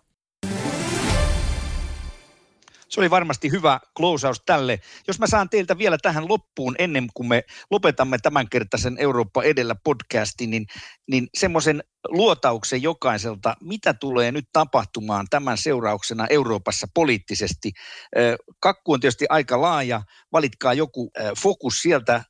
Se 2.94 3.00
oli 3.00 3.10
varmasti 3.10 3.52
hyvä 3.52 3.80
klousaus 3.98 4.42
tälle. 4.46 4.80
Jos 5.08 5.20
mä 5.20 5.28
saan 5.28 5.50
teiltä 5.50 5.78
vielä 5.78 5.98
tähän 6.02 6.30
loppuun 6.30 6.76
ennen 6.80 7.08
kuin 7.14 7.28
me 7.28 7.44
lopetamme 7.72 8.18
tämänkertaisen 8.18 8.98
Eurooppa 9.00 9.44
edellä 9.44 9.76
podcastin, 9.84 10.50
niin, 10.50 10.66
niin 11.08 11.28
semmoisen 11.38 11.84
luotauksen 12.08 12.82
jokaiselta, 12.82 13.56
mitä 13.62 13.94
tulee 13.94 14.32
nyt 14.32 14.46
tapahtumaan 14.54 15.28
tämän 15.30 15.58
seurauksena 15.58 16.28
Euroopassa 16.30 16.88
poliittisesti. 16.94 17.72
Kakku 18.60 18.94
on 18.94 19.00
tietysti 19.00 19.26
aika 19.30 19.62
laaja, 19.62 20.02
valitkaa 20.32 20.74
joku 20.74 21.12
fokus 21.44 21.82
sieltä. 21.82 22.24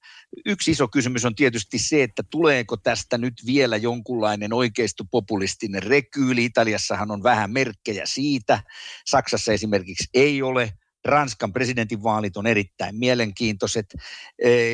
Yksi 0.46 0.72
iso 0.72 0.88
kysymys 0.88 1.26
on 1.26 1.36
tietysti 1.36 1.80
se, 1.80 2.04
että 2.04 2.24
tuleeko 2.30 2.78
tästä 2.78 3.18
nyt 3.18 3.34
vielä 3.46 3.78
jonkunlainen 3.78 4.54
oikeistopopulistinen 4.54 5.84
rekyyli. 5.84 6.46
Italiassahan 6.46 7.12
on 7.12 7.24
vähän 7.24 7.52
merkkejä 7.52 8.06
siitä. 8.06 8.64
Saksassa 9.06 9.54
esimerkiksi 9.54 10.10
ei 10.14 10.42
ole. 10.42 10.74
Ranskan 11.06 11.54
presidentinvaalit 11.54 12.38
on 12.38 12.48
erittäin 12.48 12.96
mielenkiintoiset. 12.96 13.86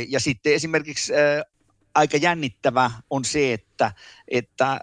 Ja 0.07 0.19
sitten 0.19 0.53
esimerkiksi 0.53 1.13
aika 1.95 2.17
jännittävä 2.17 2.91
on 3.09 3.25
se, 3.25 3.53
että, 3.53 3.91
että 4.27 4.71
äh, 4.71 4.79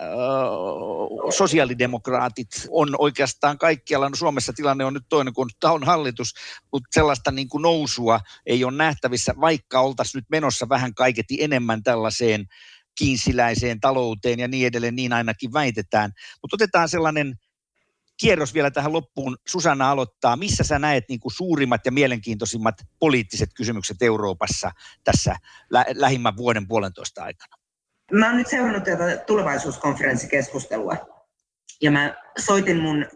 sosiaalidemokraatit 1.36 2.48
on 2.70 2.88
oikeastaan 2.98 3.58
kaikkialla, 3.58 4.08
no 4.08 4.16
Suomessa 4.16 4.52
tilanne 4.52 4.84
on 4.84 4.94
nyt 4.94 5.06
toinen 5.08 5.34
kuin 5.34 5.50
on 5.62 5.84
hallitus, 5.84 6.34
mutta 6.72 6.88
sellaista 6.94 7.30
niin 7.30 7.48
kuin 7.48 7.62
nousua 7.62 8.20
ei 8.46 8.64
ole 8.64 8.76
nähtävissä, 8.76 9.34
vaikka 9.40 9.80
oltaisiin 9.80 10.18
nyt 10.18 10.30
menossa 10.30 10.68
vähän 10.68 10.94
kaiketi 10.94 11.42
enemmän 11.42 11.82
tällaiseen 11.82 12.46
kiinsiläiseen 12.98 13.80
talouteen 13.80 14.38
ja 14.38 14.48
niin 14.48 14.66
edelleen, 14.66 14.96
niin 14.96 15.12
ainakin 15.12 15.52
väitetään. 15.52 16.12
Mutta 16.42 16.56
otetaan 16.56 16.88
sellainen 16.88 17.34
kierros 18.20 18.54
vielä 18.54 18.70
tähän 18.70 18.92
loppuun. 18.92 19.36
Susanna 19.48 19.90
aloittaa. 19.90 20.36
Missä 20.36 20.64
sä 20.64 20.78
näet 20.78 21.04
niin 21.08 21.20
kuin 21.20 21.32
suurimmat 21.32 21.86
ja 21.86 21.92
mielenkiintoisimmat 21.92 22.74
poliittiset 22.98 23.50
kysymykset 23.56 24.02
Euroopassa 24.02 24.70
tässä 25.04 25.36
lä- 25.70 25.84
lähimmän 25.94 26.36
vuoden 26.36 26.68
puolentoista 26.68 27.22
aikana? 27.24 27.56
Mä 28.12 28.26
oon 28.26 28.36
nyt 28.36 28.46
seurannut 28.46 28.84
tätä 28.84 29.16
tulevaisuuskonferenssikeskustelua. 29.16 30.96
Ja 31.82 31.90
mä 31.90 32.14
soitin 32.38 32.80
mun 32.80 33.06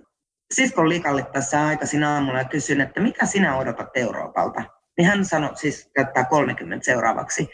siskon 0.54 0.88
Likalle 0.88 1.26
tässä 1.32 1.66
aikaisin 1.66 2.04
aamulla 2.04 2.38
ja 2.38 2.44
kysyin, 2.44 2.80
että 2.80 3.00
mitä 3.00 3.26
sinä 3.26 3.56
odotat 3.56 3.88
Euroopalta? 3.94 4.62
Niin 4.98 5.08
hän 5.08 5.24
sanoi, 5.24 5.56
siis 5.56 5.90
käyttää 5.94 6.24
30 6.24 6.84
seuraavaksi, 6.84 7.48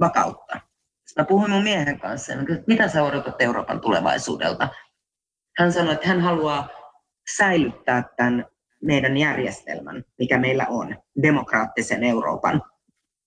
vakautta. 0.00 0.60
Mä 1.16 1.24
puhuin 1.24 1.50
mun 1.50 1.62
miehen 1.62 2.00
kanssa 2.00 2.32
kysyin, 2.36 2.64
mitä 2.66 2.88
sä 2.88 3.02
odotat 3.02 3.42
Euroopan 3.42 3.80
tulevaisuudelta? 3.80 4.68
Hän 5.58 5.72
sanoi, 5.72 5.94
että 5.94 6.08
hän 6.08 6.20
haluaa 6.20 6.68
säilyttää 7.36 8.04
tämän 8.16 8.46
meidän 8.82 9.16
järjestelmän, 9.16 10.04
mikä 10.18 10.38
meillä 10.38 10.66
on, 10.68 10.96
demokraattisen 11.22 12.04
Euroopan. 12.04 12.62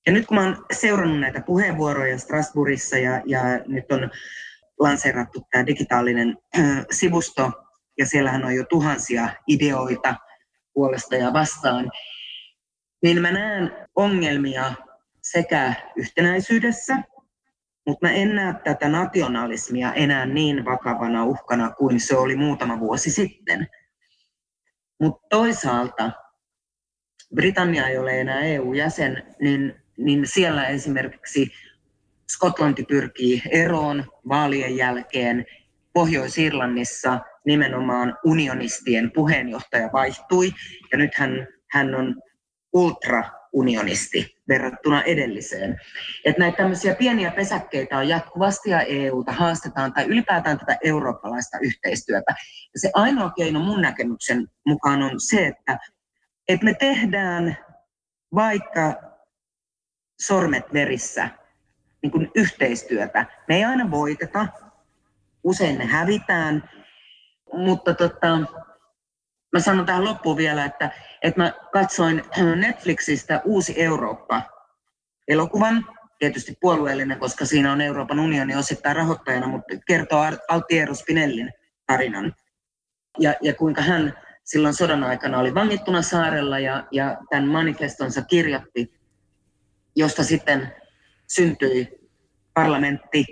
Ja 0.05 0.13
nyt 0.13 0.25
kun 0.27 0.37
oon 0.37 0.65
seurannut 0.71 1.19
näitä 1.19 1.41
puheenvuoroja 1.41 2.17
Strasbourgissa 2.17 2.97
ja, 2.97 3.21
ja 3.25 3.41
nyt 3.67 3.91
on 3.91 4.11
lanseerattu 4.79 5.47
tämä 5.51 5.65
digitaalinen 5.65 6.37
äh, 6.59 6.85
sivusto, 6.91 7.51
ja 7.97 8.05
siellähän 8.05 8.45
on 8.45 8.55
jo 8.55 8.65
tuhansia 8.69 9.29
ideoita 9.47 10.15
puolesta 10.73 11.15
ja 11.15 11.33
vastaan, 11.33 11.91
niin 13.03 13.21
mä 13.21 13.31
näen 13.31 13.71
ongelmia 13.95 14.73
sekä 15.21 15.73
yhtenäisyydessä 15.95 16.97
mutta 17.87 18.07
mä 18.07 18.13
en 18.13 18.35
näe 18.35 18.53
tätä 18.63 18.89
nationalismia 18.89 19.93
enää 19.93 20.25
niin 20.25 20.65
vakavana 20.65 21.25
uhkana 21.25 21.69
kuin 21.69 21.99
se 21.99 22.17
oli 22.17 22.35
muutama 22.35 22.79
vuosi 22.79 23.11
sitten. 23.11 23.67
Mutta 24.99 25.27
toisaalta 25.29 26.11
Britannia 27.35 27.87
ei 27.87 27.97
ole 27.97 28.21
enää 28.21 28.39
EU-jäsen, 28.39 29.23
niin, 29.41 29.75
niin 29.97 30.27
siellä 30.27 30.67
esimerkiksi 30.67 31.51
Skotlanti 32.31 32.83
pyrkii 32.83 33.41
eroon 33.51 34.05
vaalien 34.29 34.77
jälkeen. 34.77 35.45
Pohjois-Irlannissa 35.93 37.19
nimenomaan 37.45 38.17
unionistien 38.25 39.11
puheenjohtaja 39.11 39.89
vaihtui 39.93 40.51
ja 40.91 40.97
nyt 40.97 41.15
hän, 41.15 41.47
hän 41.71 41.95
on 41.95 42.15
ultraunionisti 43.53 44.37
verrattuna 44.47 45.03
edelliseen. 45.03 45.81
Että 46.25 46.39
näitä 46.39 46.57
tämmöisiä 46.57 46.95
pieniä 46.95 47.31
pesäkkeitä 47.31 47.97
on 47.97 48.07
jatkuvasti 48.07 48.69
ja 48.69 48.81
EUta 48.81 49.31
haastetaan 49.31 49.93
tai 49.93 50.05
ylipäätään 50.05 50.59
tätä 50.59 50.77
eurooppalaista 50.83 51.57
yhteistyötä. 51.61 52.35
Ja 52.73 52.79
se 52.79 52.91
ainoa 52.93 53.29
keino 53.29 53.59
mun 53.59 53.81
näkemyksen 53.81 54.47
mukaan 54.65 55.03
on 55.03 55.19
se, 55.19 55.47
että, 55.47 55.79
että 56.47 56.65
me 56.65 56.73
tehdään 56.73 57.57
vaikka 58.35 58.93
sormet 60.21 60.73
verissä 60.73 61.29
niin 62.01 62.11
kuin 62.11 62.31
yhteistyötä. 62.35 63.25
Me 63.47 63.55
ei 63.55 63.63
aina 63.63 63.91
voiteta, 63.91 64.47
usein 65.43 65.77
me 65.77 65.85
hävitään, 65.85 66.69
mutta 67.53 67.93
tota, 67.93 68.37
mä 69.53 69.59
sanon 69.59 69.85
tähän 69.85 70.05
loppuun 70.05 70.37
vielä, 70.37 70.65
että, 70.65 70.91
että 71.23 71.41
mä 71.41 71.53
katsoin 71.73 72.23
Netflixistä 72.55 73.41
Uusi 73.45 73.81
Eurooppa-elokuvan, 73.81 75.85
tietysti 76.19 76.57
puolueellinen, 76.61 77.19
koska 77.19 77.45
siinä 77.45 77.71
on 77.71 77.81
Euroopan 77.81 78.19
unioni 78.19 78.55
osittain 78.55 78.95
rahoittajana, 78.95 79.47
mutta 79.47 79.75
kertoo 79.87 80.25
Altiero 80.47 80.95
Spinellin 80.95 81.51
tarinan. 81.87 82.35
Ja, 83.19 83.33
ja 83.41 83.53
kuinka 83.53 83.81
hän 83.81 84.13
silloin 84.43 84.73
sodan 84.73 85.03
aikana 85.03 85.39
oli 85.39 85.53
vangittuna 85.53 86.01
saarella 86.01 86.59
ja, 86.59 86.87
ja 86.91 87.17
tämän 87.29 87.47
manifestonsa 87.47 88.21
kirjoitti, 88.21 88.99
josta 89.95 90.23
sitten 90.23 90.75
syntyi 91.27 91.87
parlamentti, 92.53 93.25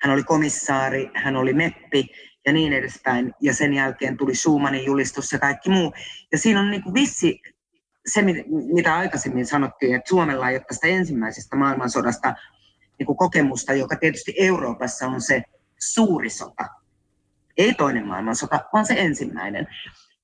hän 0.00 0.14
oli 0.14 0.22
komissaari, 0.22 1.10
hän 1.14 1.36
oli 1.36 1.52
meppi 1.52 2.06
ja 2.46 2.52
niin 2.52 2.72
edespäin. 2.72 3.34
Ja 3.40 3.54
sen 3.54 3.74
jälkeen 3.74 4.16
tuli 4.16 4.34
Schumannin 4.34 4.84
julistus 4.84 5.32
ja 5.32 5.38
kaikki 5.38 5.70
muu. 5.70 5.92
Ja 6.32 6.38
siinä 6.38 6.60
on 6.60 6.70
niin 6.70 6.82
kuin 6.82 6.94
vissi 6.94 7.40
se, 8.06 8.22
mitä 8.74 8.94
aikaisemmin 8.94 9.46
sanottiin, 9.46 9.94
että 9.94 10.08
Suomella 10.08 10.48
ei 10.48 10.56
ole 10.56 10.64
tästä 10.68 10.86
ensimmäisestä 10.86 11.56
maailmansodasta 11.56 12.34
niin 12.98 13.06
kuin 13.06 13.16
kokemusta, 13.16 13.72
joka 13.72 13.96
tietysti 13.96 14.34
Euroopassa 14.38 15.06
on 15.06 15.20
se 15.20 15.42
suuri 15.80 16.30
sota. 16.30 16.66
Ei 17.56 17.74
toinen 17.74 18.06
maailmansota, 18.06 18.60
vaan 18.72 18.86
se 18.86 18.94
ensimmäinen. 18.98 19.66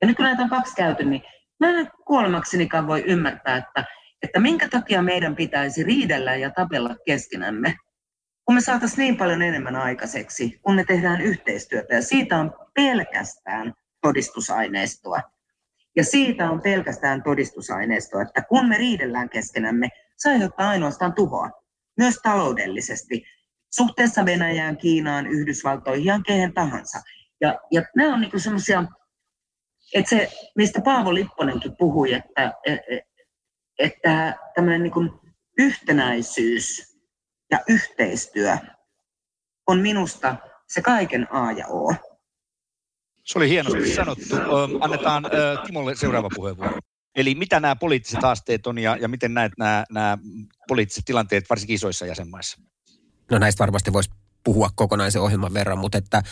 Ja 0.01 0.07
nyt 0.07 0.17
kun 0.17 0.25
näitä 0.25 0.43
on 0.43 0.49
kaksi 0.49 0.75
käyty, 0.77 1.05
niin 1.05 1.23
mä 1.61 1.71
en 1.71 1.91
kuolemaksenikaan 2.05 2.87
voi 2.87 3.05
ymmärtää, 3.07 3.57
että, 3.57 3.85
että 4.23 4.41
minkä 4.41 4.69
takia 4.69 5.03
meidän 5.03 5.37
pitäisi 5.37 5.83
riidellä 5.83 6.35
ja 6.35 6.51
tapella 6.51 6.97
keskenämme, 7.07 7.75
kun 8.47 8.55
me 8.55 8.61
saataisiin 8.61 8.99
niin 8.99 9.17
paljon 9.17 9.43
enemmän 9.43 9.77
aikaiseksi, 9.77 10.61
kun 10.63 10.75
me 10.75 10.85
tehdään 10.85 11.21
yhteistyötä. 11.21 11.95
Ja 11.95 12.03
siitä 12.03 12.37
on 12.37 12.53
pelkästään 12.75 13.75
todistusaineistoa. 14.03 15.21
Ja 15.97 16.05
siitä 16.05 16.51
on 16.51 16.61
pelkästään 16.61 17.23
todistusaineistoa, 17.23 18.23
että 18.23 18.43
kun 18.43 18.69
me 18.69 18.79
riidellään 18.79 19.29
keskenämme, 19.29 19.89
se 20.17 20.31
aiheuttaa 20.31 20.69
ainoastaan 20.69 21.15
tuhoa, 21.15 21.51
myös 21.97 22.19
taloudellisesti, 22.23 23.25
suhteessa 23.75 24.25
Venäjään, 24.25 24.77
Kiinaan, 24.77 25.27
Yhdysvaltoihin, 25.27 26.05
ihan 26.05 26.23
kehen 26.23 26.55
tahansa. 26.55 26.99
Ja, 27.41 27.61
ja 27.71 27.83
nämä 27.97 28.15
on 28.15 28.21
niin 28.21 28.41
semmoisia, 28.41 28.85
että 29.95 30.11
se, 30.11 30.33
mistä 30.57 30.81
Paavo 30.81 31.15
Lipponenkin 31.15 31.77
puhui, 31.77 32.13
että, 32.13 32.53
e, 32.67 32.73
e, 32.73 33.01
että 33.79 34.35
tämmöinen 34.55 34.83
niin 34.83 35.11
yhtenäisyys 35.59 36.96
ja 37.51 37.59
yhteistyö 37.69 38.57
on 39.67 39.79
minusta 39.79 40.37
se 40.69 40.83
kaiken 40.83 41.27
A 41.31 41.53
ja 41.53 41.67
O. 41.67 41.95
Se 43.25 43.39
oli 43.39 43.49
hienosti 43.49 43.95
sanottu. 43.95 44.37
Annetaan 44.81 45.25
Timolle 45.67 45.97
seuraava 45.97 46.29
puheenvuoro. 46.35 46.79
Eli 47.17 47.35
mitä 47.35 47.61
nämä 47.61 47.77
poliittiset 47.77 48.23
haasteet 48.23 48.67
on 48.67 48.79
ja, 48.79 48.97
ja 49.01 49.09
miten 49.09 49.35
näet 49.35 49.53
nämä, 49.59 49.85
nämä 49.91 50.19
poliittiset 50.69 51.05
tilanteet 51.05 51.51
varsinkin 51.51 51.75
isoissa 51.75 52.07
jäsenmaissa? 52.07 52.61
No 53.31 53.39
näistä 53.39 53.59
varmasti 53.59 53.93
voisi 53.93 54.11
puhua 54.45 54.71
kokonaisen 54.75 55.23
ohjelman 55.23 55.55
verran, 55.55 55.79
mutta 55.79 55.99
että 55.99 56.23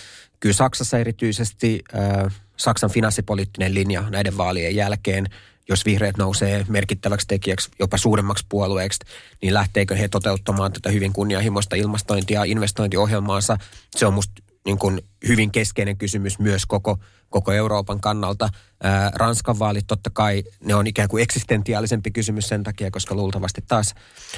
kyllä 0.41 0.53
Saksassa 0.53 0.99
erityisesti 0.99 1.83
äh, 1.95 2.35
Saksan 2.57 2.91
finanssipoliittinen 2.91 3.75
linja 3.75 4.05
näiden 4.11 4.37
vaalien 4.37 4.77
jälkeen, 4.77 5.27
jos 5.69 5.85
vihreät 5.85 6.17
nousee 6.17 6.65
merkittäväksi 6.69 7.27
tekijäksi, 7.27 7.71
jopa 7.79 7.99
suuremmaksi 7.99 8.47
puolueeksi, 8.49 9.01
niin 9.43 9.55
lähteekö 9.55 9.97
he 9.97 10.09
toteuttamaan 10.09 10.73
tätä 10.73 10.91
hyvin 10.91 11.13
kunnianhimoista 11.13 11.77
ilmastointia 11.77 12.45
investointiohjelmaansa. 12.45 13.59
Se 13.97 14.07
on 14.07 14.15
musta 14.15 14.44
niin 14.65 14.79
kuin 14.79 15.01
hyvin 15.29 15.51
keskeinen 15.51 15.97
kysymys 15.97 16.39
myös 16.39 16.67
koko, 16.67 16.99
koko 17.31 17.53
Euroopan 17.53 18.01
kannalta. 18.01 18.49
Ää, 18.83 19.11
Ranskan 19.15 19.59
vaalit 19.59 19.87
totta 19.87 20.11
kai, 20.13 20.45
ne 20.65 20.75
on 20.75 20.87
ikään 20.87 21.09
kuin 21.09 21.23
eksistentiaalisempi 21.23 22.11
kysymys 22.11 22.49
sen 22.49 22.63
takia, 22.63 22.91
koska 22.91 23.15
luultavasti 23.15 23.63
taas 23.69 23.95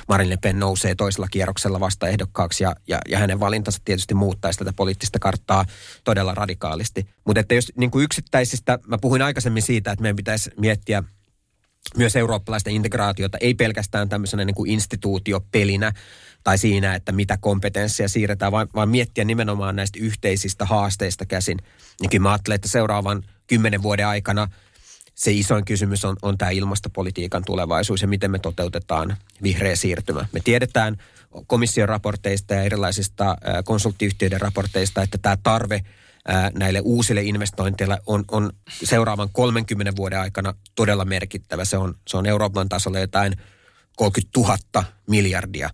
Marine 0.08 0.30
Le 0.30 0.36
Pen 0.36 0.58
nousee 0.58 0.94
toisella 0.94 1.28
kierroksella 1.30 1.80
vastaehdokkaaksi 1.80 2.64
ja, 2.64 2.76
ja, 2.88 2.98
ja 3.08 3.18
hänen 3.18 3.40
valintansa 3.40 3.82
tietysti 3.84 4.14
muuttaisi 4.14 4.58
tätä 4.58 4.72
poliittista 4.72 5.18
karttaa 5.18 5.64
todella 6.04 6.34
radikaalisti. 6.34 7.08
Mutta 7.24 7.40
että 7.40 7.54
jos 7.54 7.72
niin 7.76 7.90
kuin 7.90 8.04
yksittäisistä, 8.04 8.78
mä 8.86 8.98
puhuin 8.98 9.22
aikaisemmin 9.22 9.62
siitä, 9.62 9.92
että 9.92 10.02
meidän 10.02 10.16
pitäisi 10.16 10.50
miettiä– 10.56 11.02
myös 11.96 12.16
eurooppalaista 12.16 12.70
integraatiota, 12.70 13.38
ei 13.40 13.54
pelkästään 13.54 14.08
tämmöisenä 14.08 14.44
niin 14.44 14.54
kuin 14.54 14.70
instituutiopelinä 14.70 15.92
tai 16.44 16.58
siinä, 16.58 16.94
että 16.94 17.12
mitä 17.12 17.38
kompetenssia 17.40 18.08
siirretään, 18.08 18.52
vaan, 18.52 18.68
vaan 18.74 18.88
miettiä 18.88 19.24
nimenomaan 19.24 19.76
näistä 19.76 19.98
yhteisistä 20.02 20.64
haasteista 20.64 21.26
käsin. 21.26 21.58
Ja 22.02 22.08
kyllä 22.08 22.22
mä 22.22 22.30
ajattelen, 22.30 22.54
että 22.54 22.68
seuraavan 22.68 23.22
kymmenen 23.46 23.82
vuoden 23.82 24.06
aikana 24.06 24.48
se 25.14 25.32
isoin 25.32 25.64
kysymys 25.64 26.04
on, 26.04 26.16
on 26.22 26.38
tämä 26.38 26.50
ilmastopolitiikan 26.50 27.44
tulevaisuus 27.44 28.02
ja 28.02 28.08
miten 28.08 28.30
me 28.30 28.38
toteutetaan 28.38 29.16
vihreä 29.42 29.76
siirtymä. 29.76 30.26
Me 30.32 30.40
tiedetään 30.44 30.96
komission 31.46 31.88
raporteista 31.88 32.54
ja 32.54 32.62
erilaisista 32.62 33.36
konsulttiyhtiöiden 33.64 34.40
raporteista, 34.40 35.02
että 35.02 35.18
tämä 35.18 35.36
tarve– 35.42 35.80
näille 36.54 36.80
uusille 36.80 37.22
investointeille 37.22 37.98
on, 38.06 38.24
on 38.30 38.52
seuraavan 38.84 39.28
30 39.32 39.96
vuoden 39.96 40.20
aikana 40.20 40.54
todella 40.74 41.04
merkittävä. 41.04 41.64
Se 41.64 41.76
on, 41.76 41.94
se 42.08 42.16
on 42.16 42.26
Euroopan 42.26 42.68
tasolla 42.68 42.98
jotain 42.98 43.32
30 43.96 44.40
000 44.40 44.84
miljardia. 45.06 45.70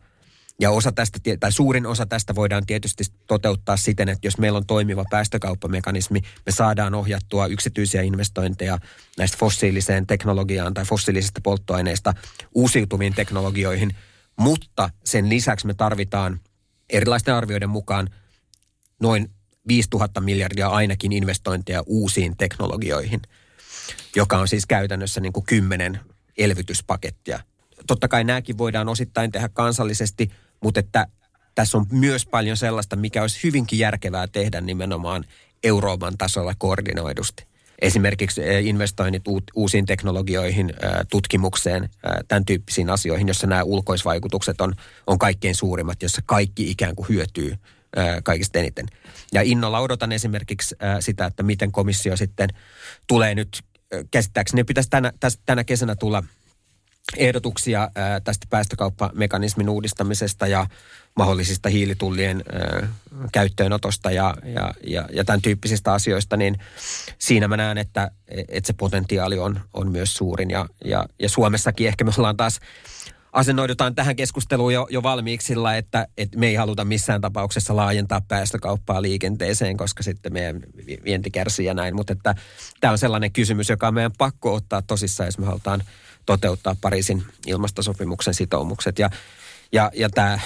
Ja 0.61 0.70
osa 0.70 0.92
tästä, 0.92 1.18
tai 1.40 1.53
suurin 1.53 1.86
osa 1.86 2.07
tästä 2.07 2.34
voidaan 2.34 2.66
tietysti 2.66 3.05
toteuttaa 3.26 3.76
siten, 3.76 4.09
että 4.09 4.26
jos 4.26 4.38
meillä 4.38 4.57
on 4.57 4.66
toimiva 4.66 5.05
päästökauppamekanismi, 5.11 6.20
me 6.46 6.53
saadaan 6.53 6.94
ohjattua 6.94 7.46
yksityisiä 7.46 8.03
investointeja 8.03 8.78
näistä 9.18 9.38
fossiiliseen 9.38 10.07
teknologiaan 10.07 10.74
tai 10.74 10.84
fossiilisista 10.84 11.40
polttoaineista 11.40 12.14
uusiutuviin 12.55 13.14
teknologioihin. 13.14 13.94
Mutta 14.36 14.90
sen 15.05 15.28
lisäksi 15.28 15.66
me 15.66 15.74
tarvitaan 15.74 16.40
erilaisten 16.90 17.34
arvioiden 17.34 17.70
mukaan 17.70 18.09
noin 19.00 19.30
5000 19.68 20.20
miljardia 20.20 20.68
ainakin 20.68 21.12
investointeja 21.12 21.82
uusiin 21.86 22.36
teknologioihin, 22.36 23.20
joka 24.16 24.38
on 24.38 24.48
siis 24.48 24.66
käytännössä 24.66 25.20
niin 25.20 25.32
kuin 25.32 25.46
kymmenen 25.46 26.00
elvytyspakettia. 26.38 27.40
Totta 27.86 28.08
kai 28.08 28.24
nämäkin 28.24 28.58
voidaan 28.58 28.88
osittain 28.88 29.32
tehdä 29.32 29.48
kansallisesti, 29.48 30.30
mutta 30.62 30.80
että 30.80 31.06
tässä 31.54 31.78
on 31.78 31.86
myös 31.90 32.26
paljon 32.26 32.56
sellaista, 32.56 32.96
mikä 32.96 33.22
olisi 33.22 33.42
hyvinkin 33.42 33.78
järkevää 33.78 34.26
tehdä 34.26 34.60
nimenomaan 34.60 35.24
Euroopan 35.64 36.18
tasolla 36.18 36.54
koordinoidusti. 36.58 37.46
Esimerkiksi 37.82 38.42
eh, 38.42 38.66
investoinnit 38.66 39.22
uusiin 39.54 39.86
teknologioihin, 39.86 40.70
eh, 40.70 40.90
tutkimukseen, 41.10 41.84
eh, 41.84 41.90
tämän 42.28 42.44
tyyppisiin 42.44 42.90
asioihin, 42.90 43.28
jossa 43.28 43.46
nämä 43.46 43.62
ulkoisvaikutukset 43.62 44.60
on, 44.60 44.74
on 45.06 45.18
kaikkein 45.18 45.54
suurimmat, 45.54 46.02
jossa 46.02 46.22
kaikki 46.26 46.70
ikään 46.70 46.96
kuin 46.96 47.08
hyötyy 47.08 47.56
kaikista 48.22 48.59
eniten. 48.59 48.86
Ja 49.32 49.43
innolla 49.43 49.80
odotan 49.80 50.12
esimerkiksi 50.12 50.74
sitä, 51.01 51.26
että 51.26 51.43
miten 51.43 51.72
komissio 51.72 52.16
sitten 52.16 52.49
tulee 53.07 53.34
nyt, 53.34 53.62
käsittääkseni 54.11 54.64
pitäisi 54.64 54.90
tänä, 54.90 55.12
tästä, 55.20 55.43
tänä 55.47 55.64
kesänä 55.64 55.97
tulla 55.97 56.22
ehdotuksia 57.16 57.90
tästä 58.24 58.47
päästökauppamekanismin 58.51 59.68
uudistamisesta 59.68 60.47
ja 60.47 60.66
mahdollisista 61.16 61.68
hiilitullien 61.68 62.45
käyttöönotosta 63.32 64.11
ja, 64.11 64.34
ja, 64.45 64.74
ja, 64.86 65.09
ja 65.12 65.24
tämän 65.24 65.43
tyyppisistä 65.43 65.93
asioista, 65.93 66.36
niin 66.36 66.59
siinä 67.18 67.49
mä 67.49 67.57
näen, 67.57 67.78
että, 67.78 68.11
että 68.28 68.66
se 68.66 68.72
potentiaali 68.72 69.38
on, 69.38 69.61
on 69.74 69.93
myös 69.93 70.14
suurin. 70.14 70.51
Ja, 70.51 70.66
ja, 70.84 71.07
ja 71.18 71.28
Suomessakin 71.28 71.88
ehkä 71.88 72.05
me 72.05 72.12
ollaan 72.18 72.36
taas 72.36 72.61
asennoidutaan 73.32 73.94
tähän 73.94 74.16
keskusteluun 74.16 74.74
jo, 74.74 74.86
jo 74.90 75.02
valmiiksi 75.02 75.46
sillä, 75.46 75.76
että, 75.76 76.06
että 76.16 76.38
me 76.38 76.46
ei 76.46 76.54
haluta 76.54 76.84
missään 76.84 77.20
tapauksessa 77.20 77.76
laajentaa 77.76 78.20
päästökauppaa 78.28 79.02
liikenteeseen, 79.02 79.76
koska 79.76 80.02
sitten 80.02 80.32
meidän 80.32 80.60
vienti 81.04 81.30
kärsii 81.30 81.66
ja 81.66 81.74
näin. 81.74 81.96
Mutta 81.96 82.12
että 82.12 82.34
tämä 82.80 82.90
on 82.92 82.98
sellainen 82.98 83.32
kysymys, 83.32 83.68
joka 83.68 83.88
on 83.88 83.94
meidän 83.94 84.12
pakko 84.18 84.54
ottaa 84.54 84.82
tosissaan, 84.82 85.26
jos 85.26 85.38
me 85.38 85.46
halutaan 85.46 85.82
toteuttaa 86.26 86.76
Pariisin 86.80 87.22
ilmastosopimuksen 87.46 88.34
sitoumukset. 88.34 88.98
Ja, 88.98 89.10
ja, 89.72 89.90
ja 89.94 90.10
tämä 90.10 90.38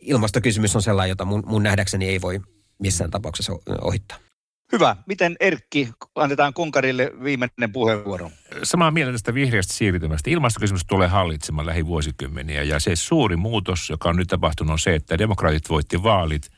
ilmastokysymys 0.00 0.76
on 0.76 0.82
sellainen, 0.82 1.08
jota 1.10 1.24
mun, 1.24 1.42
mun 1.46 1.62
nähdäkseni 1.62 2.08
ei 2.08 2.20
voi 2.20 2.40
missään 2.78 3.10
tapauksessa 3.10 3.52
ohittaa. 3.80 4.31
Hyvä. 4.72 4.96
Miten 5.06 5.36
Erkki, 5.40 5.88
annetaan 6.14 6.54
Konkarille 6.54 7.12
viimeinen 7.24 7.72
puheenvuoro? 7.72 8.30
Samaa 8.62 8.90
mieltä 8.90 9.12
tästä 9.12 9.34
vihreästä 9.34 9.74
siirtymästä. 9.74 10.30
Ilmastokysymys 10.30 10.84
tulee 10.84 11.08
hallitsemaan 11.08 11.66
lähivuosikymmeniä 11.66 12.62
ja 12.62 12.80
se 12.80 12.96
suuri 12.96 13.36
muutos, 13.36 13.90
joka 13.90 14.08
on 14.08 14.16
nyt 14.16 14.28
tapahtunut, 14.28 14.72
on 14.72 14.78
se, 14.78 14.94
että 14.94 15.18
demokraatit 15.18 15.68
voitti 15.68 16.02
vaalit. 16.02 16.50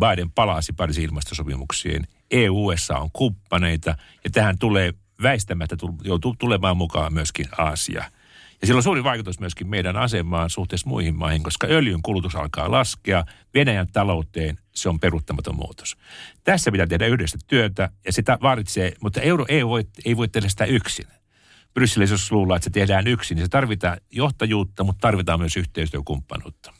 Biden 0.00 0.30
palasi 0.30 0.72
Pariisin 0.72 1.04
ilmastosopimuksiin. 1.04 2.06
EU-USA 2.30 2.98
on 2.98 3.10
kumppaneita 3.12 3.94
ja 4.24 4.30
tähän 4.30 4.58
tulee 4.58 4.92
väistämättä 5.22 5.76
joutuu 6.04 6.34
tulemaan 6.38 6.76
mukaan 6.76 7.14
myöskin 7.14 7.46
Aasia. 7.58 8.04
Sillä 8.66 8.78
on 8.78 8.82
suuri 8.82 9.04
vaikutus 9.04 9.40
myöskin 9.40 9.68
meidän 9.68 9.96
asemaan 9.96 10.50
suhteessa 10.50 10.88
muihin 10.88 11.16
maihin, 11.16 11.42
koska 11.42 11.66
öljyn 11.66 12.02
kulutus 12.02 12.34
alkaa 12.34 12.70
laskea. 12.70 13.24
Venäjän 13.54 13.86
talouteen 13.92 14.58
se 14.74 14.88
on 14.88 15.00
peruuttamaton 15.00 15.56
muutos. 15.56 15.96
Tässä 16.44 16.72
pitää 16.72 16.86
tehdä 16.86 17.06
yhdessä 17.06 17.38
työtä 17.46 17.90
ja 18.06 18.12
sitä 18.12 18.38
varitsee, 18.42 18.92
mutta 19.00 19.20
euro 19.20 19.44
ei 19.48 19.66
voi, 19.66 19.84
ei 20.04 20.16
voi 20.16 20.28
tehdä 20.28 20.48
sitä 20.48 20.64
yksin. 20.64 21.06
Brysselissä 21.74 22.14
jos 22.14 22.32
luullaan, 22.32 22.56
että 22.56 22.64
se 22.64 22.70
tehdään 22.70 23.06
yksin, 23.06 23.34
niin 23.34 23.44
se 23.44 23.50
tarvitaan 23.50 23.98
johtajuutta, 24.12 24.84
mutta 24.84 25.00
tarvitaan 25.00 25.40
myös 25.40 25.56
yhteistyökumppanuutta. 25.56 26.72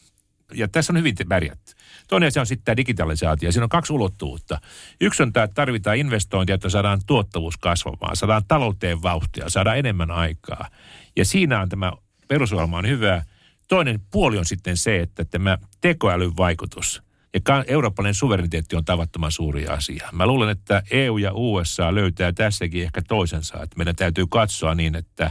Ja 0.55 0.69
tässä 0.69 0.93
on 0.93 0.99
hyvin 0.99 1.15
pärjätty. 1.29 1.73
Toinen 2.09 2.27
asia 2.27 2.43
on 2.43 2.47
sitten 2.47 2.65
tämä 2.65 2.77
digitalisaatio. 2.77 3.53
Siinä 3.53 3.65
on 3.65 3.69
kaksi 3.69 3.93
ulottuvuutta. 3.93 4.61
Yksi 5.01 5.23
on 5.23 5.33
tämä, 5.33 5.45
että 5.45 5.55
tarvitaan 5.55 5.97
investointia, 5.97 6.55
että 6.55 6.69
saadaan 6.69 7.01
tuottavuus 7.07 7.57
kasvamaan, 7.57 8.17
saadaan 8.17 8.43
talouteen 8.49 9.03
vauhtia, 9.03 9.51
saadaan 9.51 9.79
enemmän 9.79 10.11
aikaa. 10.11 10.69
Ja 11.17 11.25
siinä 11.25 11.61
on 11.61 11.69
tämä 11.69 11.93
perusohjelma 12.29 12.79
on 12.79 12.89
hyvä. 12.89 13.25
Toinen 13.69 14.01
puoli 14.11 14.39
on 14.39 14.45
sitten 14.45 14.77
se, 14.77 15.01
että 15.01 15.25
tämä 15.25 15.59
tekoälyn 15.81 16.37
vaikutus 16.37 17.07
ja 17.35 17.65
eurooppalainen 17.67 18.15
suvereniteetti 18.15 18.77
on 18.77 18.85
tavattoman 18.85 19.33
suuri 19.33 19.67
asia. 19.67 20.09
Mä 20.13 20.27
luulen, 20.27 20.49
että 20.49 20.83
EU 20.91 21.19
ja 21.19 21.31
USA 21.35 21.95
löytää 21.95 22.33
tässäkin 22.33 22.83
ehkä 22.83 23.03
toisensa. 23.09 23.63
Että 23.63 23.77
meidän 23.77 23.97
täytyy 23.97 24.27
katsoa 24.27 24.75
niin, 24.75 24.95
että 24.95 25.31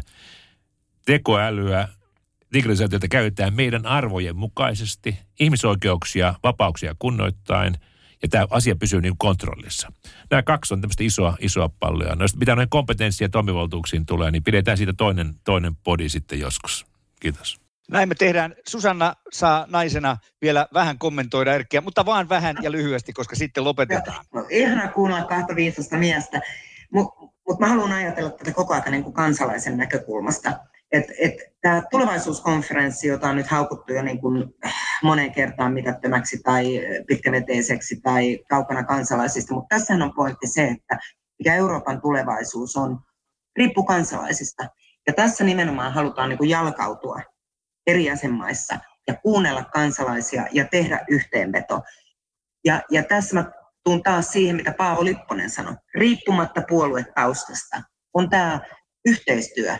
tekoälyä, 1.06 1.88
digitalisaatiota 2.54 3.08
käytetään 3.08 3.54
meidän 3.54 3.86
arvojen 3.86 4.36
mukaisesti, 4.36 5.18
ihmisoikeuksia, 5.40 6.36
vapauksia 6.44 6.96
kunnoittain, 7.00 7.78
ja 8.26 8.30
tämä 8.30 8.48
asia 8.50 8.76
pysyy 8.76 9.02
niin 9.02 9.18
kontrollissa. 9.18 9.92
Nämä 10.32 10.44
kaksi 10.44 10.74
on 10.74 10.82
tämmöistä 10.82 11.04
isoa, 11.04 11.38
isoa 11.40 11.70
palloa. 11.80 12.16
No, 12.16 12.26
mitä 12.40 12.56
noihin 12.56 12.70
kompetenssia 12.70 13.26
ja 13.26 13.30
toimivaltuuksiin 13.30 14.06
tulee, 14.06 14.32
niin 14.32 14.44
pidetään 14.44 14.78
siitä 14.78 14.94
toinen, 14.98 15.34
toinen 15.44 15.76
podi 15.76 16.10
sitten 16.10 16.40
joskus. 16.40 16.86
Kiitos. 17.20 17.60
Näin 17.92 18.10
me 18.10 18.16
tehdään. 18.16 18.56
Susanna 18.68 19.16
saa 19.32 19.66
naisena 19.70 20.18
vielä 20.42 20.68
vähän 20.74 20.98
kommentoida 20.98 21.54
Erkkiä, 21.54 21.82
mutta 21.82 22.06
vaan 22.06 22.30
vähän 22.30 22.56
ja 22.62 22.72
lyhyesti, 22.72 23.14
koska 23.14 23.36
sitten 23.36 23.64
lopetetaan. 23.64 24.26
No, 24.34 24.46
ihana 24.50 24.88
kuunnella 24.88 25.26
kahta 25.26 25.56
viisasta 25.56 25.98
miestä, 25.98 26.42
mutta 26.94 27.26
mut 27.48 27.60
mä 27.60 27.68
haluan 27.68 27.92
ajatella 27.92 28.30
tätä 28.30 28.52
koko 28.52 28.74
ajan 28.74 28.92
niin 28.92 29.04
kuin 29.04 29.14
kansalaisen 29.14 29.78
näkökulmasta. 29.78 30.54
Et, 30.96 31.06
et, 31.20 31.56
Tämä 31.66 31.84
tulevaisuuskonferenssi, 31.92 33.08
jota 33.08 33.30
on 33.30 33.36
nyt 33.36 33.48
haukuttu 33.48 33.94
jo 33.94 34.02
niin 34.02 34.22
kuin 34.22 34.56
moneen 35.04 35.32
kertaan 35.32 35.74
mitättömäksi 35.74 36.42
tai 36.44 36.82
pitkäveteiseksi 37.08 38.02
tai 38.02 38.40
kaukana 38.50 38.84
kansalaisista, 38.84 39.54
mutta 39.54 39.76
tässä 39.76 39.94
on 39.94 40.14
pointti 40.16 40.48
se, 40.48 40.64
että 40.64 40.98
mikä 41.40 41.56
Euroopan 41.56 42.02
tulevaisuus 42.02 42.76
on, 42.76 43.00
riippuu 43.56 43.84
kansalaisista. 43.84 44.68
Ja 45.08 45.14
tässä 45.14 45.44
nimenomaan 45.44 45.94
halutaan 45.94 46.30
niin 46.30 46.38
kuin 46.38 46.50
jalkautua 46.50 47.22
eri 47.88 48.06
jäsenmaissa 48.06 48.80
ja 49.08 49.14
kuunnella 49.14 49.64
kansalaisia 49.64 50.48
ja 50.52 50.66
tehdä 50.66 51.06
yhteenveto. 51.10 51.82
Ja, 52.66 52.82
ja 52.92 53.04
tässä 53.04 53.36
mä 53.36 53.52
tuun 53.84 54.04
taas 54.04 54.28
siihen, 54.28 54.56
mitä 54.56 54.74
Paavo 54.78 55.06
Lipponen 55.06 55.50
sanoi. 55.50 55.76
Riippumatta 55.96 56.62
puoluetaustasta 56.70 57.82
on 58.14 58.30
tämä 58.30 58.60
yhteistyö. 59.06 59.78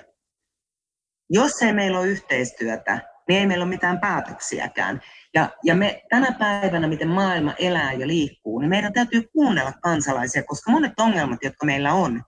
Jos 1.30 1.62
ei 1.62 1.74
meillä 1.74 2.00
ole 2.00 2.08
yhteistyötä, 2.08 3.00
niin 3.28 3.40
ei 3.40 3.48
meillä 3.48 3.64
ole 3.64 3.70
mitään 3.70 4.00
päätöksiäkään. 4.00 5.02
Ja, 5.34 5.50
ja 5.64 5.76
me 5.76 6.04
tänä 6.10 6.36
päivänä, 6.40 6.88
miten 6.88 7.08
maailma 7.08 7.54
elää 7.60 7.94
ja 7.94 8.08
liikkuu, 8.08 8.60
niin 8.60 8.70
meidän 8.70 8.94
täytyy 8.94 9.30
kuunnella 9.34 9.74
kansalaisia, 9.82 10.44
koska 10.44 10.72
monet 10.72 11.00
ongelmat, 11.00 11.44
jotka 11.44 11.66
meillä 11.66 11.94
on, 11.94 12.24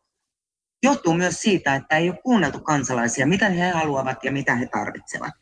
johtuu 0.83 1.13
myös 1.13 1.41
siitä, 1.41 1.75
että 1.75 1.97
ei 1.97 2.09
ole 2.09 2.19
kuunneltu 2.23 2.59
kansalaisia, 2.59 3.27
mitä 3.27 3.49
he 3.49 3.69
haluavat 3.69 4.23
ja 4.23 4.31
mitä 4.31 4.55
he 4.55 4.65
tarvitsevat. 4.65 5.33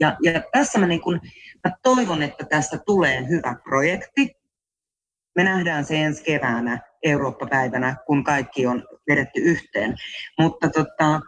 Ja, 0.00 0.16
ja 0.22 0.42
tässä 0.52 0.78
mä, 0.78 0.86
niin 0.86 1.00
kun, 1.00 1.20
mä 1.64 1.72
toivon, 1.82 2.22
että 2.22 2.44
tästä 2.44 2.78
tulee 2.86 3.28
hyvä 3.28 3.56
projekti. 3.64 4.36
Me 5.36 5.44
nähdään 5.44 5.84
se 5.84 6.02
ensi 6.02 6.24
keväänä 6.24 6.78
Eurooppa-päivänä, 7.02 7.96
kun 8.06 8.24
kaikki 8.24 8.66
on 8.66 8.84
vedetty 9.10 9.40
yhteen. 9.40 9.94
Mutta 10.38 10.70
tota, 10.70 11.20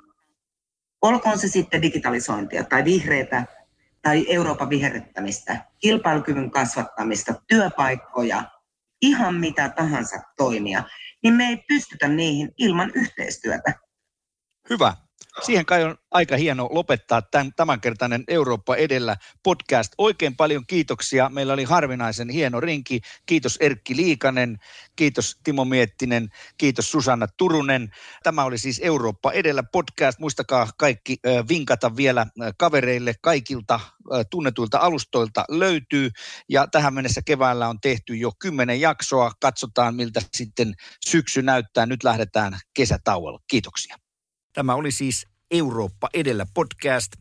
olkoon 1.02 1.38
se 1.38 1.48
sitten 1.48 1.82
digitalisointia 1.82 2.64
tai 2.64 2.84
vihreitä 2.84 3.46
tai 4.02 4.26
Euroopan 4.28 4.70
viherryttämistä, 4.70 5.64
kilpailukyvyn 5.78 6.50
kasvattamista, 6.50 7.34
työpaikkoja, 7.46 8.44
ihan 9.02 9.34
mitä 9.34 9.68
tahansa 9.68 10.20
toimia, 10.36 10.82
niin 11.22 11.34
me 11.34 11.48
ei 11.48 11.64
pystytä 11.68 12.08
niihin 12.08 12.54
ilman 12.58 12.92
yhteistyötä. 12.94 13.74
Hyvä. 14.70 14.96
Siihen 15.40 15.66
kai 15.66 15.84
on 15.84 15.96
aika 16.10 16.36
hieno 16.36 16.68
lopettaa 16.72 17.22
tämän, 17.22 17.52
tämänkertainen 17.56 18.24
Eurooppa 18.28 18.76
edellä 18.76 19.16
podcast. 19.42 19.92
Oikein 19.98 20.36
paljon 20.36 20.66
kiitoksia. 20.66 21.28
Meillä 21.28 21.52
oli 21.52 21.64
harvinaisen 21.64 22.28
hieno 22.28 22.60
rinki. 22.60 23.00
Kiitos 23.26 23.56
Erkki 23.60 23.96
Liikanen, 23.96 24.58
kiitos 24.96 25.36
Timo 25.44 25.64
Miettinen, 25.64 26.28
kiitos 26.58 26.90
Susanna 26.90 27.26
Turunen. 27.36 27.90
Tämä 28.22 28.44
oli 28.44 28.58
siis 28.58 28.80
Eurooppa 28.84 29.32
edellä 29.32 29.62
podcast. 29.62 30.18
Muistakaa 30.18 30.68
kaikki 30.78 31.16
vinkata 31.48 31.96
vielä 31.96 32.26
kavereille 32.58 33.14
kaikilta 33.22 33.80
tunnetuilta 34.30 34.78
alustoilta 34.78 35.44
löytyy. 35.48 36.10
Ja 36.48 36.66
tähän 36.66 36.94
mennessä 36.94 37.20
keväällä 37.26 37.68
on 37.68 37.80
tehty 37.80 38.16
jo 38.16 38.32
kymmenen 38.38 38.80
jaksoa. 38.80 39.32
Katsotaan 39.40 39.94
miltä 39.94 40.20
sitten 40.36 40.74
syksy 41.06 41.42
näyttää. 41.42 41.86
Nyt 41.86 42.04
lähdetään 42.04 42.58
kesätauolla. 42.74 43.38
Kiitoksia. 43.50 44.01
Tämä 44.52 44.74
oli 44.74 44.90
siis 44.90 45.26
Eurooppa 45.50 46.08
edellä 46.14 46.46
podcast, 46.54 47.12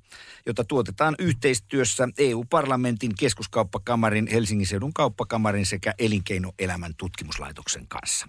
jota 0.46 0.64
tuotetaan 0.64 1.16
yhteistyössä 1.20 2.08
EU-parlamentin 2.18 3.12
keskuskauppakamarin, 3.20 4.28
Helsingin 4.28 4.68
seudun 4.68 4.94
kauppakamarin 4.94 5.66
sekä 5.66 5.94
elinkeinoelämän 6.00 6.94
tutkimuslaitoksen 6.98 7.88
kanssa. 7.88 8.28